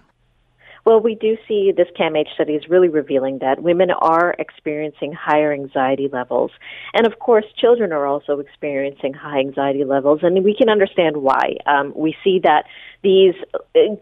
Well, 0.85 1.01
we 1.01 1.14
do 1.14 1.39
see 1.49 1.72
this 1.74 1.89
CAMH 1.99 2.35
study 2.35 2.53
is 2.53 2.68
really 2.68 2.89
revealing 2.89 3.39
that 3.39 3.62
women 3.62 3.91
are 3.91 4.35
experiencing 4.39 5.14
higher 5.14 5.51
anxiety 5.53 6.09
levels. 6.12 6.51
And 6.93 7.07
of 7.07 7.18
course, 7.18 7.47
children 7.57 7.91
are 7.91 8.07
also 8.07 8.39
experiencing 8.39 9.14
high 9.14 9.39
anxiety 9.39 9.85
levels, 9.85 10.20
and 10.22 10.45
we 10.45 10.55
can 10.55 10.68
understand 10.68 11.16
why. 11.16 11.57
Um, 11.66 11.95
we 11.97 12.14
see 12.22 12.41
that 12.43 12.64
these, 13.03 13.35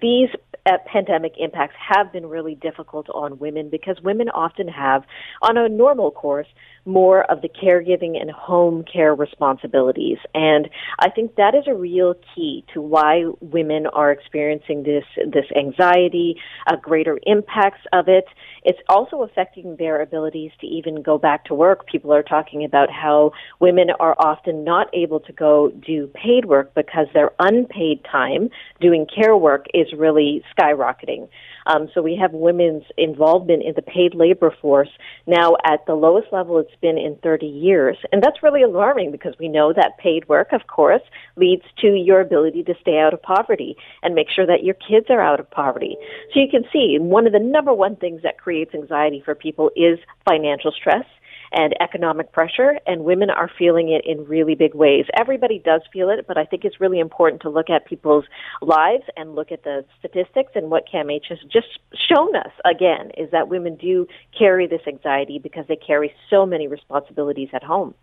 these 0.00 0.28
uh, 0.66 0.78
pandemic 0.86 1.34
impacts 1.38 1.74
have 1.78 2.12
been 2.12 2.26
really 2.26 2.56
difficult 2.56 3.08
on 3.10 3.38
women 3.38 3.68
because 3.68 4.00
women 4.02 4.28
often 4.30 4.66
have, 4.66 5.04
on 5.40 5.56
a 5.56 5.68
normal 5.68 6.10
course, 6.10 6.46
more 6.84 7.22
of 7.30 7.42
the 7.42 7.48
caregiving 7.48 8.20
and 8.20 8.30
home 8.30 8.84
care 8.90 9.14
responsibilities. 9.14 10.18
And 10.34 10.68
I 10.98 11.10
think 11.10 11.36
that 11.36 11.54
is 11.54 11.64
a 11.66 11.74
real 11.74 12.14
key 12.34 12.64
to 12.74 12.80
why 12.80 13.24
women 13.40 13.86
are 13.86 14.10
experiencing 14.10 14.82
this, 14.82 15.04
this 15.16 15.46
anxiety, 15.56 16.36
uh, 16.66 16.76
greater 16.76 17.18
impacts 17.24 17.80
of 17.92 18.08
it. 18.08 18.24
It's 18.64 18.78
also 18.88 19.22
affecting 19.22 19.76
their 19.76 20.00
abilities 20.00 20.52
to 20.60 20.66
even 20.66 21.02
go 21.02 21.18
back 21.18 21.44
to 21.46 21.54
work. 21.54 21.86
People 21.86 22.12
are 22.12 22.22
talking 22.22 22.64
about 22.64 22.90
how 22.90 23.32
women 23.60 23.88
are 23.98 24.16
often 24.18 24.64
not 24.64 24.88
able 24.92 25.20
to 25.20 25.32
go 25.32 25.70
do 25.70 26.08
paid 26.08 26.44
work 26.44 26.74
because 26.74 27.06
their 27.14 27.30
unpaid 27.38 28.04
time 28.10 28.50
doing 28.80 29.06
care 29.06 29.36
work 29.36 29.66
is 29.74 29.86
really 29.96 30.42
skyrocketing. 30.56 31.28
Um, 31.66 31.88
so 31.94 32.02
we 32.02 32.16
have 32.20 32.32
women's 32.32 32.84
involvement 32.96 33.62
in 33.62 33.74
the 33.74 33.82
paid 33.82 34.14
labor 34.14 34.54
force 34.60 34.90
now 35.26 35.56
at 35.64 35.84
the 35.86 35.94
lowest 35.94 36.28
level 36.32 36.58
it's 36.58 36.70
been 36.80 36.98
in 36.98 37.16
30 37.22 37.46
years. 37.46 37.96
And 38.12 38.22
that's 38.22 38.42
really 38.42 38.62
alarming 38.62 39.12
because 39.12 39.34
we 39.38 39.48
know 39.48 39.72
that 39.72 39.98
paid 39.98 40.28
work, 40.28 40.52
of 40.52 40.66
course, 40.66 41.02
leads 41.36 41.64
to 41.80 41.88
your 41.88 42.20
ability 42.20 42.62
to 42.64 42.74
stay 42.80 42.98
out 42.98 43.14
of 43.14 43.22
poverty 43.22 43.76
and 44.02 44.14
make 44.14 44.28
sure 44.30 44.46
that 44.46 44.64
your 44.64 44.74
kids 44.74 45.06
are 45.10 45.20
out 45.20 45.40
of 45.40 45.50
poverty. 45.50 45.96
So 46.32 46.40
you 46.40 46.48
can 46.50 46.64
see 46.72 46.98
one 46.98 47.26
of 47.26 47.32
the 47.32 47.38
number 47.38 47.72
one 47.72 47.96
things 47.96 48.22
that 48.22 48.38
creates 48.38 48.74
anxiety 48.74 49.22
for 49.24 49.34
people 49.34 49.70
is 49.76 49.98
financial 50.28 50.72
stress 50.72 51.04
and 51.52 51.74
economic 51.80 52.32
pressure, 52.32 52.78
and 52.86 53.04
women 53.04 53.30
are 53.30 53.50
feeling 53.58 53.90
it 53.90 54.04
in 54.04 54.24
really 54.26 54.54
big 54.54 54.74
ways. 54.74 55.06
Everybody 55.18 55.58
does 55.58 55.82
feel 55.92 56.10
it, 56.10 56.26
but 56.26 56.38
I 56.38 56.44
think 56.44 56.64
it's 56.64 56.80
really 56.80 56.98
important 56.98 57.42
to 57.42 57.50
look 57.50 57.70
at 57.70 57.86
people's 57.86 58.24
lives 58.60 59.04
and 59.16 59.34
look 59.34 59.52
at 59.52 59.64
the 59.64 59.84
statistics 59.98 60.52
and 60.54 60.70
what 60.70 60.84
CAMH 60.92 61.28
has 61.28 61.38
just 61.52 61.78
shown 62.08 62.34
us 62.36 62.52
again 62.64 63.10
is 63.16 63.30
that 63.32 63.48
women 63.48 63.76
do 63.76 64.06
carry 64.36 64.66
this 64.66 64.82
anxiety 64.86 65.38
because 65.38 65.64
they 65.68 65.76
carry 65.76 66.12
so 66.30 66.46
many 66.46 66.68
responsibilities 66.68 67.48
at 67.52 67.62
home. 67.62 67.94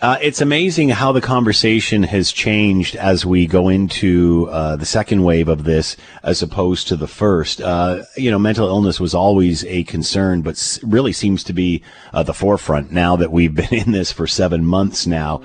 Uh, 0.00 0.16
it's 0.22 0.40
amazing 0.40 0.90
how 0.90 1.10
the 1.10 1.20
conversation 1.20 2.04
has 2.04 2.30
changed 2.30 2.94
as 2.94 3.26
we 3.26 3.46
go 3.46 3.68
into 3.68 4.48
uh, 4.52 4.76
the 4.76 4.86
second 4.86 5.24
wave 5.24 5.48
of 5.48 5.64
this, 5.64 5.96
as 6.22 6.40
opposed 6.40 6.86
to 6.86 6.96
the 6.96 7.08
first. 7.08 7.60
Uh, 7.60 8.04
you 8.16 8.30
know, 8.30 8.38
mental 8.38 8.68
illness 8.68 9.00
was 9.00 9.14
always 9.14 9.64
a 9.64 9.82
concern, 9.84 10.42
but 10.42 10.78
really 10.84 11.12
seems 11.12 11.42
to 11.42 11.52
be 11.52 11.82
uh, 12.12 12.22
the 12.22 12.34
forefront 12.34 12.92
now 12.92 13.16
that 13.16 13.32
we've 13.32 13.54
been 13.56 13.74
in 13.74 13.90
this 13.90 14.12
for 14.12 14.26
seven 14.26 14.64
months 14.64 15.06
now. 15.06 15.42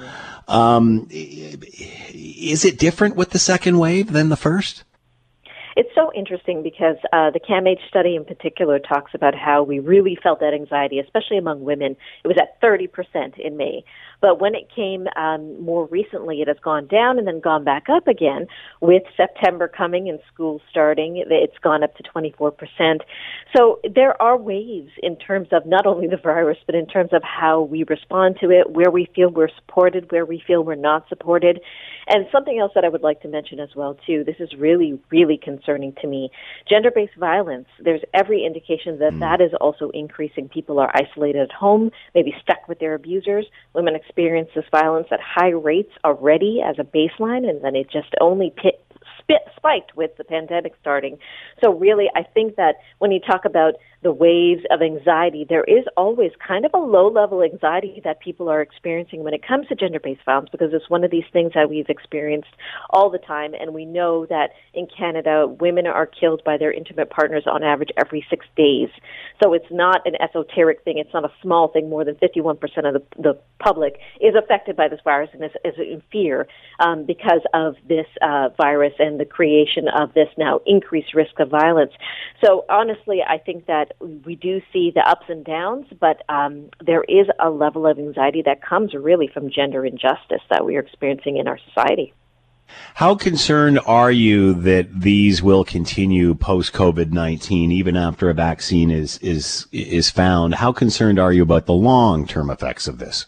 Um, 0.48 1.08
is 1.10 2.64
it 2.66 2.78
different 2.78 3.16
with 3.16 3.32
the 3.32 3.40
second 3.40 3.80
wave 3.80 4.12
than 4.12 4.30
the 4.30 4.38
first? 4.38 4.84
It's 5.76 5.90
so 5.96 6.12
interesting 6.14 6.62
because 6.62 6.98
uh, 7.12 7.32
the 7.32 7.40
CAMH 7.40 7.88
study 7.88 8.16
in 8.16 8.26
particular 8.26 8.80
talks 8.80 9.12
about 9.14 9.34
how 9.36 9.64
we 9.64 9.80
really 9.80 10.18
felt 10.22 10.40
that 10.40 10.54
anxiety, 10.54 11.00
especially 11.00 11.38
among 11.38 11.64
women. 11.64 11.96
It 12.24 12.28
was 12.28 12.38
at 12.40 12.62
30% 12.62 13.40
in 13.40 13.58
May. 13.58 13.84
But 14.24 14.40
when 14.40 14.56
it 14.56 14.70
came 14.74 15.08
um, 15.18 15.62
more 15.62 15.86
recently, 15.88 16.42
it 16.42 16.48
has 16.48 16.56
gone 16.64 16.88
down 16.88 17.18
and 17.20 17.28
then 17.28 17.42
gone 17.42 17.66
back 17.66 17.88
up 17.90 18.08
again. 18.08 18.48
With 18.80 19.04
September 19.18 19.68
coming 19.68 20.08
and 20.08 20.18
school 20.34 20.62
starting, 20.72 21.22
it's 21.30 21.58
gone 21.62 21.84
up 21.84 21.94
to 21.98 22.04
24%. 22.04 23.00
So 23.54 23.82
there 23.84 24.20
are 24.22 24.38
waves 24.38 24.92
in 25.04 25.18
terms 25.18 25.50
of 25.52 25.66
not 25.66 25.86
only 25.86 26.08
the 26.08 26.16
virus, 26.16 26.58
but 26.66 26.74
in 26.74 26.88
terms 26.88 27.10
of 27.12 27.22
how 27.22 27.64
we 27.64 27.84
respond 27.84 28.38
to 28.40 28.50
it, 28.50 28.72
where 28.72 28.90
we 28.90 29.10
feel 29.14 29.30
we're 29.30 29.50
supported, 29.50 30.10
where 30.10 30.26
we 30.26 30.42
feel 30.48 30.64
we're 30.64 30.76
not 30.76 31.10
supported. 31.10 31.60
And 32.08 32.26
something 32.32 32.58
else 32.60 32.72
that 32.76 32.86
I 32.86 32.90
would 32.90 33.04
like 33.04 33.22
to 33.24 33.28
mention 33.28 33.60
as 33.60 33.76
well, 33.76 33.98
too, 34.08 34.24
this 34.24 34.38
is 34.40 34.54
really, 34.58 34.98
really 35.10 35.38
concerning 35.38 35.96
to 36.02 36.08
me. 36.08 36.32
Gender-based 36.70 37.18
violence, 37.18 37.68
there's 37.78 38.02
every 38.14 38.46
indication 38.46 39.00
that 39.00 39.14
mm. 39.14 39.20
that 39.20 39.42
is 39.42 39.52
also 39.60 39.90
increasing. 39.90 40.48
People 40.48 40.80
are 40.80 40.94
isolated 40.96 41.42
at 41.42 41.52
home, 41.52 41.92
maybe 42.16 42.34
stuck 42.42 42.70
with 42.70 42.80
their 42.80 42.94
abusers. 42.94 43.46
Women 43.74 43.96
experience 43.96 44.13
this 44.56 44.66
violence 44.72 45.08
at 45.12 45.20
high 45.22 45.50
rates 45.50 45.92
already 46.04 46.62
as 46.66 46.76
a 46.80 46.84
baseline, 46.84 47.50
and 47.50 47.64
then 47.64 47.76
it 47.76 47.90
just 47.92 48.14
only 48.22 48.54
pit, 48.56 48.84
spiked 49.56 49.96
with 49.96 50.12
the 50.18 50.24
pandemic 50.24 50.74
starting. 50.82 51.18
So 51.64 51.74
really, 51.74 52.10
I 52.16 52.24
think 52.24 52.56
that 52.56 52.76
when 53.00 53.12
you 53.12 53.20
talk 53.20 53.46
about 53.46 53.76
the 54.04 54.12
waves 54.12 54.62
of 54.70 54.82
anxiety, 54.82 55.46
there 55.48 55.64
is 55.64 55.86
always 55.96 56.32
kind 56.46 56.66
of 56.66 56.72
a 56.74 56.78
low 56.78 57.08
level 57.08 57.42
anxiety 57.42 58.02
that 58.04 58.20
people 58.20 58.50
are 58.50 58.62
experiencing 58.62 59.24
when 59.24 59.34
it 59.34 59.42
comes 59.48 59.68
to 59.68 59.76
gender 59.76 60.00
based 60.00 60.22
violence 60.26 60.50
because 60.52 60.72
it's 60.74 60.90
one 60.90 61.04
of 61.04 61.12
these 61.12 61.24
things 61.32 61.54
that 61.56 61.70
we've 61.70 61.90
experienced 61.90 62.50
all 62.90 63.10
the 63.10 63.18
time. 63.18 63.54
And 63.60 63.74
we 63.74 63.86
know 63.86 64.26
that 64.28 64.50
in 64.74 64.88
Canada, 64.88 65.48
women 65.48 65.88
are 65.88 66.06
killed 66.06 66.44
by 66.44 66.58
their 66.58 66.72
intimate 66.72 67.10
partners 67.10 67.44
on 67.50 67.64
average 67.64 67.90
every 67.98 68.26
six 68.30 68.46
days. 68.58 68.90
So 69.42 69.54
it's 69.54 69.72
not 69.72 70.02
an 70.06 70.16
esoteric 70.22 70.84
thing. 70.84 70.98
It's 70.98 71.14
not 71.14 71.24
a 71.24 71.32
small 71.42 71.70
thing. 71.70 71.90
More 71.90 72.04
than 72.04 72.16
51% 72.16 72.60
of 72.86 72.94
the, 72.94 73.04
the 73.18 73.40
public 73.60 74.00
is 74.20 74.36
affected 74.36 74.76
by 74.76 74.90
this 74.90 75.00
virus 75.04 75.30
and 75.34 75.44
is, 75.44 75.52
is 75.64 75.74
in 75.78 76.02
fear 76.12 76.48
um, 76.80 77.06
because 77.06 77.42
of 77.54 77.76
this 77.88 78.08
uh, 78.22 78.50
virus 78.58 78.94
and 79.00 79.13
the 79.18 79.26
creation 79.26 79.88
of 79.88 80.14
this 80.14 80.30
now 80.38 80.60
increased 80.66 81.14
risk 81.14 81.40
of 81.40 81.50
violence. 81.50 81.92
So 82.44 82.66
honestly, 82.70 83.22
I 83.28 83.38
think 83.38 83.66
that 83.68 83.94
we 84.00 84.36
do 84.36 84.62
see 84.72 84.92
the 84.94 85.02
ups 85.08 85.26
and 85.30 85.44
downs, 85.46 85.88
but 86.00 86.24
um, 86.30 86.70
there 86.86 87.04
is 87.04 87.28
a 87.40 87.50
level 87.50 87.88
of 87.88 87.98
anxiety 87.98 88.42
that 88.44 88.62
comes 88.62 88.94
really 88.94 89.28
from 89.28 89.50
gender 89.50 89.86
injustice 89.86 90.42
that 90.50 90.66
we 90.66 90.76
are 90.76 90.82
experiencing 90.82 91.38
in 91.38 91.48
our 91.48 91.60
society. 91.70 92.14
How 92.96 93.14
concerned 93.16 93.80
are 93.86 94.12
you 94.12 94.54
that 94.54 95.02
these 95.02 95.44
will 95.44 95.64
continue 95.64 96.34
post 96.34 96.74
COVID 96.74 97.12
nineteen, 97.12 97.72
even 97.72 97.96
after 97.96 98.30
a 98.30 98.34
vaccine 98.34 98.90
is 98.90 99.18
is 99.20 99.68
is 99.72 100.10
found? 100.10 100.56
How 100.56 100.72
concerned 100.72 101.20
are 101.20 101.34
you 101.34 101.44
about 101.44 101.66
the 101.66 101.74
long 101.74 102.26
term 102.26 102.50
effects 102.50 102.88
of 102.88 102.98
this? 103.00 103.26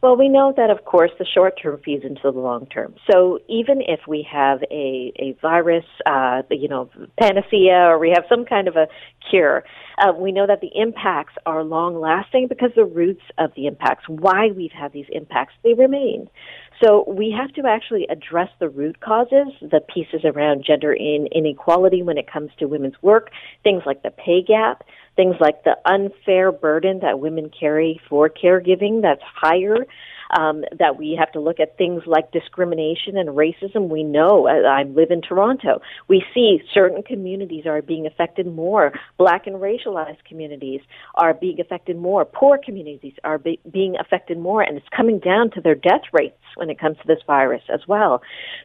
Well, 0.00 0.16
we 0.16 0.28
know 0.28 0.52
that, 0.56 0.70
of 0.70 0.84
course, 0.84 1.10
the 1.18 1.26
short 1.26 1.58
term 1.60 1.80
feeds 1.84 2.04
into 2.04 2.20
the 2.22 2.30
long 2.30 2.66
term. 2.66 2.94
So 3.10 3.40
even 3.48 3.80
if 3.80 4.00
we 4.06 4.26
have 4.30 4.62
a, 4.70 5.12
a 5.18 5.36
virus, 5.42 5.84
uh, 6.06 6.42
you 6.50 6.68
know, 6.68 6.88
panacea, 7.20 7.88
or 7.88 7.98
we 7.98 8.10
have 8.10 8.24
some 8.28 8.44
kind 8.44 8.68
of 8.68 8.76
a 8.76 8.86
cure, 9.28 9.64
uh, 9.98 10.12
we 10.12 10.30
know 10.30 10.46
that 10.46 10.60
the 10.60 10.70
impacts 10.74 11.34
are 11.46 11.64
long 11.64 12.00
lasting 12.00 12.46
because 12.48 12.70
the 12.76 12.84
roots 12.84 13.24
of 13.38 13.50
the 13.56 13.66
impacts, 13.66 14.04
why 14.08 14.50
we've 14.54 14.72
had 14.72 14.92
these 14.92 15.06
impacts, 15.10 15.54
they 15.64 15.74
remain. 15.74 16.28
So 16.82 17.04
we 17.08 17.34
have 17.36 17.52
to 17.54 17.68
actually 17.68 18.06
address 18.08 18.50
the 18.60 18.68
root 18.68 19.00
causes, 19.00 19.48
the 19.60 19.80
pieces 19.92 20.24
around 20.24 20.64
gender 20.64 20.94
inequality 20.94 22.02
when 22.02 22.18
it 22.18 22.30
comes 22.30 22.50
to 22.58 22.66
women's 22.66 23.00
work, 23.02 23.30
things 23.64 23.82
like 23.84 24.02
the 24.02 24.10
pay 24.10 24.42
gap, 24.42 24.84
things 25.16 25.34
like 25.40 25.64
the 25.64 25.76
unfair 25.84 26.52
burden 26.52 27.00
that 27.00 27.18
women 27.18 27.50
carry 27.58 28.00
for 28.08 28.28
caregiving 28.28 29.02
that's 29.02 29.22
higher 29.22 29.86
um, 30.36 30.64
that 30.78 30.98
we 30.98 31.16
have 31.18 31.32
to 31.32 31.40
look 31.40 31.60
at 31.60 31.76
things 31.76 32.02
like 32.06 32.32
discrimination 32.32 33.16
and 33.16 33.30
racism. 33.30 33.88
We 33.88 34.02
know, 34.02 34.46
uh, 34.46 34.66
I 34.68 34.84
live 34.84 35.10
in 35.10 35.22
Toronto, 35.22 35.80
we 36.08 36.24
see 36.34 36.60
certain 36.72 37.02
communities 37.02 37.64
are 37.66 37.82
being 37.82 38.06
affected 38.06 38.46
more. 38.46 38.92
Black 39.16 39.46
and 39.46 39.56
racialized 39.56 40.24
communities 40.26 40.80
are 41.14 41.34
being 41.34 41.60
affected 41.60 41.96
more. 41.96 42.24
Poor 42.24 42.58
communities 42.62 43.14
are 43.24 43.38
be- 43.38 43.60
being 43.70 43.96
affected 43.98 44.38
more, 44.38 44.62
and 44.62 44.76
it's 44.76 44.86
coming 44.94 45.18
down 45.18 45.50
to 45.52 45.60
their 45.60 45.74
death 45.74 46.02
rates 46.12 46.36
when 46.56 46.70
it 46.70 46.78
comes 46.78 46.96
to 46.98 47.06
this 47.06 47.22
virus 47.26 47.62
as 47.72 47.80
well. 47.86 48.22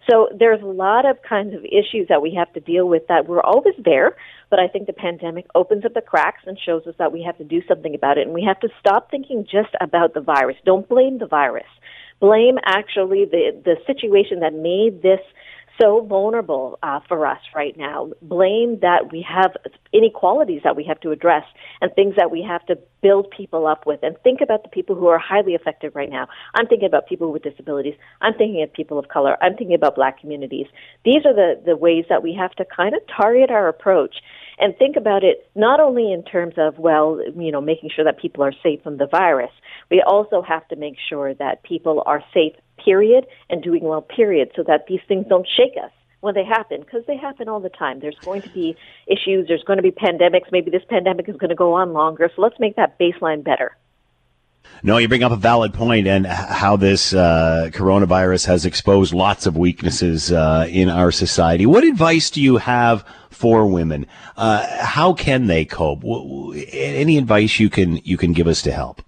So 0.09 0.30
there's 0.38 0.61
a 0.61 0.66
lot 0.66 1.05
of 1.05 1.18
kinds 1.28 1.53
of 1.53 1.64
issues 1.66 2.07
that 2.09 2.22
we 2.22 2.34
have 2.36 2.51
to 2.53 2.59
deal 2.59 2.88
with 2.88 3.07
that 3.07 3.28
were 3.28 3.45
always 3.45 3.76
there, 3.84 4.16
but 4.49 4.59
I 4.59 4.68
think 4.68 4.88
the 4.88 4.93
pandemic 4.93 5.45
opens 5.55 5.86
up 5.86 5.93
the 5.93 6.01
cracks 6.01 6.43
and 6.45 6.57
shows 6.64 6.86
us 6.88 6.95
that 6.99 7.11
we 7.11 7.24
have 7.24 7.38
to 7.38 7.43
do 7.43 7.61
something 7.68 7.95
about 7.95 8.18
it, 8.18 8.26
and 8.26 8.34
we 8.34 8.43
have 8.43 8.59
to 8.61 8.70
stop 8.80 9.09
thinking 9.09 9.43
just 9.43 9.74
about 9.82 10.14
the 10.14 10.22
virus. 10.22 10.57
Don't 10.66 10.88
blame 10.88 11.20
the 11.20 11.28
virus. 11.28 11.52
Blame 12.19 12.57
actually 12.65 13.25
the 13.25 13.51
the 13.63 13.75
situation 13.85 14.39
that 14.39 14.53
made 14.53 15.01
this 15.01 15.19
so 15.81 16.01
vulnerable 16.01 16.77
uh, 16.83 16.99
for 17.07 17.25
us 17.25 17.39
right 17.55 17.75
now. 17.77 18.09
Blame 18.21 18.79
that 18.81 19.11
we 19.11 19.25
have 19.27 19.55
inequalities 19.91 20.61
that 20.63 20.75
we 20.75 20.83
have 20.83 20.99
to 21.01 21.11
address 21.11 21.43
and 21.81 21.91
things 21.93 22.15
that 22.15 22.31
we 22.31 22.43
have 22.43 22.65
to 22.67 22.77
build 23.01 23.29
people 23.35 23.67
up 23.67 23.85
with. 23.85 23.99
And 24.03 24.15
think 24.23 24.41
about 24.41 24.63
the 24.63 24.69
people 24.69 24.95
who 24.95 25.07
are 25.07 25.17
highly 25.17 25.55
affected 25.55 25.93
right 25.95 26.09
now. 26.09 26.27
I'm 26.55 26.67
thinking 26.67 26.87
about 26.87 27.07
people 27.07 27.31
with 27.31 27.43
disabilities. 27.43 27.95
I'm 28.21 28.33
thinking 28.33 28.61
of 28.61 28.71
people 28.71 28.99
of 28.99 29.07
color. 29.07 29.37
I'm 29.41 29.55
thinking 29.55 29.75
about 29.75 29.95
black 29.95 30.19
communities. 30.19 30.67
These 31.03 31.25
are 31.25 31.33
the, 31.33 31.61
the 31.65 31.75
ways 31.75 32.05
that 32.09 32.23
we 32.23 32.33
have 32.35 32.51
to 32.51 32.65
kind 32.65 32.93
of 32.95 33.01
target 33.07 33.49
our 33.49 33.67
approach 33.67 34.17
and 34.59 34.77
think 34.77 34.95
about 34.95 35.23
it 35.23 35.49
not 35.55 35.79
only 35.79 36.11
in 36.11 36.23
terms 36.23 36.55
of, 36.57 36.77
well, 36.77 37.19
you 37.37 37.51
know, 37.51 37.61
making 37.61 37.89
sure 37.95 38.05
that 38.05 38.19
people 38.19 38.43
are 38.43 38.53
safe 38.63 38.81
from 38.83 38.97
the 38.97 39.07
virus, 39.07 39.51
we 39.89 40.01
also 40.01 40.41
have 40.41 40.67
to 40.69 40.75
make 40.75 40.95
sure 41.09 41.33
that 41.33 41.63
people 41.63 42.03
are 42.05 42.23
safe, 42.33 42.53
period, 42.83 43.25
and 43.49 43.63
doing 43.63 43.83
well, 43.83 44.01
period, 44.01 44.51
so 44.55 44.63
that 44.63 44.85
these 44.87 45.01
things 45.07 45.25
don't 45.27 45.47
shake 45.47 45.75
us 45.83 45.91
when 46.21 46.35
they 46.35 46.45
happen, 46.45 46.79
because 46.79 47.03
they 47.05 47.17
happen 47.17 47.49
all 47.49 47.59
the 47.59 47.69
time. 47.69 47.99
There's 47.99 48.17
going 48.23 48.41
to 48.43 48.49
be 48.49 48.77
issues, 49.07 49.47
there's 49.49 49.63
going 49.63 49.75
to 49.77 49.83
be 49.83 49.91
pandemics. 49.91 50.51
Maybe 50.53 50.71
this 50.71 50.85
pandemic 50.89 51.27
is 51.27 51.35
going 51.35 51.49
to 51.49 51.55
go 51.55 51.73
on 51.73 51.91
longer, 51.91 52.29
so 52.33 52.41
let's 52.41 52.59
make 52.59 52.77
that 52.77 52.97
baseline 52.97 53.43
better. 53.43 53.75
No, 54.86 54.97
you 54.97 55.07
bring 55.07 55.24
up 55.24 55.32
a 55.32 55.38
valid 55.38 55.74
point, 55.74 56.07
and 56.07 56.26
how 56.26 56.76
this 56.76 57.14
uh, 57.14 57.70
coronavirus 57.72 58.47
has 58.47 58.66
exposed 58.66 59.14
lots 59.14 59.45
of 59.45 59.55
weaknesses 59.55 60.32
uh, 60.32 60.68
in 60.70 60.89
our 60.89 61.11
society. 61.11 61.66
What 61.66 61.86
advice 61.86 62.30
do 62.30 62.41
you 62.41 62.57
have 62.57 63.05
for 63.30 63.66
women? 63.66 64.07
Uh, 64.36 64.66
how 64.84 65.14
can 65.14 65.47
they 65.47 65.64
cope? 65.64 66.03
Any 66.74 67.18
advice 67.18 67.59
you 67.59 67.70
can 67.70 67.97
you 67.97 68.18
can 68.18 68.34
give 68.34 68.47
us 68.47 68.61
to 68.64 68.72
help? 68.72 69.01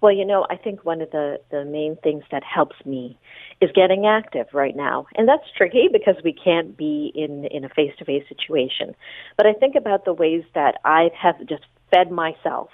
Well, 0.00 0.12
you 0.12 0.24
know, 0.24 0.46
I 0.50 0.56
think 0.56 0.84
one 0.84 1.00
of 1.00 1.10
the 1.10 1.40
the 1.50 1.64
main 1.64 1.96
things 2.02 2.24
that 2.30 2.42
helps 2.42 2.76
me 2.86 3.18
is 3.60 3.70
getting 3.74 4.06
active 4.06 4.46
right 4.52 4.76
now, 4.76 5.06
and 5.16 5.28
that's 5.28 5.44
tricky 5.56 5.88
because 5.92 6.16
we 6.24 6.32
can't 6.32 6.76
be 6.76 7.12
in 7.14 7.44
in 7.46 7.64
a 7.64 7.68
face 7.68 7.92
to 7.98 8.04
face 8.04 8.24
situation. 8.28 8.94
But 9.36 9.46
I 9.46 9.52
think 9.52 9.74
about 9.74 10.04
the 10.04 10.12
ways 10.12 10.44
that 10.54 10.80
I 10.84 11.10
have 11.20 11.38
just 11.46 11.64
fed 11.90 12.10
myself 12.10 12.70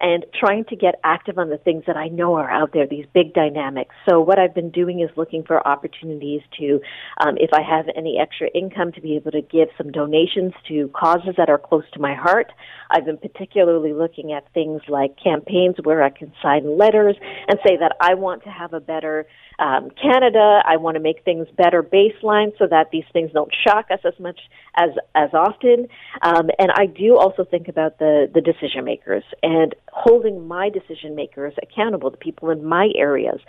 and 0.00 0.26
trying 0.38 0.64
to 0.66 0.76
get 0.76 0.96
active 1.04 1.38
on 1.38 1.50
the 1.50 1.58
things 1.58 1.84
that 1.86 1.96
I 1.96 2.08
know 2.08 2.34
are 2.34 2.50
out 2.50 2.72
there, 2.72 2.86
these 2.86 3.06
big 3.14 3.32
dynamics. 3.34 3.94
So 4.08 4.20
what 4.20 4.38
I've 4.38 4.54
been 4.54 4.70
doing 4.70 5.00
is 5.00 5.10
looking 5.16 5.44
for 5.44 5.66
opportunities 5.66 6.42
to, 6.58 6.80
um, 7.24 7.36
if 7.38 7.50
I 7.52 7.62
have 7.62 7.86
any 7.96 8.18
extra 8.20 8.48
income, 8.54 8.92
to 8.92 9.00
be 9.00 9.16
able 9.16 9.30
to 9.32 9.42
give 9.42 9.68
some 9.78 9.92
donations 9.92 10.52
to 10.68 10.88
causes 10.88 11.34
that 11.36 11.48
are 11.48 11.58
close 11.58 11.84
to 11.94 12.00
my 12.00 12.14
heart. 12.14 12.52
I've 12.90 13.04
been 13.04 13.18
particularly 13.18 13.92
looking 13.92 14.32
at 14.32 14.52
things 14.52 14.82
like 14.88 15.16
campaigns 15.22 15.76
where 15.82 16.02
I 16.02 16.10
can 16.10 16.32
sign 16.42 16.76
letters 16.76 17.16
and 17.48 17.58
say 17.66 17.76
that 17.76 17.96
I 18.00 18.14
want 18.14 18.44
to 18.44 18.50
have 18.50 18.72
a 18.72 18.80
better 18.80 19.26
um, 19.58 19.90
Canada. 20.00 20.62
I 20.64 20.76
want 20.76 20.96
to 20.96 21.00
make 21.00 21.24
things 21.24 21.46
better 21.56 21.82
baseline 21.82 22.56
so 22.58 22.66
that 22.68 22.90
these 22.90 23.04
things 23.12 23.30
don't 23.32 23.52
shock 23.66 23.86
us 23.90 24.00
as 24.04 24.18
much 24.18 24.40
as 24.76 24.90
as 25.14 25.30
often. 25.32 25.88
Um, 26.22 26.50
and 26.58 26.70
I 26.76 26.86
do 26.86 27.16
also 27.16 27.44
think 27.44 27.68
about 27.68 27.98
the 27.98 28.30
the 28.32 28.40
decision 28.40 28.84
makers 28.84 29.24
and 29.42 29.74
holding 29.92 30.46
my 30.46 30.70
decision 30.70 31.14
makers 31.14 31.54
accountable, 31.62 32.10
the 32.10 32.16
people 32.16 32.50
in 32.50 32.64
my 32.64 32.90
areas, 32.96 33.40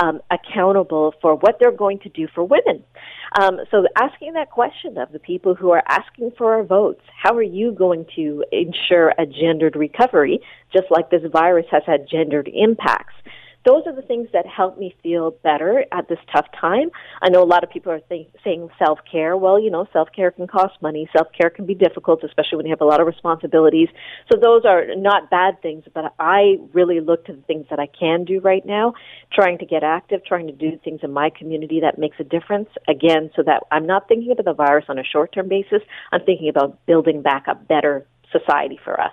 um, 0.00 0.20
accountable 0.30 1.14
for 1.20 1.36
what 1.36 1.56
they're 1.60 1.70
going 1.70 2.00
to 2.00 2.08
do 2.08 2.26
for 2.34 2.44
women. 2.44 2.82
Um, 3.40 3.60
so 3.70 3.86
asking 3.96 4.34
that 4.34 4.50
question 4.50 4.98
of 4.98 5.12
the 5.12 5.18
people 5.18 5.54
who 5.54 5.70
are 5.70 5.82
asking 5.88 6.32
for 6.36 6.54
our 6.54 6.64
votes, 6.64 7.00
how 7.22 7.34
are 7.34 7.42
you 7.42 7.72
going 7.72 8.04
to 8.16 8.44
ensure 8.52 9.10
a 9.18 9.24
gendered 9.24 9.76
recovery, 9.76 10.40
just 10.72 10.86
like 10.90 11.10
this 11.10 11.22
virus 11.32 11.66
has 11.70 11.82
had 11.86 12.08
gendered 12.10 12.50
impacts? 12.52 13.14
Those 13.64 13.84
are 13.86 13.94
the 13.94 14.02
things 14.02 14.28
that 14.32 14.46
help 14.46 14.78
me 14.78 14.94
feel 15.02 15.30
better 15.42 15.84
at 15.92 16.08
this 16.08 16.18
tough 16.34 16.46
time. 16.58 16.90
I 17.20 17.28
know 17.28 17.42
a 17.42 17.46
lot 17.46 17.62
of 17.62 17.70
people 17.70 17.92
are 17.92 18.00
saying 18.08 18.68
self 18.78 18.98
care. 19.10 19.36
Well, 19.36 19.60
you 19.60 19.70
know, 19.70 19.86
self 19.92 20.08
care 20.14 20.30
can 20.30 20.46
cost 20.46 20.74
money. 20.80 21.08
Self 21.16 21.28
care 21.38 21.50
can 21.50 21.66
be 21.66 21.74
difficult, 21.74 22.24
especially 22.24 22.56
when 22.56 22.66
you 22.66 22.72
have 22.72 22.80
a 22.80 22.86
lot 22.86 23.00
of 23.00 23.06
responsibilities. 23.06 23.88
So 24.32 24.38
those 24.38 24.64
are 24.64 24.94
not 24.96 25.30
bad 25.30 25.62
things, 25.62 25.84
but 25.94 26.12
I 26.18 26.56
really 26.72 27.00
look 27.00 27.26
to 27.26 27.32
the 27.32 27.42
things 27.42 27.66
that 27.70 27.78
I 27.78 27.86
can 27.86 28.24
do 28.24 28.40
right 28.40 28.64
now, 28.66 28.94
trying 29.32 29.58
to 29.58 29.66
get 29.66 29.84
active, 29.84 30.24
trying 30.24 30.46
to 30.48 30.52
do 30.52 30.78
things 30.82 31.00
in 31.02 31.12
my 31.12 31.30
community 31.30 31.80
that 31.80 31.98
makes 31.98 32.16
a 32.18 32.24
difference. 32.24 32.68
Again, 32.88 33.30
so 33.36 33.42
that 33.42 33.62
I'm 33.70 33.86
not 33.86 34.08
thinking 34.08 34.32
about 34.32 34.44
the 34.44 34.54
virus 34.54 34.86
on 34.88 34.98
a 34.98 35.04
short 35.04 35.32
term 35.32 35.48
basis. 35.48 35.82
I'm 36.10 36.24
thinking 36.24 36.48
about 36.48 36.84
building 36.86 37.22
back 37.22 37.44
a 37.46 37.54
better 37.54 38.06
society 38.32 38.78
for 38.82 39.00
us. 39.00 39.12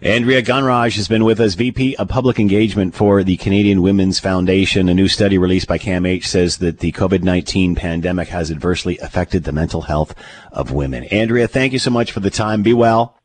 Andrea 0.00 0.42
Gunraj 0.42 0.94
has 0.96 1.08
been 1.08 1.24
with 1.24 1.40
us, 1.40 1.54
VP 1.54 1.96
of 1.96 2.08
Public 2.08 2.38
Engagement 2.38 2.94
for 2.94 3.24
the 3.24 3.36
Canadian 3.36 3.82
Women's 3.82 4.20
Foundation. 4.20 4.88
A 4.88 4.94
new 4.94 5.08
study 5.08 5.38
released 5.38 5.66
by 5.66 5.78
CAMH 5.78 6.24
says 6.24 6.58
that 6.58 6.78
the 6.78 6.92
COVID-19 6.92 7.76
pandemic 7.76 8.28
has 8.28 8.50
adversely 8.50 8.98
affected 8.98 9.44
the 9.44 9.52
mental 9.52 9.82
health 9.82 10.14
of 10.52 10.72
women. 10.72 11.04
Andrea, 11.04 11.48
thank 11.48 11.72
you 11.72 11.78
so 11.78 11.90
much 11.90 12.12
for 12.12 12.20
the 12.20 12.30
time. 12.30 12.62
Be 12.62 12.74
well. 12.74 13.16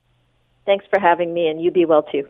Thanks 0.66 0.86
for 0.90 1.00
having 1.00 1.34
me, 1.34 1.48
and 1.48 1.62
you 1.62 1.72
be 1.72 1.86
well 1.86 2.04
too. 2.04 2.28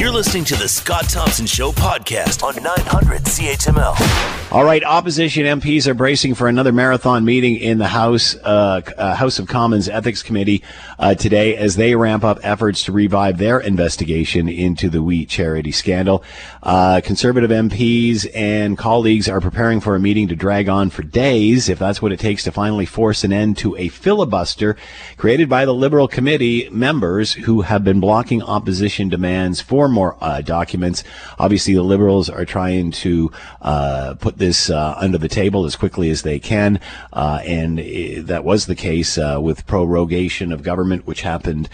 You're 0.00 0.10
listening 0.10 0.44
to 0.44 0.56
the 0.56 0.66
Scott 0.66 1.10
Thompson 1.10 1.44
Show 1.44 1.72
podcast 1.72 2.42
on 2.42 2.54
900 2.54 3.20
CHML. 3.20 4.50
All 4.50 4.64
right, 4.64 4.82
opposition 4.82 5.44
MPs 5.44 5.86
are 5.86 5.92
bracing 5.92 6.34
for 6.34 6.48
another 6.48 6.72
marathon 6.72 7.26
meeting 7.26 7.56
in 7.56 7.76
the 7.76 7.86
House 7.86 8.34
uh, 8.36 8.80
uh, 8.96 9.14
House 9.14 9.38
of 9.38 9.46
Commons 9.46 9.90
Ethics 9.90 10.22
Committee 10.22 10.64
uh, 10.98 11.14
today 11.14 11.54
as 11.54 11.76
they 11.76 11.94
ramp 11.94 12.24
up 12.24 12.38
efforts 12.42 12.82
to 12.84 12.92
revive 12.92 13.36
their 13.36 13.60
investigation 13.60 14.48
into 14.48 14.88
the 14.88 15.02
WE 15.02 15.26
charity 15.26 15.70
scandal. 15.70 16.24
Uh, 16.62 17.02
conservative 17.04 17.50
MPs 17.50 18.26
and 18.34 18.78
colleagues 18.78 19.28
are 19.28 19.40
preparing 19.40 19.80
for 19.80 19.94
a 19.94 20.00
meeting 20.00 20.28
to 20.28 20.34
drag 20.34 20.70
on 20.70 20.88
for 20.88 21.02
days, 21.02 21.68
if 21.68 21.78
that's 21.78 22.00
what 22.00 22.10
it 22.10 22.18
takes 22.18 22.42
to 22.44 22.50
finally 22.50 22.86
force 22.86 23.22
an 23.22 23.34
end 23.34 23.58
to 23.58 23.76
a 23.76 23.88
filibuster 23.88 24.76
created 25.18 25.50
by 25.50 25.66
the 25.66 25.74
Liberal 25.74 26.08
committee 26.08 26.70
members 26.70 27.34
who 27.34 27.60
have 27.60 27.84
been 27.84 28.00
blocking 28.00 28.42
opposition 28.42 29.10
demands 29.10 29.60
for 29.60 29.89
more 29.90 30.16
uh, 30.20 30.40
documents. 30.40 31.04
Obviously, 31.38 31.74
the 31.74 31.82
Liberals 31.82 32.28
are 32.28 32.44
trying 32.44 32.90
to 32.90 33.30
uh, 33.62 34.14
put 34.18 34.38
this 34.38 34.70
uh, 34.70 34.94
under 34.98 35.18
the 35.18 35.28
table 35.28 35.64
as 35.64 35.76
quickly 35.76 36.10
as 36.10 36.22
they 36.22 36.38
can, 36.38 36.80
uh, 37.12 37.40
and 37.44 37.78
that 38.26 38.44
was 38.44 38.66
the 38.66 38.74
case 38.74 39.18
uh, 39.18 39.38
with 39.40 39.66
prorogation 39.66 40.52
of 40.52 40.62
government, 40.62 41.06
which 41.06 41.22
happened 41.22 41.68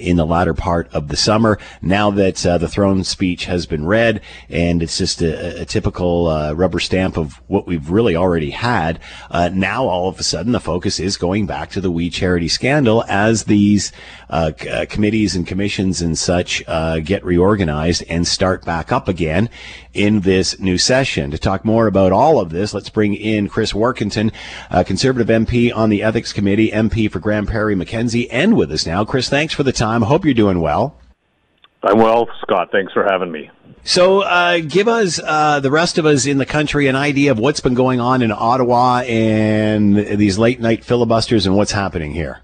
in 0.00 0.16
the 0.16 0.26
latter 0.26 0.54
part 0.54 0.92
of 0.92 1.08
the 1.08 1.16
summer. 1.16 1.58
Now 1.80 2.10
that 2.10 2.36
the 2.36 2.68
throne 2.68 3.04
speech 3.04 3.46
has 3.46 3.66
been 3.66 3.86
read, 3.86 4.20
and 4.48 4.82
it's 4.82 4.98
just 4.98 5.22
a, 5.22 5.62
a 5.62 5.64
typical 5.64 6.54
rubber 6.54 6.80
stamp 6.80 7.16
of 7.16 7.40
what 7.46 7.66
we've 7.66 7.90
really 7.90 8.16
already 8.16 8.50
had, 8.50 9.00
now 9.52 9.86
all 9.86 10.08
of 10.08 10.18
a 10.18 10.22
sudden 10.22 10.52
the 10.52 10.60
focus 10.60 11.00
is 11.00 11.16
going 11.16 11.46
back 11.46 11.70
to 11.70 11.80
the 11.80 11.90
WE 11.90 12.10
Charity 12.10 12.48
scandal 12.48 13.04
as 13.08 13.44
these 13.44 13.92
committees 14.88 15.36
and 15.36 15.46
commissions 15.46 16.02
and 16.02 16.18
such 16.18 16.64
get 17.04 17.24
reorganized 17.36 18.02
and 18.08 18.26
start 18.26 18.64
back 18.64 18.90
up 18.90 19.08
again 19.08 19.50
in 19.92 20.20
this 20.20 20.58
new 20.58 20.78
session. 20.78 21.30
To 21.30 21.38
talk 21.38 21.64
more 21.66 21.86
about 21.86 22.10
all 22.10 22.40
of 22.40 22.48
this, 22.48 22.72
let's 22.72 22.88
bring 22.88 23.14
in 23.14 23.48
Chris 23.48 23.74
Warkentin, 23.74 24.32
a 24.70 24.84
Conservative 24.84 25.28
MP 25.28 25.74
on 25.74 25.90
the 25.90 26.02
Ethics 26.02 26.32
Committee, 26.32 26.70
MP 26.70 27.10
for 27.10 27.18
Grande 27.18 27.46
Prairie 27.46 27.74
Mackenzie, 27.74 28.30
and 28.30 28.56
with 28.56 28.72
us 28.72 28.86
now. 28.86 29.04
Chris, 29.04 29.28
thanks 29.28 29.52
for 29.52 29.64
the 29.64 29.72
time. 29.72 30.02
Hope 30.02 30.24
you're 30.24 30.32
doing 30.32 30.60
well. 30.60 30.96
I'm 31.82 31.98
well, 31.98 32.26
Scott. 32.40 32.70
Thanks 32.72 32.92
for 32.94 33.04
having 33.04 33.30
me. 33.30 33.50
So, 33.84 34.22
uh, 34.22 34.60
give 34.60 34.88
us, 34.88 35.20
uh, 35.22 35.60
the 35.60 35.70
rest 35.70 35.98
of 35.98 36.06
us 36.06 36.26
in 36.26 36.38
the 36.38 36.46
country, 36.46 36.88
an 36.88 36.96
idea 36.96 37.30
of 37.30 37.38
what's 37.38 37.60
been 37.60 37.74
going 37.74 38.00
on 38.00 38.22
in 38.22 38.32
Ottawa 38.32 39.00
and 39.00 39.96
these 39.96 40.38
late 40.38 40.58
night 40.58 40.84
filibusters 40.84 41.46
and 41.46 41.54
what's 41.54 41.72
happening 41.72 42.12
here. 42.12 42.40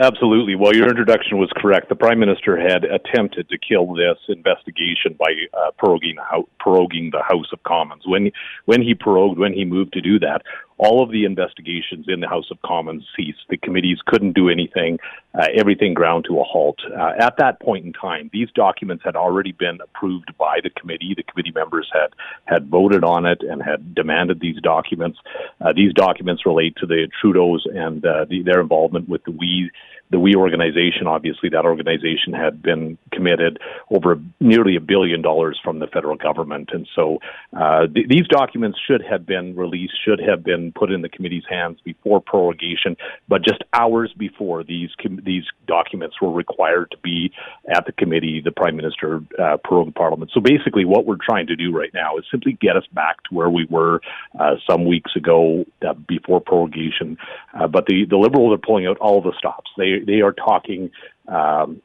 Absolutely. 0.00 0.54
Well, 0.54 0.74
your 0.74 0.88
introduction 0.88 1.36
was 1.36 1.52
correct. 1.54 1.90
The 1.90 1.94
Prime 1.94 2.18
Minister 2.18 2.56
had 2.56 2.84
attempted 2.84 3.50
to 3.50 3.58
kill 3.58 3.92
this 3.94 4.16
investigation 4.28 5.14
by 5.18 5.34
uh, 5.52 5.72
proroguing, 5.78 6.16
proroguing 6.58 7.12
the 7.12 7.22
House 7.22 7.52
of 7.52 7.62
Commons. 7.64 8.04
When 8.06 8.32
when 8.64 8.80
he 8.80 8.94
prorogued, 8.94 9.38
when 9.38 9.52
he 9.52 9.66
moved 9.66 9.92
to 9.92 10.00
do 10.00 10.18
that, 10.20 10.40
all 10.80 11.02
of 11.02 11.10
the 11.10 11.26
investigations 11.26 12.06
in 12.08 12.20
the 12.20 12.28
House 12.28 12.50
of 12.50 12.60
Commons 12.62 13.04
ceased. 13.14 13.40
The 13.50 13.58
committees 13.58 13.98
couldn't 14.06 14.32
do 14.32 14.48
anything. 14.48 14.98
Uh, 15.34 15.46
everything 15.54 15.92
ground 15.92 16.24
to 16.26 16.40
a 16.40 16.42
halt. 16.42 16.78
Uh, 16.98 17.12
at 17.20 17.36
that 17.36 17.60
point 17.60 17.84
in 17.84 17.92
time, 17.92 18.30
these 18.32 18.48
documents 18.54 19.04
had 19.04 19.14
already 19.14 19.52
been 19.52 19.78
approved 19.82 20.32
by 20.38 20.58
the 20.62 20.70
committee. 20.70 21.12
The 21.14 21.22
committee 21.22 21.52
members 21.54 21.88
had 21.92 22.14
had 22.46 22.68
voted 22.68 23.04
on 23.04 23.26
it 23.26 23.42
and 23.42 23.62
had 23.62 23.94
demanded 23.94 24.40
these 24.40 24.58
documents. 24.62 25.18
Uh, 25.60 25.74
these 25.76 25.92
documents 25.92 26.46
relate 26.46 26.74
to 26.76 26.86
the 26.86 27.08
Trudeau's 27.20 27.66
and 27.66 28.04
uh, 28.04 28.24
the, 28.24 28.42
their 28.42 28.60
involvement 28.62 29.06
with 29.06 29.22
the 29.24 29.32
WE 29.32 29.70
the 30.10 30.18
WE 30.18 30.34
organization, 30.34 31.06
obviously, 31.06 31.48
that 31.50 31.64
organization 31.64 32.32
had 32.32 32.62
been 32.62 32.98
committed 33.12 33.58
over 33.90 34.20
nearly 34.40 34.76
a 34.76 34.80
billion 34.80 35.22
dollars 35.22 35.58
from 35.62 35.78
the 35.78 35.86
federal 35.86 36.16
government. 36.16 36.70
And 36.72 36.88
so 36.96 37.18
uh, 37.56 37.86
th- 37.86 38.08
these 38.08 38.26
documents 38.26 38.78
should 38.86 39.02
have 39.08 39.24
been 39.24 39.54
released, 39.54 39.94
should 40.04 40.20
have 40.20 40.42
been 40.42 40.72
put 40.72 40.90
in 40.90 41.02
the 41.02 41.08
committee's 41.08 41.44
hands 41.48 41.78
before 41.84 42.20
prorogation, 42.20 42.96
but 43.28 43.44
just 43.44 43.62
hours 43.72 44.12
before 44.18 44.64
these 44.64 44.90
com- 45.00 45.20
these 45.24 45.44
documents 45.66 46.16
were 46.20 46.32
required 46.32 46.90
to 46.90 46.98
be 46.98 47.32
at 47.72 47.86
the 47.86 47.92
committee, 47.92 48.40
the 48.44 48.50
Prime 48.50 48.76
Minister 48.76 49.20
uh, 49.38 49.56
prorogued 49.64 49.94
Parliament. 49.94 50.32
So 50.34 50.40
basically, 50.40 50.84
what 50.84 51.06
we're 51.06 51.16
trying 51.24 51.46
to 51.46 51.56
do 51.56 51.72
right 51.72 51.92
now 51.94 52.16
is 52.18 52.24
simply 52.30 52.58
get 52.60 52.76
us 52.76 52.86
back 52.92 53.22
to 53.24 53.34
where 53.34 53.50
we 53.50 53.66
were 53.70 54.00
uh, 54.38 54.56
some 54.68 54.84
weeks 54.86 55.14
ago 55.14 55.64
uh, 55.86 55.94
before 55.94 56.40
prorogation. 56.40 57.16
Uh, 57.54 57.68
but 57.68 57.86
the, 57.86 58.06
the 58.08 58.16
Liberals 58.16 58.54
are 58.54 58.66
pulling 58.66 58.86
out 58.86 58.98
all 58.98 59.22
the 59.22 59.32
stops. 59.38 59.70
They 59.76 59.99
they 60.06 60.20
are 60.20 60.32
talking. 60.32 60.90
Um, 61.28 61.82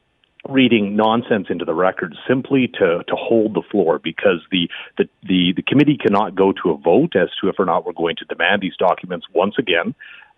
reading 0.48 0.94
nonsense 0.94 1.48
into 1.50 1.64
the 1.64 1.74
record 1.74 2.14
simply 2.28 2.68
to, 2.68 3.02
to 3.08 3.16
hold 3.16 3.54
the 3.54 3.62
floor 3.68 3.98
because 3.98 4.40
the, 4.52 4.68
the, 4.96 5.08
the, 5.24 5.52
the 5.56 5.62
committee 5.62 5.96
cannot 6.00 6.36
go 6.36 6.52
to 6.52 6.70
a 6.70 6.76
vote 6.76 7.16
as 7.16 7.28
to 7.40 7.48
if 7.48 7.56
or 7.58 7.64
not 7.64 7.84
we're 7.84 7.92
going 7.92 8.14
to 8.16 8.24
demand 8.26 8.62
these 8.62 8.76
documents 8.78 9.26
once 9.34 9.54
again 9.58 9.92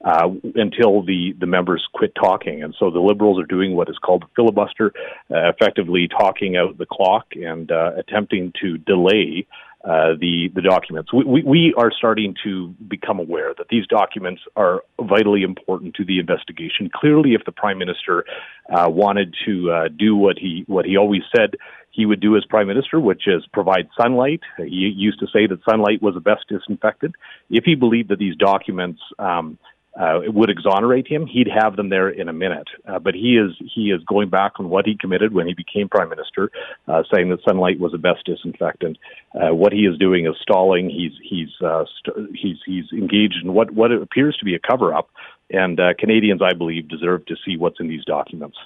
uh, 0.04 0.28
until 0.54 1.02
the, 1.02 1.34
the 1.38 1.46
members 1.46 1.86
quit 1.92 2.14
talking. 2.14 2.62
And 2.62 2.74
so 2.78 2.90
the 2.90 3.00
Liberals 3.00 3.40
are 3.40 3.46
doing 3.46 3.74
what 3.74 3.88
is 3.88 3.98
called 3.98 4.22
a 4.22 4.28
filibuster, 4.34 4.92
uh, 5.30 5.50
effectively 5.50 6.08
talking 6.08 6.56
out 6.56 6.78
the 6.78 6.86
clock 6.86 7.26
and 7.32 7.70
uh, 7.70 7.92
attempting 7.96 8.52
to 8.62 8.78
delay 8.78 9.46
uh, 9.84 10.14
the 10.18 10.50
the 10.54 10.62
documents. 10.62 11.12
We, 11.12 11.24
we, 11.24 11.42
we 11.42 11.74
are 11.76 11.92
starting 11.96 12.34
to 12.44 12.74
become 12.88 13.20
aware 13.20 13.54
that 13.56 13.68
these 13.68 13.86
documents 13.86 14.42
are 14.56 14.82
vitally 15.00 15.42
important 15.42 15.94
to 15.94 16.04
the 16.04 16.18
investigation. 16.18 16.90
Clearly, 16.92 17.34
if 17.34 17.44
the 17.44 17.52
prime 17.52 17.78
minister 17.78 18.24
uh, 18.74 18.88
wanted 18.90 19.34
to 19.46 19.70
uh, 19.70 19.88
do 19.88 20.16
what 20.16 20.36
he 20.38 20.64
what 20.66 20.84
he 20.84 20.96
always 20.96 21.22
said 21.34 21.54
he 21.90 22.06
would 22.06 22.20
do 22.20 22.36
as 22.36 22.44
prime 22.44 22.68
minister, 22.68 23.00
which 23.00 23.26
is 23.26 23.44
provide 23.52 23.88
sunlight. 24.00 24.40
He 24.56 24.92
used 24.96 25.18
to 25.20 25.26
say 25.32 25.46
that 25.46 25.58
sunlight 25.68 26.00
was 26.00 26.14
the 26.14 26.20
best 26.20 26.44
disinfectant. 26.48 27.16
If 27.50 27.64
he 27.64 27.74
believed 27.74 28.10
that 28.10 28.18
these 28.18 28.36
documents 28.36 29.00
um, 29.18 29.58
uh, 30.00 30.20
it 30.20 30.32
would 30.32 30.50
exonerate 30.50 31.08
him, 31.08 31.26
he'd 31.26 31.48
have 31.48 31.76
them 31.76 31.88
there 31.88 32.08
in 32.08 32.28
a 32.28 32.32
minute. 32.32 32.68
Uh, 32.86 32.98
but 32.98 33.14
he 33.14 33.36
is 33.36 33.52
he 33.74 33.90
is 33.90 34.02
going 34.04 34.28
back 34.28 34.52
on 34.58 34.68
what 34.68 34.86
he 34.86 34.96
committed 34.96 35.32
when 35.32 35.46
he 35.46 35.54
became 35.54 35.88
prime 35.88 36.08
minister, 36.08 36.50
uh, 36.86 37.02
saying 37.12 37.30
that 37.30 37.40
sunlight 37.46 37.80
was 37.80 37.92
the 37.92 37.98
best 37.98 38.24
disinfectant. 38.24 38.98
Uh, 39.34 39.54
what 39.54 39.72
he 39.72 39.80
is 39.80 39.98
doing 39.98 40.26
is 40.26 40.34
stalling. 40.40 40.88
He's 40.88 41.12
he's 41.22 41.48
uh, 41.64 41.84
st- 41.98 42.36
he's 42.36 42.58
he's 42.64 42.84
engaged 42.92 43.38
in 43.42 43.52
what 43.52 43.70
what 43.72 43.90
appears 43.90 44.36
to 44.38 44.44
be 44.44 44.54
a 44.54 44.60
cover 44.60 44.94
up, 44.94 45.10
and 45.50 45.80
uh, 45.80 45.94
Canadians, 45.98 46.42
I 46.42 46.54
believe, 46.54 46.88
deserve 46.88 47.26
to 47.26 47.36
see 47.44 47.56
what's 47.56 47.80
in 47.80 47.88
these 47.88 48.04
documents. 48.04 48.56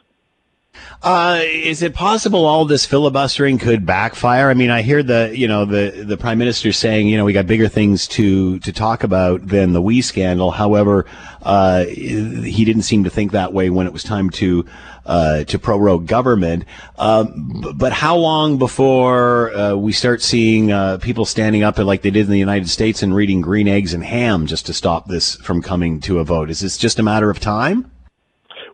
Uh, 1.02 1.40
is 1.42 1.82
it 1.82 1.94
possible 1.94 2.44
all 2.44 2.64
this 2.64 2.86
filibustering 2.86 3.58
could 3.58 3.84
backfire? 3.84 4.50
I 4.50 4.54
mean, 4.54 4.70
I 4.70 4.82
hear 4.82 5.02
the, 5.02 5.32
you 5.34 5.48
know, 5.48 5.64
the, 5.64 6.04
the 6.06 6.16
prime 6.16 6.38
minister 6.38 6.72
saying, 6.72 7.08
you 7.08 7.16
know, 7.16 7.24
we 7.24 7.32
got 7.32 7.48
bigger 7.48 7.66
things 7.66 8.06
to, 8.08 8.60
to 8.60 8.72
talk 8.72 9.02
about 9.02 9.48
than 9.48 9.72
the 9.72 9.82
WE 9.82 10.00
scandal. 10.00 10.52
However, 10.52 11.06
uh, 11.42 11.86
he 11.86 12.64
didn't 12.64 12.82
seem 12.82 13.02
to 13.02 13.10
think 13.10 13.32
that 13.32 13.52
way 13.52 13.68
when 13.68 13.88
it 13.88 13.92
was 13.92 14.04
time 14.04 14.30
to, 14.30 14.64
uh, 15.04 15.42
to 15.44 15.58
prorogue 15.58 16.06
government. 16.06 16.66
Um, 16.96 17.74
but 17.74 17.92
how 17.92 18.16
long 18.16 18.58
before, 18.58 19.52
uh, 19.56 19.74
we 19.74 19.90
start 19.90 20.22
seeing, 20.22 20.70
uh, 20.70 20.98
people 20.98 21.24
standing 21.24 21.64
up 21.64 21.78
like 21.78 22.02
they 22.02 22.10
did 22.10 22.26
in 22.26 22.30
the 22.30 22.38
United 22.38 22.68
States 22.68 23.02
and 23.02 23.12
reading 23.12 23.40
green 23.40 23.66
eggs 23.66 23.92
and 23.92 24.04
ham 24.04 24.46
just 24.46 24.66
to 24.66 24.72
stop 24.72 25.08
this 25.08 25.34
from 25.34 25.62
coming 25.62 26.00
to 26.02 26.20
a 26.20 26.24
vote? 26.24 26.48
Is 26.48 26.60
this 26.60 26.78
just 26.78 27.00
a 27.00 27.02
matter 27.02 27.28
of 27.28 27.40
time? 27.40 27.90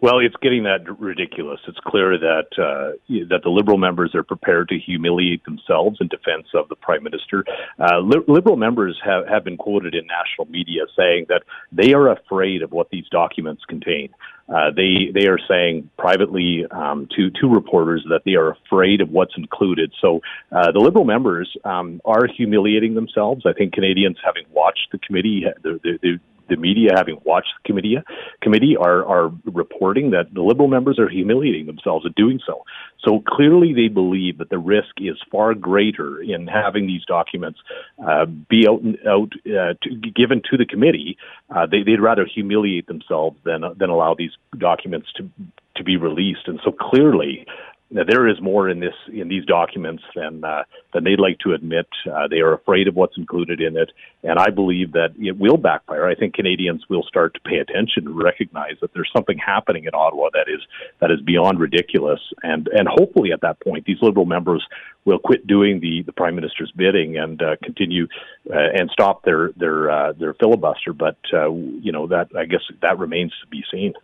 Well, 0.01 0.21
it's 0.21 0.37
getting 0.41 0.63
that 0.63 0.81
ridiculous. 1.01 1.59
It's 1.67 1.79
clear 1.85 2.19
that 2.19 2.47
uh, 2.57 2.97
that 3.29 3.41
the 3.43 3.51
Liberal 3.51 3.79
members 3.79 4.15
are 4.15 4.23
prepared 4.23 4.69
to 4.69 4.79
humiliate 4.79 5.45
themselves 5.45 5.99
in 6.01 6.09
defense 6.09 6.47
of 6.55 6.69
the 6.69 6.77
Prime 6.77 7.03
Minister. 7.03 7.45
Uh, 7.81 7.99
li- 7.99 8.25
Liberal 8.29 8.57
members 8.57 8.99
have, 9.05 9.27
have 9.27 9.45
been 9.45 9.57
quoted 9.57 9.95
in 9.95 10.07
national 10.07 10.47
media 10.51 10.83
saying 10.97 11.27
that 11.29 11.43
they 11.73 11.95
are 11.95 12.13
afraid 12.13 12.63
of 12.63 12.71
what 12.71 12.91
these 12.91 13.07
documents 13.11 13.63
contain. 13.69 14.11
Uh, 14.49 14.71
they 14.75 15.11
they 15.13 15.27
are 15.27 15.39
saying 15.49 15.91
privately 15.99 16.65
um, 16.71 17.09
to 17.17 17.31
to 17.31 17.49
reporters 17.49 18.05
that 18.09 18.23
they 18.25 18.35
are 18.35 18.53
afraid 18.53 19.01
of 19.01 19.11
what's 19.11 19.37
included. 19.37 19.93
So 20.01 20.21
uh, 20.53 20.71
the 20.71 20.79
Liberal 20.79 21.05
members 21.05 21.55
um, 21.65 22.01
are 22.05 22.27
humiliating 22.27 22.95
themselves. 22.95 23.43
I 23.47 23.53
think 23.53 23.73
Canadians, 23.73 24.17
having 24.25 24.45
watched 24.53 24.89
the 24.93 24.99
committee, 24.99 25.45
the, 25.63 25.81
the, 25.83 26.19
the 26.49 26.57
media, 26.57 26.91
having 26.95 27.19
watched 27.25 27.53
the 27.63 27.67
committee, 27.67 27.97
committee 28.43 28.77
are, 28.77 29.05
are 29.05 29.33
reporting 29.45 30.11
that 30.11 30.33
the 30.33 30.43
Liberal 30.43 30.69
members 30.69 30.99
are 30.99 31.09
humiliating 31.09 31.67
themselves 31.67 32.07
in 32.07 32.13
doing 32.13 32.41
so. 32.47 32.65
So 33.05 33.23
clearly 33.27 33.73
they 33.75 33.89
believe 33.89 34.39
that 34.39 34.51
the 34.51 34.59
risk 34.59 34.95
is 34.99 35.17
far 35.31 35.55
greater 35.55 36.21
in 36.21 36.47
having 36.47 36.87
these 36.87 37.05
documents 37.05 37.61
uh, 38.07 38.27
be 38.27 38.67
out, 38.69 38.83
out 39.07 39.33
uh, 39.47 39.75
to, 39.83 40.11
given 40.15 40.43
to 40.51 40.57
the 40.57 40.67
committee. 40.67 41.17
Uh, 41.55 41.67
they, 41.67 41.83
would 41.87 42.01
rather 42.01 42.27
humiliate 42.27 42.87
themselves 42.87 43.37
than, 43.45 43.63
than 43.77 43.91
allow 43.91 44.15
these 44.15 44.33
documents 44.59 45.09
to, 45.17 45.29
to 45.77 45.85
be 45.85 45.97
released. 45.97 46.47
And 46.47 46.61
so 46.65 46.73
clearly, 46.73 47.47
there 47.91 48.29
is 48.29 48.41
more 48.41 48.69
in 48.69 48.81
this 48.81 48.95
in 49.13 49.29
these 49.29 49.45
documents 49.47 50.03
than 50.15 50.45
uh, 50.45 50.65
than 50.93 51.05
they'd 51.05 51.19
like 51.19 51.39
to 51.41 51.55
admit. 51.55 51.87
Uh, 52.11 52.29
they 52.29 52.41
are 52.41 52.53
afraid 52.53 52.87
of 52.87 52.95
what's 52.95 53.17
included 53.17 53.61
in 53.61 53.77
it, 53.77 53.91
and 54.23 54.39
I 54.39 54.51
believe 54.51 54.93
that 54.93 55.15
it 55.19 55.39
will 55.39 55.57
backfire. 55.57 56.07
I 56.07 56.15
think 56.15 56.35
Canadians 56.35 56.85
will 56.91 57.03
start 57.03 57.35
to 57.35 57.41
pay 57.41 57.57
attention 57.57 58.07
and 58.07 58.17
recognize 58.17 58.75
that 58.83 58.93
there's 58.93 59.11
something 59.15 59.39
happening 59.39 59.85
in 59.85 59.95
Ottawa 59.95 60.29
that 60.35 60.47
is 60.49 60.61
that 61.01 61.11
is 61.11 61.21
beyond 61.23 61.61
ridiculous, 61.61 62.21
and 62.43 62.69
and 62.69 62.89
hopefully 62.89 63.33
at 63.33 63.41
that 63.41 63.61
point 63.61 63.87
these 63.87 64.03
Liberal 64.03 64.27
members 64.27 64.65
will 65.07 65.19
quit 65.19 65.47
doing 65.47 65.81
the 65.81 66.03
the 66.03 66.13
Prime 66.13 66.35
Minister's 66.35 66.73
bidding 66.77 67.17
and 67.17 67.41
uh, 67.41 67.57
continue 67.63 68.07
uh, 68.51 68.69
and 68.79 68.91
stop 68.91 69.25
their 69.25 69.53
their 69.57 69.91
uh, 69.91 70.13
their 70.13 70.35
filibuster. 70.35 70.93
But 70.93 71.17
uh, 71.33 71.51
you 71.51 71.93
know 71.93 72.07
that 72.09 72.29
I 72.37 72.45
guess 72.45 72.63
that 72.83 72.99
remains 72.99 73.33
to 73.41 73.47
be 73.47 73.65
seen. 73.73 73.95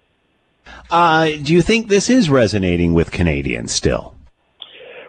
Uh, 0.90 1.26
do 1.42 1.52
you 1.52 1.62
think 1.62 1.88
this 1.88 2.10
is 2.10 2.30
resonating 2.30 2.94
with 2.94 3.10
Canadians 3.10 3.72
still? 3.72 4.14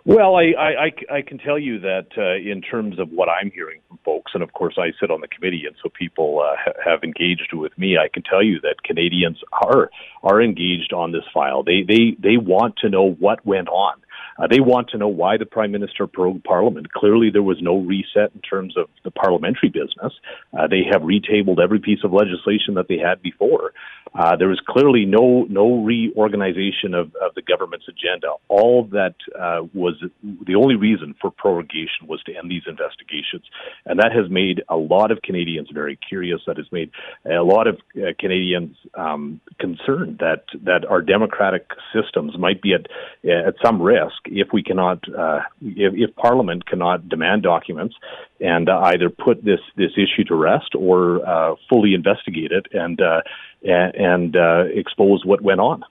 Well, 0.08 0.36
I, 0.36 0.54
I, 0.60 1.16
I 1.16 1.22
can 1.24 1.40
tell 1.40 1.58
you 1.58 1.80
that 1.80 2.10
uh, 2.16 2.36
in 2.36 2.62
terms 2.62 3.00
of 3.00 3.10
what 3.10 3.28
I'm 3.28 3.50
hearing 3.50 3.82
from 3.88 3.98
folks, 4.06 4.34
and 4.36 4.44
of 4.44 4.54
course 4.54 4.76
I 4.78 4.92
sit 5.00 5.10
on 5.10 5.20
the 5.20 5.28
committee, 5.28 5.64
and 5.66 5.76
so 5.82 5.90
people 5.90 6.46
uh, 6.46 6.56
have 6.86 7.04
engaged 7.04 7.54
with 7.54 7.76
me. 7.76 7.98
I 7.98 8.08
can 8.08 8.22
tell 8.22 8.44
you 8.44 8.62
that 8.62 8.84
Canadians 8.84 9.40
are 9.52 9.90
are 10.22 10.44
engaged 10.44 10.94
on 10.94 11.12
this 11.12 11.24
file. 11.34 11.64
They 11.64 11.82
they 11.82 12.16
they 12.20 12.38
want 12.38 12.78
to 12.78 12.90
know 12.90 13.14
what 13.14 13.44
went 13.48 13.68
on. 13.68 13.96
Uh, 14.38 14.48
they 14.48 14.60
want 14.60 14.90
to 14.90 14.98
know 14.98 15.08
why 15.08 15.38
the 15.38 15.46
prime 15.46 15.72
minister 15.72 16.08
prorogued 16.08 16.44
parliament. 16.44 16.92
Clearly, 16.92 17.30
there 17.32 17.44
was 17.44 17.58
no 17.62 17.78
reset 17.78 18.32
in 18.34 18.42
terms 18.42 18.76
of 18.78 18.90
the 19.04 19.12
parliamentary 19.12 19.70
business. 19.70 20.14
Uh, 20.58 20.68
they 20.68 20.84
have 20.92 21.02
retabled 21.02 21.60
every 21.60 21.80
piece 21.80 22.00
of 22.04 22.12
legislation 22.12 22.76
that 22.76 22.88
they 22.88 22.98
had 22.98 23.22
before. 23.22 23.72
Uh, 24.18 24.36
there 24.38 24.48
was 24.48 24.62
clearly 24.66 25.04
no 25.06 25.46
no 25.50 25.84
reorganization 25.84 26.94
of, 26.94 27.08
of 27.16 27.36
the 27.36 27.42
government's 27.42 27.86
agenda. 27.88 28.32
All 28.48 28.86
that 28.92 29.16
uh, 29.38 29.68
was 29.74 30.02
the 30.24 30.56
only 30.56 30.76
reason 30.76 31.16
for 31.20 31.32
prorogation 31.32 32.08
was 32.08 32.24
to 32.24 32.34
end 32.34 32.50
these 32.50 32.64
investigations, 32.66 33.44
and 33.86 34.00
that 34.00 34.12
has 34.14 34.32
made 34.32 34.64
a 34.70 34.78
lot 34.78 35.12
of 35.12 35.22
Canadians 35.22 35.70
very 35.74 35.98
curious. 35.98 36.40
That 36.48 36.58
has 36.58 36.72
made 36.72 36.92
a 37.26 37.44
lot 37.44 37.68
of 37.68 37.78
uh, 37.98 38.14
Canadians 38.18 38.78
um, 38.94 39.42
concerned 39.60 40.20
that 40.20 40.46
that 40.64 40.86
our 40.86 41.02
democratic 41.02 41.72
systems 41.94 42.38
might 42.38 42.62
be 42.62 42.74
at 42.74 42.88
at 43.30 43.56
some 43.64 43.82
risk 43.82 44.25
if 44.28 44.50
we 44.54 44.64
cannot, 44.64 45.00
uh, 45.18 45.42
if, 45.62 45.94
if, 45.96 46.16
Parliament 46.16 46.66
cannot 46.66 47.08
demand 47.10 47.44
documents 47.44 47.96
and 48.40 48.70
uh, 48.70 48.80
either 48.86 49.10
put 49.10 49.44
this 49.44 49.60
this 49.76 49.92
issue 49.98 50.24
to 50.28 50.36
rest 50.36 50.76
or 50.78 51.28
uh, 51.28 51.56
fully 51.70 51.94
investigate 51.94 52.52
it 52.52 52.68
and 52.74 53.02
uh, 53.02 53.22
and, 53.64 54.36
uh, 54.36 54.64
expose 54.74 55.26
what 55.26 55.42
went 55.42 55.60
on. 55.60 55.84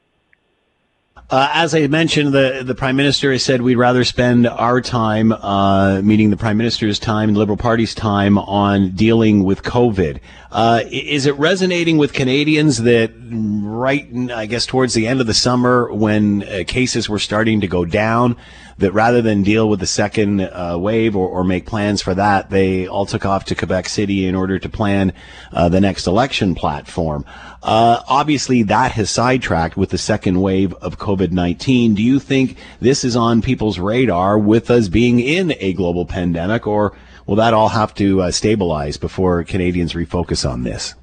Uh, 1.30 1.48
as 1.54 1.74
I 1.74 1.86
mentioned, 1.86 2.34
the 2.34 2.62
the 2.64 2.74
prime 2.74 2.96
minister 2.96 3.32
has 3.32 3.42
said 3.42 3.62
we'd 3.62 3.76
rather 3.76 4.04
spend 4.04 4.46
our 4.46 4.82
time, 4.82 5.32
uh, 5.32 6.02
meaning 6.02 6.28
the 6.28 6.36
prime 6.36 6.58
minister's 6.58 6.98
time, 6.98 7.32
the 7.32 7.38
Liberal 7.38 7.56
Party's 7.56 7.94
time, 7.94 8.36
on 8.36 8.90
dealing 8.90 9.42
with 9.42 9.62
COVID. 9.62 10.20
Uh, 10.52 10.82
is 10.90 11.24
it 11.24 11.34
resonating 11.38 11.96
with 11.96 12.12
Canadians 12.12 12.82
that 12.82 13.12
right, 13.30 14.06
I 14.30 14.44
guess, 14.44 14.66
towards 14.66 14.92
the 14.92 15.06
end 15.06 15.22
of 15.22 15.26
the 15.26 15.34
summer, 15.34 15.90
when 15.92 16.42
uh, 16.42 16.62
cases 16.66 17.08
were 17.08 17.18
starting 17.18 17.62
to 17.62 17.66
go 17.66 17.86
down, 17.86 18.36
that 18.78 18.92
rather 18.92 19.22
than 19.22 19.42
deal 19.42 19.68
with 19.68 19.80
the 19.80 19.86
second 19.86 20.40
uh, 20.40 20.76
wave 20.78 21.14
or, 21.14 21.28
or, 21.28 21.44
make 21.44 21.66
plans 21.66 22.02
for 22.02 22.14
that, 22.14 22.50
they 22.50 22.86
all 22.86 23.06
took 23.06 23.24
off 23.24 23.44
to 23.44 23.54
Quebec 23.54 23.88
City 23.88 24.26
in 24.26 24.34
order 24.34 24.58
to 24.58 24.68
plan 24.68 25.12
uh, 25.52 25.68
the 25.68 25.80
next 25.80 26.06
election 26.06 26.54
platform. 26.54 27.24
Uh, 27.62 28.02
obviously, 28.08 28.62
that 28.62 28.92
has 28.92 29.10
sidetracked 29.10 29.76
with 29.76 29.90
the 29.90 29.98
second 29.98 30.40
wave 30.40 30.74
of 30.74 30.98
COVID 30.98 31.30
19. 31.30 31.94
Do 31.94 32.02
you 32.02 32.18
think 32.18 32.56
this 32.80 33.04
is 33.04 33.16
on 33.16 33.42
people's 33.42 33.78
radar 33.78 34.38
with 34.38 34.70
us 34.70 34.88
being 34.88 35.20
in 35.20 35.54
a 35.60 35.72
global 35.72 36.06
pandemic, 36.06 36.66
or 36.66 36.96
will 37.26 37.36
that 37.36 37.54
all 37.54 37.68
have 37.68 37.94
to 37.94 38.22
uh, 38.22 38.30
stabilize 38.30 38.96
before 38.96 39.44
Canadians 39.44 39.92
refocus 39.92 40.48
on 40.48 40.64
this? 40.64 40.94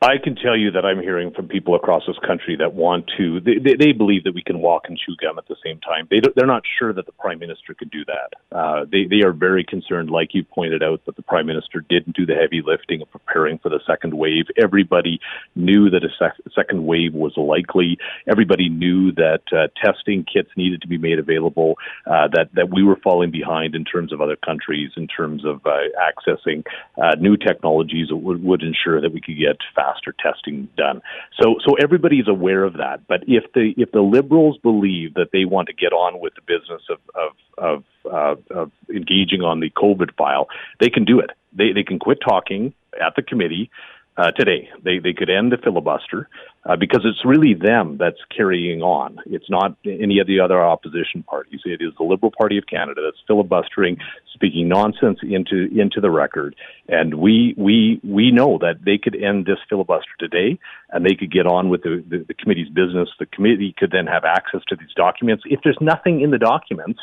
I 0.00 0.18
can 0.22 0.36
tell 0.36 0.56
you 0.56 0.70
that 0.70 0.84
I'm 0.84 1.02
hearing 1.02 1.32
from 1.32 1.48
people 1.48 1.74
across 1.74 2.04
this 2.06 2.18
country 2.24 2.54
that 2.60 2.72
want 2.72 3.10
to. 3.18 3.40
They, 3.40 3.58
they, 3.58 3.74
they 3.74 3.92
believe 3.92 4.22
that 4.24 4.34
we 4.34 4.44
can 4.44 4.60
walk 4.60 4.84
and 4.86 4.96
chew 4.96 5.16
gum 5.20 5.38
at 5.38 5.48
the 5.48 5.56
same 5.64 5.80
time. 5.80 6.06
They 6.08 6.20
they're 6.36 6.46
not 6.46 6.62
sure 6.78 6.92
that 6.92 7.06
the 7.06 7.12
prime 7.12 7.40
minister 7.40 7.74
could 7.74 7.90
do 7.90 8.04
that. 8.04 8.56
Uh, 8.56 8.84
they 8.84 9.06
they 9.10 9.26
are 9.26 9.32
very 9.32 9.64
concerned, 9.64 10.08
like 10.08 10.34
you 10.34 10.44
pointed 10.44 10.84
out, 10.84 11.04
that 11.06 11.16
the 11.16 11.22
prime 11.22 11.46
minister 11.46 11.80
didn't 11.80 12.14
do 12.14 12.24
the 12.26 12.36
heavy 12.36 12.62
lifting 12.64 13.02
of 13.02 13.10
preparing 13.10 13.58
for 13.58 13.70
the 13.70 13.80
second 13.88 14.14
wave. 14.14 14.44
Everybody 14.56 15.18
knew 15.56 15.90
that 15.90 16.04
a 16.04 16.10
sec- 16.16 16.52
second 16.54 16.86
wave 16.86 17.12
was 17.12 17.32
likely. 17.36 17.98
Everybody 18.28 18.68
knew 18.68 19.10
that 19.12 19.42
uh, 19.50 19.66
testing 19.84 20.24
kits 20.32 20.50
needed 20.56 20.80
to 20.82 20.86
be 20.86 20.98
made 20.98 21.18
available. 21.18 21.74
Uh, 22.06 22.28
that 22.34 22.50
that 22.54 22.70
we 22.70 22.84
were 22.84 23.00
falling 23.02 23.32
behind 23.32 23.74
in 23.74 23.84
terms 23.84 24.12
of 24.12 24.20
other 24.20 24.36
countries 24.36 24.92
in 24.96 25.08
terms 25.08 25.44
of 25.44 25.60
uh, 25.66 25.90
accessing 25.98 26.64
uh, 27.02 27.16
new 27.18 27.36
technologies 27.36 28.10
that 28.10 28.16
would, 28.16 28.44
would 28.44 28.62
ensure 28.62 29.00
that 29.00 29.12
we 29.12 29.20
could 29.20 29.36
get 29.36 29.56
fast 29.74 29.87
testing 30.22 30.68
done. 30.76 31.00
So 31.40 31.56
so 31.64 31.74
everybody's 31.82 32.28
aware 32.28 32.64
of 32.64 32.74
that. 32.74 33.06
But 33.06 33.22
if 33.26 33.44
the 33.52 33.74
if 33.76 33.92
the 33.92 34.00
liberals 34.00 34.58
believe 34.58 35.14
that 35.14 35.30
they 35.32 35.44
want 35.44 35.68
to 35.68 35.74
get 35.74 35.92
on 35.92 36.20
with 36.20 36.34
the 36.34 36.42
business 36.42 36.82
of 36.90 36.98
of 37.14 37.32
of, 37.58 37.84
uh, 38.12 38.54
of 38.54 38.72
engaging 38.88 39.42
on 39.42 39.60
the 39.60 39.70
COVID 39.70 40.14
file, 40.16 40.48
they 40.80 40.90
can 40.90 41.04
do 41.04 41.20
it. 41.20 41.30
They 41.52 41.72
they 41.72 41.82
can 41.82 41.98
quit 41.98 42.18
talking 42.26 42.74
at 43.00 43.14
the 43.16 43.22
committee 43.22 43.70
uh, 44.16 44.32
today. 44.32 44.68
They 44.82 44.98
they 44.98 45.12
could 45.12 45.30
end 45.30 45.52
the 45.52 45.58
filibuster 45.58 46.28
uh, 46.68 46.76
because 46.76 47.00
it's 47.04 47.24
really 47.24 47.54
them 47.54 47.96
that's 47.98 48.18
carrying 48.36 48.82
on. 48.82 49.18
It's 49.26 49.48
not 49.48 49.76
any 49.86 50.18
of 50.18 50.26
the 50.26 50.40
other 50.40 50.62
opposition 50.62 51.22
parties. 51.22 51.60
It 51.64 51.80
is 51.80 51.94
the 51.96 52.04
Liberal 52.04 52.30
Party 52.30 52.58
of 52.58 52.66
Canada 52.66 53.00
that's 53.04 53.22
filibustering, 53.26 53.96
speaking 54.34 54.68
nonsense 54.68 55.18
into 55.22 55.68
into 55.74 56.00
the 56.00 56.10
record. 56.10 56.54
And 56.86 57.14
we 57.14 57.54
we 57.56 58.00
we 58.04 58.30
know 58.30 58.58
that 58.58 58.84
they 58.84 58.98
could 58.98 59.16
end 59.16 59.46
this 59.46 59.58
filibuster 59.68 60.12
today, 60.18 60.58
and 60.90 61.06
they 61.06 61.14
could 61.14 61.32
get 61.32 61.46
on 61.46 61.70
with 61.70 61.82
the, 61.82 62.04
the, 62.06 62.24
the 62.28 62.34
committee's 62.34 62.68
business. 62.68 63.08
The 63.18 63.26
committee 63.26 63.74
could 63.76 63.90
then 63.90 64.06
have 64.06 64.24
access 64.24 64.60
to 64.68 64.76
these 64.76 64.92
documents. 64.94 65.44
If 65.46 65.60
there's 65.64 65.78
nothing 65.80 66.20
in 66.20 66.30
the 66.30 66.38
documents, 66.38 67.00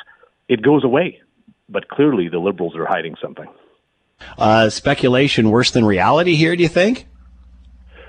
it 0.47 0.61
goes 0.61 0.83
away. 0.83 1.21
But 1.67 1.89
clearly, 1.89 2.29
the 2.29 2.37
Liberals 2.37 2.75
are 2.75 2.85
hiding 2.85 3.15
something. 3.19 3.47
Uh, 4.37 4.69
speculation 4.69 5.49
worse 5.49 5.71
than 5.71 5.83
reality 5.83 6.35
here, 6.35 6.55
do 6.55 6.61
you 6.61 6.69
think? 6.69 7.07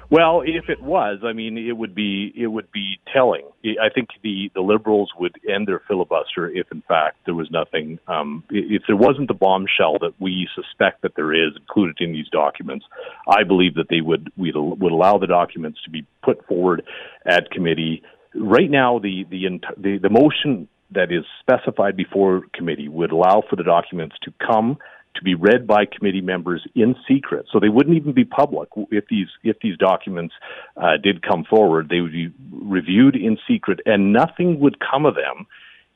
Well, 0.09 0.43
if 0.47 0.69
it 0.69 0.81
was, 0.81 1.19
I 1.25 1.33
mean, 1.33 1.59
it 1.59 1.77
would 1.77 1.95
be 1.95 2.33
it 2.37 2.47
would 2.47 2.71
be 2.71 3.01
telling. 3.13 3.43
I 3.65 3.89
think 3.93 4.11
the 4.23 4.51
the 4.55 4.61
liberals 4.61 5.11
would 5.19 5.35
end 5.49 5.67
their 5.67 5.83
filibuster 5.89 6.49
if, 6.49 6.71
in 6.71 6.83
fact, 6.83 7.17
there 7.25 7.35
was 7.35 7.51
nothing. 7.51 7.99
Um, 8.07 8.45
if 8.51 8.83
there 8.87 8.97
wasn't 8.97 9.27
the 9.29 9.35
bombshell 9.35 9.99
that 10.01 10.13
we 10.21 10.49
suspect 10.55 11.03
that 11.03 11.17
there 11.17 11.35
is 11.35 11.57
included 11.57 11.97
in 12.01 12.13
these 12.13 12.29
documents, 12.29 12.85
I 13.27 13.43
believe 13.43 13.75
that 13.75 13.89
they 13.91 14.01
would 14.01 14.31
we 14.37 14.53
would 14.55 14.93
allow 14.93 15.19
the 15.19 15.27
documents 15.27 15.81
to 15.85 15.91
be 15.91 16.07
put 16.23 16.47
forward 16.47 16.83
at 17.25 17.51
committee. 17.51 18.03
Right 18.35 18.71
now, 18.71 19.01
the 19.01 19.25
the 19.29 19.59
the, 19.77 19.99
the 20.01 20.11
motion 20.11 20.69
that 20.93 21.11
is 21.11 21.25
specified 21.41 21.97
before 21.97 22.43
committee 22.55 22.89
would 22.89 23.11
allow 23.11 23.43
for 23.51 23.57
the 23.57 23.65
documents 23.65 24.15
to 24.23 24.33
come 24.45 24.79
to 25.17 25.25
be 25.25 25.35
read 25.35 25.67
by 25.67 25.85
committee 25.87 26.21
members 26.21 26.67
in 26.75 26.95
secret. 27.09 27.47
So 27.53 27.59
they 27.61 27.69
wouldn't 27.69 27.97
even 27.97 28.13
be 28.13 28.25
public 28.25 28.69
if 28.91 29.05
these 29.09 29.29
if 29.43 29.57
these 29.61 29.77
documents 29.77 30.35
uh, 30.77 30.97
did 31.03 31.23
come 31.23 31.45
forward. 31.45 31.89
They 31.89 32.01
would 32.01 32.13
be 32.13 32.33
reviewed 32.53 33.17
in 33.17 33.39
secret, 33.49 33.81
and 33.87 34.13
nothing 34.13 34.61
would 34.61 34.79
come 34.81 35.07
of 35.07 35.15
them 35.15 35.47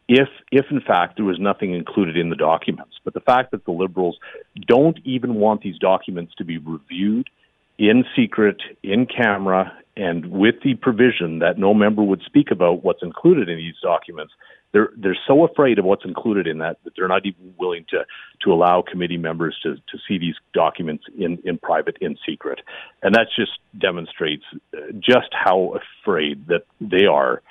if 0.08 0.28
if 0.50 0.66
in 0.70 0.80
fact 0.80 1.16
there 1.16 1.24
was 1.24 1.38
nothing 1.38 1.72
included 1.72 2.16
in 2.16 2.30
the 2.30 2.36
documents. 2.36 2.96
But 3.04 3.14
the 3.14 3.20
fact 3.20 3.52
that 3.52 3.64
the 3.64 3.72
Liberals 3.72 4.18
don't 4.66 4.98
even 5.04 5.34
want 5.34 5.62
these 5.62 5.78
documents 5.78 6.34
to 6.38 6.44
be 6.44 6.58
reviewed 6.58 7.30
in 7.78 8.04
secret, 8.14 8.60
in 8.82 9.06
camera, 9.06 9.72
and 10.01 10.30
with 10.30 10.55
the 10.64 10.74
provision 10.74 11.40
that 11.40 11.59
no 11.59 11.74
member 11.74 12.03
would 12.03 12.22
speak 12.24 12.51
about 12.51 12.82
what's 12.82 13.03
included 13.03 13.48
in 13.48 13.59
these 13.59 13.74
documents 13.82 14.32
they're 14.72 14.90
they're 14.96 15.18
so 15.26 15.44
afraid 15.44 15.78
of 15.78 15.84
what's 15.84 16.05
included 16.05 16.46
in 16.46 16.59
that 16.59 16.78
that 16.84 16.92
they're 16.96 17.09
not 17.09 17.26
even 17.26 17.55
willing 17.59 17.84
to 17.90 17.98
to 18.42 18.53
allow 18.53 18.82
committee 18.82 19.18
members 19.18 19.57
to 19.62 19.74
to 19.74 19.98
see 20.09 20.18
these 20.18 20.34
documents 20.55 21.05
in 21.18 21.38
in 21.44 21.59
private 21.59 21.96
in 22.01 22.16
secret 22.26 22.61
and 23.03 23.14
that 23.14 23.26
just 23.36 23.53
demonstrates 23.78 24.44
uh, 24.74 24.78
just 24.98 25.28
how 25.32 25.74
afraid 26.03 26.46
that 26.46 26.62
they 26.80 27.05
are 27.05 27.42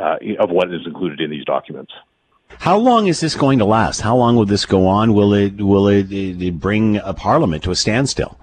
uh, 0.00 0.16
of 0.38 0.50
what 0.50 0.72
is 0.72 0.86
included 0.86 1.20
in 1.20 1.30
these 1.30 1.44
documents 1.44 1.92
how 2.60 2.78
long 2.78 3.08
is 3.08 3.18
this 3.20 3.34
going 3.34 3.58
to 3.58 3.64
last? 3.64 4.00
How 4.00 4.16
long 4.16 4.36
will 4.36 4.46
this 4.46 4.66
go 4.66 4.86
on? 4.86 5.14
Will 5.14 5.34
it 5.34 5.60
will 5.60 5.88
it, 5.88 6.12
it 6.12 6.60
bring 6.60 6.96
a 6.98 7.12
parliament 7.12 7.64
to 7.64 7.72
a 7.72 7.74
standstill? 7.74 8.38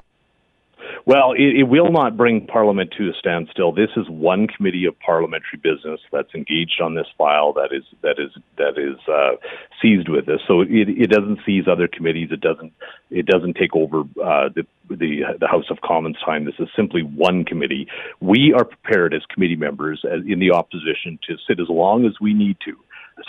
Well, 1.05 1.33
it, 1.33 1.59
it, 1.59 1.63
will 1.63 1.91
not 1.91 2.15
bring 2.15 2.47
Parliament 2.47 2.93
to 2.97 3.09
a 3.09 3.13
standstill. 3.19 3.73
This 3.73 3.89
is 3.97 4.09
one 4.09 4.47
committee 4.47 4.85
of 4.85 4.97
parliamentary 4.99 5.59
business 5.61 5.99
that's 6.13 6.33
engaged 6.33 6.79
on 6.81 6.95
this 6.95 7.07
file 7.17 7.51
that 7.53 7.69
is 7.73 7.83
that 8.01 8.19
is 8.19 8.31
that 8.57 8.77
is 8.77 8.97
uh, 9.09 9.35
seized 9.81 10.07
with 10.07 10.27
this. 10.27 10.39
So 10.47 10.61
it, 10.61 10.87
it 10.87 11.09
doesn't 11.09 11.39
seize 11.45 11.65
other 11.69 11.89
committees. 11.89 12.29
It 12.31 12.39
doesn't 12.39 12.71
it 13.11 13.25
doesn't 13.25 13.55
take 13.55 13.75
over 13.75 14.01
uh, 14.23 14.47
the 14.55 14.65
the 14.89 15.23
the 15.41 15.47
House 15.47 15.69
of 15.69 15.81
Commons 15.81 16.17
time. 16.23 16.45
This 16.45 16.55
is 16.59 16.69
simply 16.73 17.01
one 17.01 17.43
committee. 17.43 17.85
We 18.21 18.53
are 18.57 18.63
prepared 18.63 19.13
as 19.13 19.23
committee 19.25 19.57
members 19.57 20.05
as, 20.09 20.21
in 20.25 20.39
the 20.39 20.51
opposition 20.51 21.19
to 21.27 21.35
sit 21.45 21.59
as 21.59 21.67
long 21.67 22.05
as 22.05 22.13
we 22.21 22.33
need 22.33 22.55
to 22.63 22.77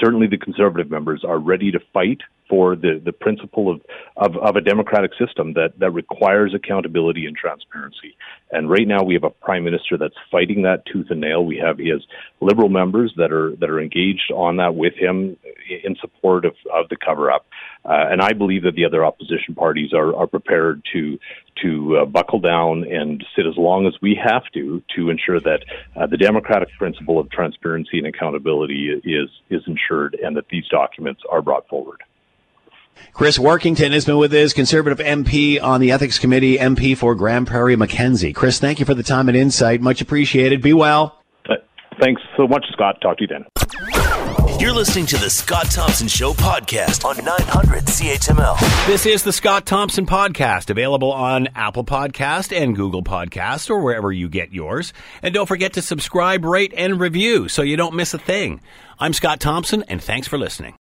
certainly 0.03 0.27
the 0.27 0.39
conservative 0.39 0.91
members 0.91 1.25
are 1.27 1.39
ready 1.39 1.71
to 1.71 1.79
fight 1.93 2.21
for 2.49 2.77
the, 2.77 3.01
the 3.03 3.13
principle 3.13 3.71
of, 3.71 3.81
of, 4.17 4.37
of, 4.37 4.57
a 4.57 4.61
democratic 4.61 5.13
system 5.19 5.55
that, 5.55 5.73
that 5.79 5.91
requires 5.91 6.55
accountability 6.55 7.25
and 7.27 7.37
transparency. 7.37 8.17
And 8.51 8.69
right 8.69 8.87
now 8.87 9.03
we 9.03 9.15
have 9.15 9.25
a 9.25 9.31
prime 9.31 9.65
minister 9.65 9.97
that's 9.97 10.15
fighting 10.31 10.63
that 10.63 10.85
tooth 10.87 11.07
and 11.11 11.21
nail. 11.21 11.45
We 11.45 11.57
have 11.57 11.79
has 11.79 12.03
liberal 12.41 12.69
members 12.69 13.15
that 13.17 13.33
are 13.33 13.57
that 13.57 13.71
are 13.71 13.81
engaged 13.81 14.31
on 14.35 14.57
that 14.59 14.75
with 14.75 14.95
him 14.95 15.37
in 15.85 15.97
support 16.01 16.45
of, 16.45 16.55
of 16.73 16.89
the 16.91 16.97
cover 16.97 17.31
up. 17.31 17.47
Uh, 17.85 18.07
and 18.11 18.23
I 18.23 18.33
believe 18.33 18.63
that 18.63 18.75
the 18.75 18.85
other 18.87 19.05
opposition 19.05 19.55
parties 19.55 19.93
are, 19.93 20.17
are 20.17 20.27
prepared 20.27 20.83
to 20.95 21.19
to 21.63 21.99
uh, 21.99 22.05
buckle 22.07 22.41
down 22.41 22.85
and 22.91 23.25
sit 23.37 23.47
as 23.47 23.57
long 23.57 23.87
as 23.87 23.95
we 24.01 24.19
have 24.23 24.43
to 24.55 24.83
to 24.97 25.11
ensure 25.11 25.39
that 25.41 25.61
uh, 25.95 26.07
the 26.07 26.17
democratic 26.17 26.69
principle 26.79 27.19
of 27.19 27.31
transparency 27.31 27.99
and 27.99 28.07
accountability 28.07 28.89
is 29.05 29.29
is 29.51 29.63
ensured, 29.67 30.17
and 30.23 30.37
that 30.37 30.49
these 30.49 30.67
documents 30.69 31.21
are 31.31 31.43
brought 31.43 31.69
forward. 31.69 32.03
Chris 33.13 33.39
Warkentin 33.39 33.93
has 33.93 34.05
been 34.05 34.19
with 34.19 34.33
us, 34.33 34.53
Conservative 34.53 35.05
MP 35.05 35.63
on 35.63 35.81
the 35.81 35.93
Ethics 35.93 36.19
Committee, 36.19 36.59
MP 36.59 36.97
for 36.97 37.15
Grande 37.15 37.47
Prairie 37.47 37.77
Mackenzie. 37.77 38.33
Chris, 38.33 38.59
thank 38.59 38.79
you 38.79 38.87
for 38.87 38.95
the 38.95 39.03
time 39.03 39.29
and 39.29 39.37
insight. 39.37 39.81
Much 39.81 40.01
appreciated. 40.01 40.63
Be 40.63 40.73
well. 40.73 41.21
Uh, 41.49 41.55
thanks 42.01 42.23
so 42.37 42.47
much, 42.47 42.65
Scott. 42.73 43.01
Talk 43.01 43.19
to 43.19 43.25
you 43.25 43.29
then. 43.29 44.04
You're 44.65 44.73
listening 44.73 45.05
to 45.09 45.19
the 45.19 45.29
Scott 45.29 45.67
Thompson 45.67 46.09
Show 46.09 46.33
podcast 46.33 47.05
on 47.05 47.23
900 47.23 47.85
CHML. 47.85 48.87
This 48.87 49.05
is 49.05 49.23
the 49.23 49.31
Scott 49.31 49.67
Thompson 49.67 50.07
podcast, 50.07 50.71
available 50.71 51.13
on 51.13 51.49
Apple 51.55 51.85
Podcast 51.85 52.51
and 52.51 52.75
Google 52.75 53.03
Podcast 53.03 53.69
or 53.69 53.81
wherever 53.81 54.11
you 54.11 54.31
get 54.31 54.55
yours. 54.55 54.95
And 55.23 55.35
don't 55.35 55.45
forget 55.45 55.75
to 55.75 55.83
subscribe, 55.83 56.47
rate, 56.47 56.73
and 56.75 56.99
review 56.99 57.47
so 57.49 57.61
you 57.61 57.77
don't 57.77 57.95
miss 57.95 58.15
a 58.15 58.19
thing. 58.19 58.63
I'm 58.99 59.13
Scott 59.13 59.39
Thompson, 59.39 59.83
and 59.87 60.03
thanks 60.03 60.29
for 60.29 60.39
listening. 60.39 60.73